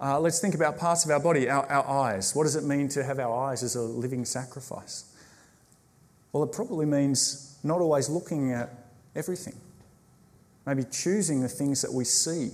Uh, 0.00 0.18
let's 0.18 0.38
think 0.40 0.54
about 0.54 0.78
parts 0.78 1.04
of 1.04 1.10
our 1.10 1.20
body, 1.20 1.50
our, 1.50 1.66
our 1.66 1.86
eyes. 1.86 2.34
What 2.34 2.44
does 2.44 2.56
it 2.56 2.64
mean 2.64 2.88
to 2.90 3.04
have 3.04 3.18
our 3.18 3.50
eyes 3.50 3.62
as 3.62 3.76
a 3.76 3.82
living 3.82 4.24
sacrifice? 4.24 5.14
Well, 6.32 6.42
it 6.42 6.52
probably 6.52 6.86
means 6.86 7.58
not 7.62 7.80
always 7.80 8.08
looking 8.08 8.52
at 8.52 8.70
everything, 9.14 9.56
maybe 10.64 10.84
choosing 10.90 11.42
the 11.42 11.48
things 11.48 11.82
that 11.82 11.92
we 11.92 12.04
see, 12.04 12.50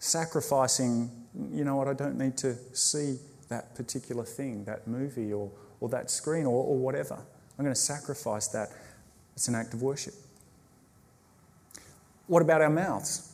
sacrificing, 0.00 1.10
you 1.50 1.64
know 1.64 1.76
what, 1.76 1.88
I 1.88 1.94
don't 1.94 2.18
need 2.18 2.36
to 2.38 2.56
see 2.74 3.18
that 3.48 3.74
particular 3.74 4.24
thing, 4.24 4.64
that 4.64 4.86
movie 4.86 5.32
or, 5.32 5.50
or 5.80 5.88
that 5.90 6.10
screen 6.10 6.44
or, 6.44 6.62
or 6.64 6.76
whatever. 6.76 7.14
I'm 7.58 7.64
going 7.64 7.74
to 7.74 7.80
sacrifice 7.80 8.48
that. 8.48 8.68
It's 9.34 9.48
an 9.48 9.54
act 9.54 9.72
of 9.72 9.80
worship. 9.80 10.14
What 12.26 12.42
about 12.42 12.60
our 12.60 12.70
mouths? 12.70 13.31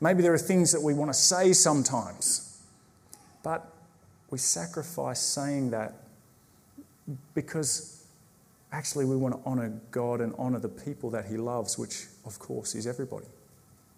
Maybe 0.00 0.22
there 0.22 0.32
are 0.32 0.38
things 0.38 0.72
that 0.72 0.80
we 0.80 0.94
want 0.94 1.10
to 1.10 1.18
say 1.18 1.52
sometimes, 1.52 2.62
but 3.42 3.70
we 4.30 4.38
sacrifice 4.38 5.20
saying 5.20 5.70
that 5.70 5.94
because 7.34 8.04
actually 8.72 9.04
we 9.04 9.16
want 9.16 9.34
to 9.34 9.48
honour 9.48 9.72
God 9.90 10.20
and 10.20 10.34
honour 10.36 10.58
the 10.58 10.68
people 10.68 11.10
that 11.10 11.26
He 11.26 11.36
loves, 11.36 11.78
which 11.78 12.06
of 12.24 12.38
course 12.38 12.74
is 12.74 12.86
everybody. 12.86 13.26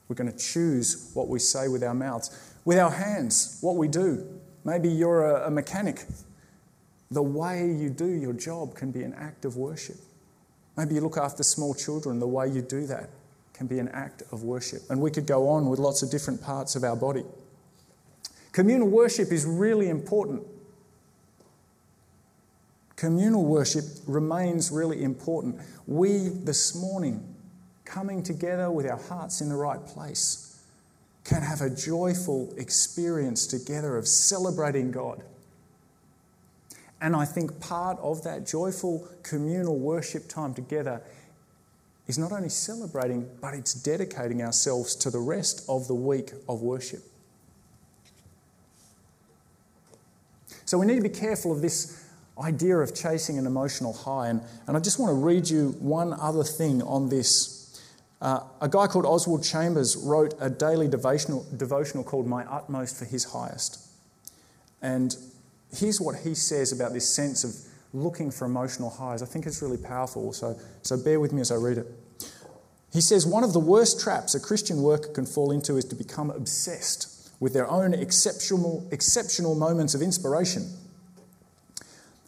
We're 0.09 0.17
going 0.17 0.33
to 0.33 0.39
choose 0.39 1.11
what 1.15 1.29
we 1.29 1.39
say 1.39 1.69
with 1.69 1.85
our 1.85 1.95
mouths. 1.95 2.55
With 2.65 2.79
our 2.79 2.91
hands, 2.91 3.59
what 3.61 3.77
we 3.77 3.89
do. 3.89 4.27
Maybe 4.65 4.89
you're 4.89 5.25
a, 5.25 5.47
a 5.47 5.51
mechanic. 5.51 6.05
The 7.11 7.23
way 7.23 7.73
you 7.73 7.91
do 7.91 8.07
your 8.07 8.33
job 8.33 8.75
can 8.75 8.91
be 8.91 9.05
an 9.05 9.15
act 9.15 9.45
of 9.45 9.57
worship. 9.57 9.97
Maybe 10.77 10.95
you 10.95 11.01
look 11.01 11.17
after 11.17 11.43
small 11.43 11.75
children. 11.75 12.19
The 12.19 12.27
way 12.27 12.49
you 12.49 12.63
do 12.63 12.87
that 12.87 13.11
can 13.53 13.67
be 13.67 13.79
an 13.79 13.89
act 13.89 14.23
of 14.33 14.43
worship. 14.43 14.83
And 14.91 15.01
we 15.01 15.11
could 15.11 15.27
go 15.27 15.49
on 15.49 15.69
with 15.69 15.79
lots 15.79 16.03
of 16.03 16.11
different 16.11 16.43
parts 16.43 16.75
of 16.75 16.85
our 16.85 16.97
body. 16.97 17.25
Communal 18.53 18.89
worship 18.89 19.33
is 19.33 19.47
really 19.47 19.89
important. 19.89 20.43
Communal 22.97 23.45
worship 23.45 23.85
remains 24.07 24.71
really 24.71 25.03
important. 25.03 25.59
We, 25.87 26.29
this 26.29 26.75
morning, 26.75 27.35
coming 27.85 28.23
together 28.23 28.71
with 28.71 28.87
our 28.89 28.99
hearts 28.99 29.41
in 29.41 29.49
the 29.49 29.57
right 29.57 29.85
place, 29.85 30.63
can 31.25 31.43
have 31.43 31.61
a 31.61 31.71
joyful 31.71 32.53
experience 32.57 33.47
together 33.47 33.97
of 33.97 34.07
celebrating 34.07 34.91
God. 34.91 35.23
And 37.01 37.17
I 37.17 37.25
think 37.25 37.59
part 37.61 37.99
of 37.99 38.23
that 38.25 38.47
joyful 38.47 39.09
communal 39.23 39.79
worship 39.79 40.29
time 40.29 40.55
together 40.55 41.03
is 42.07 42.19
not 42.19 42.33
only 42.33 42.49
celebrating, 42.49 43.29
but 43.41 43.55
it's 43.55 43.75
dedicating 43.75 44.43
ourselves 44.43 44.95
to 44.97 45.11
the 45.11 45.21
rest 45.21 45.65
of 45.69 45.87
the 45.89 45.95
week 45.95 46.33
of 46.49 46.63
worship. 46.63 47.03
So 50.65 50.79
we 50.79 50.87
need 50.87 50.97
to 50.97 51.03
be 51.03 51.09
careful 51.09 51.53
of 51.53 51.61
this 51.61 52.03
idea 52.43 52.79
of 52.79 52.95
chasing 52.95 53.39
an 53.39 53.47
emotional 53.47 53.93
high. 53.93 54.29
And, 54.29 54.41
and 54.67 54.77
I 54.77 54.81
just 54.81 54.99
want 54.99 55.11
to 55.11 55.15
read 55.15 55.49
you 55.49 55.77
one 55.79 56.15
other 56.15 56.45
thing 56.45 56.83
on 56.83 57.09
this. 57.09 57.83
Uh, 58.21 58.41
a 58.61 58.69
guy 58.69 58.87
called 58.87 59.05
Oswald 59.05 59.45
Chambers 59.45 59.97
wrote 59.97 60.35
a 60.41 60.49
daily 60.49 60.89
devotional, 60.89 61.47
devotional 61.57 62.05
called 62.05 62.27
My 62.27 62.45
Utmost 62.45 62.99
for 62.99 63.05
His 63.05 63.25
Highest. 63.25 63.87
And 64.81 65.17
here's 65.77 66.01
what 66.01 66.17
he 66.21 66.35
says 66.35 66.73
about 66.73 66.93
this 66.93 67.09
sense 67.09 67.45
of 67.45 67.55
looking 67.93 68.31
for 68.31 68.47
emotional 68.47 68.91
highs. 68.91 69.23
I 69.23 69.27
think 69.27 69.47
it's 69.47 69.63
really 69.63 69.77
powerful, 69.77 70.33
so, 70.33 70.59
so 70.83 70.97
bear 70.97 71.21
with 71.21 71.33
me 71.33 71.41
as 71.41 71.51
I 71.51 71.57
read 71.57 71.79
it. 71.79 71.87
He 72.93 73.01
says 73.01 73.27
one 73.27 73.45
of 73.45 73.53
the 73.53 73.61
worst 73.61 74.01
traps 74.01 74.35
a 74.35 74.41
Christian 74.41 74.83
worker 74.83 75.09
can 75.09 75.25
fall 75.25 75.51
into 75.51 75.77
is 75.77 75.85
to 75.87 75.95
become 75.95 76.31
obsessed 76.31 77.31
with 77.41 77.55
their 77.55 77.69
own 77.69 77.95
exceptional, 77.95 78.87
exceptional 78.93 79.55
moments 79.55 79.95
of 79.95 80.03
inspiration. 80.03 80.71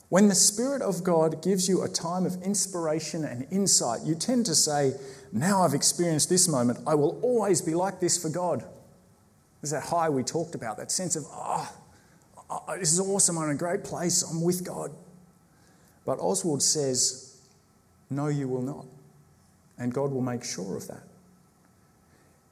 When 0.08 0.28
the 0.28 0.34
Spirit 0.34 0.80
of 0.80 1.04
God 1.04 1.42
gives 1.42 1.68
you 1.68 1.82
a 1.82 1.88
time 1.88 2.24
of 2.24 2.42
inspiration 2.42 3.24
and 3.24 3.46
insight, 3.50 4.02
you 4.04 4.14
tend 4.14 4.46
to 4.46 4.54
say, 4.54 4.94
Now 5.32 5.62
I've 5.62 5.74
experienced 5.74 6.28
this 6.28 6.48
moment, 6.48 6.78
I 6.86 6.94
will 6.94 7.18
always 7.20 7.60
be 7.60 7.74
like 7.74 8.00
this 8.00 8.20
for 8.20 8.28
God. 8.28 8.64
There's 9.60 9.72
that 9.72 9.84
high 9.84 10.08
we 10.10 10.22
talked 10.22 10.54
about, 10.54 10.76
that 10.76 10.90
sense 10.90 11.16
of, 11.16 11.24
oh, 11.30 11.72
this 12.78 12.92
is 12.92 13.00
awesome, 13.00 13.38
I'm 13.38 13.50
in 13.50 13.56
a 13.56 13.58
great 13.58 13.82
place, 13.82 14.22
I'm 14.22 14.42
with 14.42 14.64
God. 14.64 14.90
But 16.04 16.18
Oswald 16.18 16.62
says, 16.62 17.36
No, 18.10 18.28
you 18.28 18.48
will 18.48 18.62
not. 18.62 18.86
And 19.78 19.92
God 19.92 20.12
will 20.12 20.22
make 20.22 20.44
sure 20.44 20.76
of 20.76 20.86
that. 20.88 21.02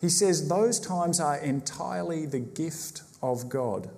He 0.01 0.09
says 0.09 0.49
those 0.49 0.81
times 0.81 1.21
are 1.21 1.39
entirely 1.39 2.27
the 2.27 2.41
gift 2.41 3.03
of 3.23 3.49
God. 3.49 3.89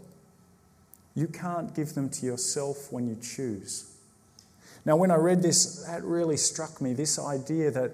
You 1.14 1.28
can't 1.28 1.74
give 1.74 1.94
them 1.94 2.10
to 2.10 2.26
yourself 2.26 2.92
when 2.92 3.06
you 3.06 3.16
choose. 3.16 3.90
Now, 4.84 4.96
when 4.96 5.10
I 5.10 5.16
read 5.16 5.42
this, 5.42 5.84
that 5.86 6.04
really 6.04 6.36
struck 6.36 6.82
me 6.82 6.92
this 6.92 7.18
idea 7.18 7.70
that 7.70 7.92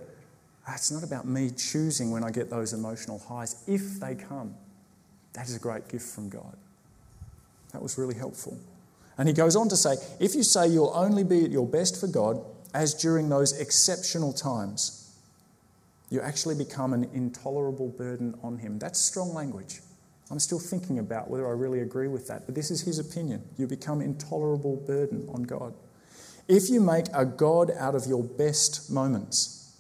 ah, 0.66 0.72
it's 0.74 0.90
not 0.90 1.04
about 1.04 1.26
me 1.26 1.50
choosing 1.50 2.11
when 2.11 2.24
I 2.24 2.30
get 2.30 2.50
those 2.50 2.72
emotional 2.72 3.20
highs. 3.20 3.62
If 3.68 4.00
they 4.00 4.16
come, 4.16 4.56
that 5.34 5.46
is 5.46 5.54
a 5.54 5.61
great 5.61 5.86
gift 5.88 6.08
from 6.08 6.28
God. 6.28 6.56
That 7.72 7.80
was 7.80 7.96
really 7.96 8.16
helpful. 8.16 8.58
And 9.20 9.28
he 9.28 9.34
goes 9.34 9.54
on 9.54 9.68
to 9.68 9.76
say 9.76 9.96
if 10.18 10.34
you 10.34 10.42
say 10.42 10.66
you'll 10.66 10.94
only 10.94 11.24
be 11.24 11.44
at 11.44 11.50
your 11.50 11.66
best 11.66 12.00
for 12.00 12.06
God, 12.06 12.42
as 12.72 12.94
during 12.94 13.28
those 13.28 13.52
exceptional 13.60 14.32
times, 14.32 15.14
you 16.08 16.22
actually 16.22 16.54
become 16.54 16.94
an 16.94 17.04
intolerable 17.12 17.88
burden 17.88 18.34
on 18.42 18.56
him. 18.56 18.78
That's 18.78 18.98
strong 18.98 19.34
language. 19.34 19.80
I'm 20.30 20.38
still 20.38 20.58
thinking 20.58 20.98
about 20.98 21.28
whether 21.28 21.46
I 21.46 21.50
really 21.50 21.80
agree 21.80 22.08
with 22.08 22.28
that, 22.28 22.46
but 22.46 22.54
this 22.54 22.70
is 22.70 22.80
his 22.80 22.98
opinion. 22.98 23.42
You 23.58 23.66
become 23.66 24.00
intolerable 24.00 24.76
burden 24.76 25.28
on 25.34 25.42
God. 25.42 25.74
If 26.48 26.70
you 26.70 26.80
make 26.80 27.04
a 27.12 27.26
God 27.26 27.70
out 27.76 27.94
of 27.94 28.06
your 28.06 28.24
best 28.24 28.90
moments, 28.90 29.76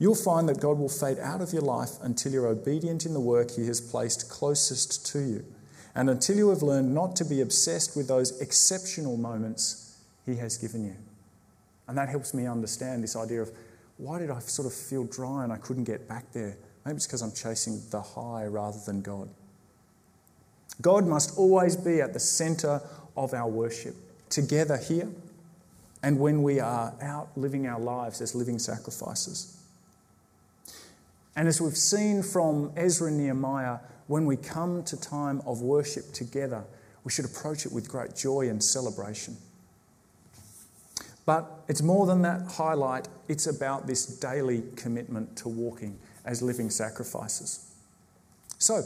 you'll 0.00 0.16
find 0.16 0.48
that 0.48 0.58
God 0.58 0.78
will 0.78 0.88
fade 0.88 1.20
out 1.20 1.40
of 1.40 1.52
your 1.52 1.62
life 1.62 2.00
until 2.02 2.32
you're 2.32 2.48
obedient 2.48 3.06
in 3.06 3.12
the 3.14 3.20
work 3.20 3.52
he 3.52 3.66
has 3.68 3.80
placed 3.80 4.28
closest 4.28 5.06
to 5.12 5.20
you 5.20 5.44
and 5.94 6.08
until 6.08 6.36
you 6.36 6.48
have 6.50 6.62
learned 6.62 6.94
not 6.94 7.16
to 7.16 7.24
be 7.24 7.40
obsessed 7.40 7.96
with 7.96 8.08
those 8.08 8.40
exceptional 8.40 9.16
moments 9.16 9.98
He 10.26 10.36
has 10.36 10.56
given 10.56 10.84
you. 10.84 10.96
And 11.88 11.98
that 11.98 12.08
helps 12.08 12.32
me 12.32 12.46
understand 12.46 13.02
this 13.02 13.16
idea 13.16 13.42
of 13.42 13.50
why 13.98 14.18
did 14.18 14.30
I 14.30 14.38
sort 14.40 14.66
of 14.66 14.72
feel 14.72 15.04
dry 15.04 15.44
and 15.44 15.52
I 15.52 15.56
couldn't 15.56 15.84
get 15.84 16.08
back 16.08 16.32
there 16.32 16.56
Maybe 16.84 16.96
it's 16.96 17.06
because 17.06 17.22
I'm 17.22 17.32
chasing 17.32 17.80
the 17.90 18.00
high 18.00 18.46
rather 18.46 18.78
than 18.84 19.02
God. 19.02 19.28
God 20.80 21.06
must 21.06 21.38
always 21.38 21.76
be 21.76 22.00
at 22.00 22.12
the 22.12 22.20
center 22.20 22.80
of 23.16 23.34
our 23.34 23.48
worship, 23.48 23.94
together 24.30 24.76
here 24.76 25.08
and 26.02 26.18
when 26.18 26.42
we 26.42 26.58
are 26.58 26.94
out 27.00 27.28
living 27.36 27.66
our 27.66 27.78
lives 27.78 28.20
as 28.20 28.34
living 28.34 28.58
sacrifices. 28.58 29.56
And 31.36 31.46
as 31.46 31.60
we've 31.60 31.76
seen 31.76 32.22
from 32.22 32.72
Ezra 32.76 33.08
and 33.08 33.18
Nehemiah, 33.18 33.78
when 34.06 34.26
we 34.26 34.36
come 34.36 34.82
to 34.84 35.00
time 35.00 35.40
of 35.46 35.62
worship 35.62 36.12
together, 36.12 36.64
we 37.04 37.10
should 37.10 37.24
approach 37.24 37.66
it 37.66 37.72
with 37.72 37.88
great 37.88 38.14
joy 38.14 38.48
and 38.48 38.62
celebration. 38.62 39.36
But 41.24 41.50
it's 41.68 41.82
more 41.82 42.06
than 42.06 42.22
that 42.22 42.42
highlight, 42.52 43.08
it's 43.28 43.46
about 43.46 43.86
this 43.86 44.06
daily 44.06 44.64
commitment 44.76 45.36
to 45.38 45.48
walking 45.48 45.98
as 46.24 46.42
living 46.42 46.70
sacrifices. 46.70 47.70
So, 48.58 48.82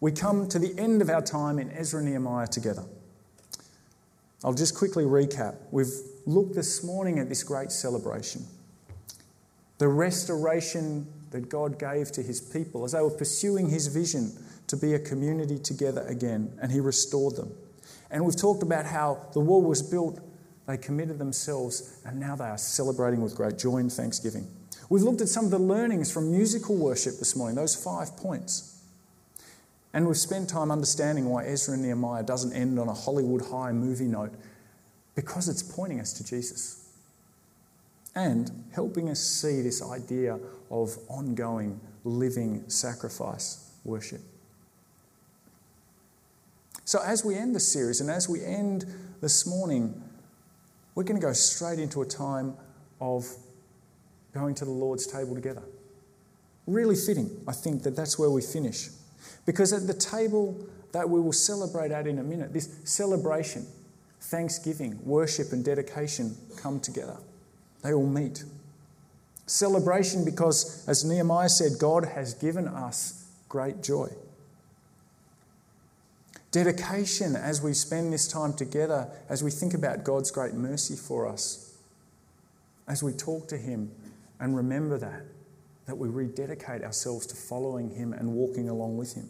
we 0.00 0.12
come 0.12 0.48
to 0.48 0.58
the 0.58 0.78
end 0.78 1.00
of 1.00 1.08
our 1.08 1.22
time 1.22 1.58
in 1.58 1.70
Ezra 1.70 2.00
and 2.00 2.08
Nehemiah 2.08 2.46
together. 2.46 2.84
I'll 4.44 4.52
just 4.52 4.76
quickly 4.76 5.04
recap. 5.04 5.56
We've 5.70 5.92
looked 6.26 6.54
this 6.54 6.84
morning 6.84 7.18
at 7.18 7.28
this 7.28 7.42
great 7.42 7.72
celebration 7.72 8.44
the 9.78 9.88
restoration 9.88 11.06
that 11.34 11.48
God 11.48 11.80
gave 11.80 12.12
to 12.12 12.22
his 12.22 12.40
people 12.40 12.84
as 12.84 12.92
they 12.92 13.00
were 13.00 13.10
pursuing 13.10 13.68
his 13.68 13.88
vision 13.88 14.30
to 14.68 14.76
be 14.76 14.94
a 14.94 15.00
community 15.00 15.58
together 15.58 16.02
again, 16.06 16.56
and 16.62 16.70
he 16.70 16.78
restored 16.78 17.34
them. 17.34 17.52
And 18.08 18.24
we've 18.24 18.36
talked 18.36 18.62
about 18.62 18.86
how 18.86 19.18
the 19.32 19.40
wall 19.40 19.60
was 19.60 19.82
built, 19.82 20.20
they 20.68 20.76
committed 20.76 21.18
themselves, 21.18 22.00
and 22.06 22.20
now 22.20 22.36
they 22.36 22.44
are 22.44 22.56
celebrating 22.56 23.20
with 23.20 23.34
great 23.34 23.58
joy 23.58 23.78
and 23.78 23.92
thanksgiving. 23.92 24.46
We've 24.88 25.02
looked 25.02 25.22
at 25.22 25.28
some 25.28 25.44
of 25.44 25.50
the 25.50 25.58
learnings 25.58 26.12
from 26.12 26.30
musical 26.30 26.76
worship 26.76 27.18
this 27.18 27.34
morning, 27.34 27.56
those 27.56 27.74
five 27.74 28.16
points. 28.16 28.80
And 29.92 30.06
we've 30.06 30.16
spent 30.16 30.48
time 30.48 30.70
understanding 30.70 31.28
why 31.28 31.46
Ezra 31.46 31.74
and 31.74 31.82
Nehemiah 31.82 32.22
doesn't 32.22 32.52
end 32.52 32.78
on 32.78 32.86
a 32.86 32.94
Hollywood 32.94 33.46
high 33.46 33.72
movie 33.72 34.06
note, 34.06 34.32
because 35.16 35.48
it's 35.48 35.64
pointing 35.64 35.98
us 35.98 36.12
to 36.12 36.24
Jesus 36.24 36.83
and 38.14 38.64
helping 38.72 39.08
us 39.10 39.20
see 39.20 39.62
this 39.62 39.82
idea 39.82 40.38
of 40.70 40.96
ongoing 41.08 41.80
living 42.04 42.68
sacrifice 42.68 43.72
worship. 43.84 44.20
So, 46.84 47.00
as 47.02 47.24
we 47.24 47.34
end 47.34 47.54
the 47.54 47.60
series 47.60 48.00
and 48.00 48.10
as 48.10 48.28
we 48.28 48.44
end 48.44 48.84
this 49.20 49.46
morning, 49.46 50.02
we're 50.94 51.04
going 51.04 51.20
to 51.20 51.26
go 51.26 51.32
straight 51.32 51.78
into 51.78 52.02
a 52.02 52.06
time 52.06 52.54
of 53.00 53.26
going 54.32 54.54
to 54.56 54.64
the 54.64 54.70
Lord's 54.70 55.06
table 55.06 55.34
together. 55.34 55.62
Really 56.66 56.96
fitting, 56.96 57.30
I 57.48 57.52
think, 57.52 57.82
that 57.84 57.96
that's 57.96 58.18
where 58.18 58.30
we 58.30 58.42
finish. 58.42 58.88
Because 59.46 59.72
at 59.72 59.86
the 59.86 59.94
table 59.94 60.66
that 60.92 61.08
we 61.08 61.20
will 61.20 61.32
celebrate 61.32 61.90
at 61.90 62.06
in 62.06 62.18
a 62.18 62.22
minute, 62.22 62.52
this 62.52 62.68
celebration, 62.84 63.66
thanksgiving, 64.20 64.98
worship, 65.04 65.52
and 65.52 65.64
dedication 65.64 66.36
come 66.56 66.80
together. 66.80 67.16
They 67.84 67.92
all 67.92 68.06
meet. 68.06 68.42
Celebration 69.46 70.24
because, 70.24 70.84
as 70.88 71.04
Nehemiah 71.04 71.50
said, 71.50 71.72
God 71.78 72.06
has 72.06 72.34
given 72.34 72.66
us 72.66 73.28
great 73.48 73.82
joy. 73.82 74.08
Dedication 76.50 77.36
as 77.36 77.62
we 77.62 77.74
spend 77.74 78.12
this 78.12 78.26
time 78.26 78.54
together, 78.54 79.08
as 79.28 79.44
we 79.44 79.50
think 79.50 79.74
about 79.74 80.02
God's 80.02 80.30
great 80.30 80.54
mercy 80.54 80.96
for 80.96 81.28
us, 81.28 81.76
as 82.88 83.02
we 83.02 83.12
talk 83.12 83.48
to 83.48 83.58
Him 83.58 83.90
and 84.40 84.56
remember 84.56 84.96
that, 84.98 85.22
that 85.86 85.96
we 85.96 86.08
rededicate 86.08 86.82
ourselves 86.82 87.26
to 87.26 87.36
following 87.36 87.90
Him 87.90 88.12
and 88.14 88.32
walking 88.32 88.68
along 88.70 88.96
with 88.96 89.14
Him. 89.14 89.28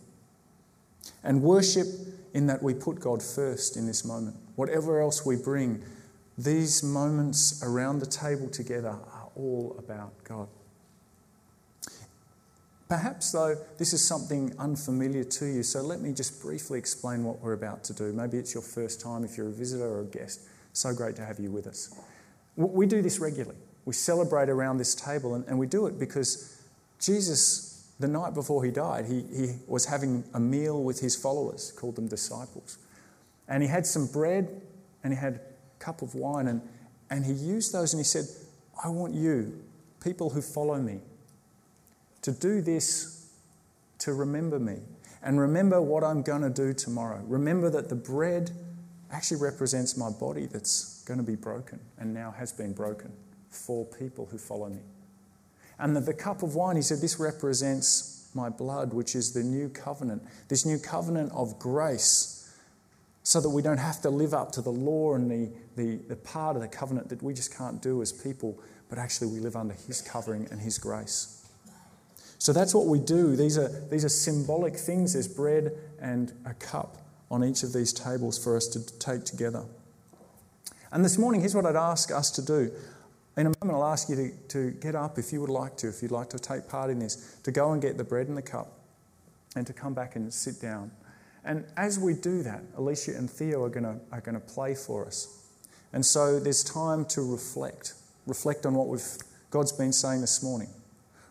And 1.25 1.43
worship 1.43 1.87
in 2.35 2.47
that 2.47 2.63
we 2.63 2.73
put 2.73 3.01
God 3.01 3.23
first 3.23 3.77
in 3.77 3.87
this 3.87 4.05
moment. 4.05 4.37
Whatever 4.55 5.01
else 5.01 5.27
we 5.27 5.37
bring, 5.37 5.83
these 6.37 6.83
moments 6.83 7.63
around 7.63 8.01
the 8.01 8.07
table 8.07 8.49
together 8.49 8.89
are 8.89 9.29
all 9.37 9.77
about 9.79 10.13
God. 10.25 10.49
Perhaps, 12.89 13.33
though, 13.33 13.57
this 13.79 13.93
is 13.93 14.07
something 14.07 14.55
unfamiliar 14.59 15.25
to 15.25 15.47
you, 15.47 15.63
so 15.63 15.81
let 15.81 16.01
me 16.01 16.13
just 16.13 16.43
briefly 16.43 16.79
explain 16.79 17.25
what 17.25 17.41
we're 17.41 17.55
about 17.55 17.83
to 17.85 17.93
do. 17.93 18.13
Maybe 18.13 18.37
it's 18.37 18.53
your 18.53 18.63
first 18.63 19.01
time 19.01 19.25
if 19.25 19.37
you're 19.37 19.49
a 19.49 19.53
visitor 19.53 19.85
or 19.85 20.01
a 20.03 20.05
guest. 20.05 20.43
So 20.73 20.93
great 20.93 21.17
to 21.17 21.25
have 21.25 21.39
you 21.39 21.51
with 21.51 21.67
us. 21.67 21.99
We 22.57 22.87
do 22.87 23.01
this 23.01 23.19
regularly. 23.19 23.59
We 23.85 23.95
celebrate 23.95 24.49
around 24.49 24.79
this 24.79 24.95
table, 24.95 25.35
and, 25.35 25.59
we 25.59 25.67
do 25.67 25.87
it 25.87 25.99
because 25.99 26.63
Jesus, 27.01 27.89
the 27.99 28.09
night 28.09 28.35
before 28.35 28.65
he 28.65 28.71
died, 28.71 29.07
he, 29.07 29.23
he 29.35 29.55
was 29.67 29.87
having 29.87 30.25
a 30.35 30.41
meal 30.41 30.83
with 30.83 31.01
his 31.01 31.17
followers, 31.17 31.73
called 31.73 31.97
them 31.97 32.09
disciples. 32.09 32.79
And 33.49 33.63
he 33.63 33.69
had 33.69 33.87
some 33.87 34.07
bread 34.07 34.61
and 35.03 35.13
he 35.13 35.19
had 35.19 35.41
cup 35.85 36.03
of 36.03 36.15
wine, 36.15 36.49
and, 36.49 36.63
and 37.11 37.25
he 37.25 37.33
used 37.33 37.73
those 37.73 37.93
and 37.93 38.01
he 38.01 38.05
said, 38.05 38.25
I 38.83 38.89
want 38.89 39.15
you, 39.15 39.63
people 40.03 40.31
who 40.31 40.41
follow 40.41 40.79
me, 40.79 41.01
to 42.23 42.33
do 42.33 42.63
this 42.63 43.31
to 43.99 44.15
remember 44.15 44.59
me 44.59 44.79
and 45.23 45.39
remember 45.39 45.81
what 45.81 46.03
I'm 46.03 46.23
going 46.23 46.43
to 46.43 46.51
do 46.51 46.73
tomorrow. 46.73 47.23
Remember 47.27 47.71
that 47.71 47.89
the 47.89 47.95
bread 47.95 48.51
actually 49.13 49.41
represents 49.41 49.97
my 49.97 50.11
body 50.11 50.47
that's 50.47 51.03
going 51.05 51.19
to 51.19 51.25
be 51.25 51.37
broken 51.37 51.79
and 51.99 52.13
now 52.13 52.31
has 52.31 52.53
been 52.53 52.73
broken 52.73 53.13
for 53.51 53.85
people 53.85 54.27
who 54.31 54.39
follow 54.39 54.69
me. 54.69 54.81
And 55.79 55.95
that 55.97 56.07
the 56.07 56.15
cup 56.15 56.43
of 56.43 56.55
wine, 56.55 56.77
he 56.77 56.83
said, 56.83 57.01
this 57.01 57.19
represents 57.21 58.31
my 58.35 58.49
blood, 58.49 58.93
which 58.93 59.15
is 59.15 59.33
the 59.33 59.43
new 59.43 59.69
covenant, 59.69 60.23
this 60.49 60.67
new 60.67 60.79
covenant 60.79 61.31
of 61.33 61.59
grace 61.59 62.44
so 63.25 63.41
that 63.41 63.49
we 63.49 63.63
don't 63.63 63.79
have 63.79 64.03
to 64.03 64.11
live 64.11 64.35
up 64.35 64.53
to 64.53 64.61
the 64.61 64.71
law 64.71 65.15
and 65.15 65.31
the, 65.31 65.51
the, 65.77 65.97
the 66.09 66.17
part 66.17 66.57
of 66.57 66.63
the 66.63 66.69
covenant 66.69 67.09
that 67.09 67.23
we 67.23 67.33
just 67.33 67.57
can't 67.57 67.83
do 67.83 68.03
as 68.03 68.13
people, 68.13 68.61
but 68.91 68.99
actually 68.99 69.27
we 69.27 69.41
live 69.41 69.57
under 69.57 69.75
His 69.75 70.03
covering 70.03 70.47
and 70.51 70.61
His 70.61 70.79
grace. 70.79 71.49
So 72.39 72.53
that's 72.53 72.75
what 72.75 72.87
we 72.87 73.01
do. 73.01 73.35
These 73.35 73.57
are, 73.57 73.69
these 73.91 74.05
are 74.05 74.11
symbolic 74.11 74.77
things. 74.77 75.15
There's 75.15 75.27
bread 75.27 75.73
and 75.99 76.33
a 76.45 76.53
cup 76.53 76.99
on 77.31 77.43
each 77.43 77.63
of 77.63 77.73
these 77.73 77.95
tables 77.95 78.43
for 78.43 78.59
us 78.59 78.67
to 78.69 78.99
take 78.99 79.25
together. 79.25 79.65
And 80.93 81.03
this 81.03 81.17
morning, 81.17 81.41
here's 81.41 81.55
what 81.55 81.65
I'd 81.65 81.77
ask 81.77 82.13
us 82.13 82.31
to 82.33 82.43
do. 82.43 82.71
In 83.39 83.47
a 83.47 83.53
moment, 83.63 83.79
I'll 83.79 83.91
ask 83.91 84.11
you 84.11 84.17
to, 84.17 84.31
to 84.49 84.71
get 84.73 84.95
up 84.95 85.19
if 85.19 85.33
you 85.33 85.41
would 85.41 85.51
like 85.51 85.79
to, 85.79 85.89
if 85.89 86.03
you'd 86.03 86.13
like 86.13 86.29
to 86.31 86.39
take 86.39 86.69
part 86.69 86.91
in 86.91 86.99
this, 86.99 87.39
to 87.45 87.51
go 87.51 87.73
and 87.73 87.81
get 87.81 87.97
the 87.97 88.05
bread 88.05 88.29
and 88.29 88.37
the 88.37 88.43
cup 88.43 88.79
and 89.57 89.67
to 89.67 89.73
come 89.73 89.95
back 89.95 90.15
and 90.15 90.33
sit 90.33 90.61
down. 90.61 90.91
And 91.45 91.67
as 91.77 91.99
we 91.99 92.15
do 92.15 92.43
that, 92.43 92.63
Alicia 92.77 93.17
and 93.17 93.31
Theo 93.31 93.63
are 93.65 93.69
going 93.69 93.85
to, 93.85 93.97
are 94.11 94.21
going 94.21 94.35
to 94.35 94.41
play 94.41 94.75
for 94.75 95.07
us. 95.07 95.43
And 95.93 96.05
so 96.05 96.41
there's 96.41 96.65
time 96.65 97.05
to 97.07 97.23
reflect. 97.23 97.95
Reflect 98.27 98.65
on 98.67 98.75
what 98.75 98.89
we've, 98.89 99.07
God's 99.51 99.73
been 99.73 99.93
saying 99.93 100.23
this 100.23 100.43
morning. 100.43 100.69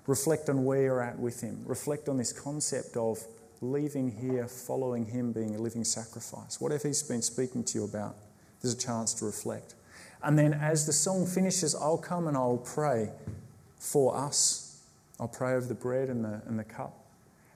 Reflect 0.05 0.49
on 0.49 0.65
where 0.65 0.81
you're 0.83 1.01
at 1.01 1.17
with 1.17 1.41
Him. 1.41 1.63
Reflect 1.65 2.09
on 2.09 2.17
this 2.17 2.31
concept 2.31 2.95
of 2.95 3.17
leaving 3.61 4.11
here, 4.11 4.47
following 4.47 5.05
Him, 5.05 5.31
being 5.31 5.55
a 5.55 5.59
living 5.59 5.83
sacrifice. 5.83 6.61
Whatever 6.61 6.87
He's 6.87 7.01
been 7.01 7.21
speaking 7.21 7.63
to 7.63 7.79
you 7.79 7.85
about, 7.85 8.15
there's 8.61 8.73
a 8.73 8.77
chance 8.77 9.13
to 9.15 9.25
reflect. 9.25 9.75
And 10.21 10.37
then 10.37 10.53
as 10.53 10.85
the 10.85 10.93
song 10.93 11.25
finishes, 11.25 11.73
I'll 11.73 11.97
come 11.97 12.27
and 12.27 12.37
I'll 12.37 12.57
pray 12.57 13.09
for 13.77 14.15
us. 14.15 14.81
I'll 15.19 15.27
pray 15.27 15.53
over 15.53 15.65
the 15.65 15.73
bread 15.73 16.09
and 16.09 16.23
the, 16.23 16.41
and 16.45 16.57
the 16.59 16.63
cup 16.63 17.02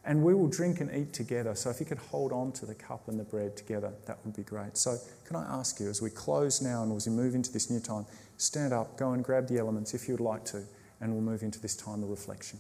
and 0.08 0.24
we 0.24 0.34
will 0.34 0.48
drink 0.48 0.80
and 0.80 0.90
eat 0.96 1.12
together. 1.12 1.54
So 1.54 1.70
if 1.70 1.82
you 1.82 1.86
could 1.86 1.98
hold 1.98 2.32
on 2.32 2.54
to 2.54 2.66
the 2.66 2.74
cup 2.74 3.10
and 3.10 3.20
the 3.20 3.26
bread 3.26 3.58
together, 3.58 3.92
that 4.06 4.18
would 4.24 4.36
be 4.36 4.42
great. 4.42 4.78
So 4.78 4.98
can 5.26 5.36
I 5.36 5.44
ask 5.44 5.82
you, 5.82 5.90
as 5.90 6.02
we 6.02 6.10
close 6.10 6.62
now 6.62 6.82
and 6.82 6.96
as 6.96 7.08
we 7.08 7.14
move 7.14 7.36
into 7.36 7.52
this 7.52 7.70
new 7.70 7.82
time, 7.82 8.06
stand 8.38 8.72
up, 8.72 8.98
go 8.98 9.12
and 9.12 9.24
grab 9.24 9.48
the 9.48 9.60
elements 9.60 9.94
if 9.94 10.08
you 10.08 10.14
would 10.14 10.22
like 10.22 10.46
to, 10.46 10.64
and 11.02 11.12
we'll 11.12 11.22
move 11.22 11.44
into 11.44 11.60
this 11.60 11.76
time 11.76 12.04
of 12.04 12.10
reflection. 12.10 12.60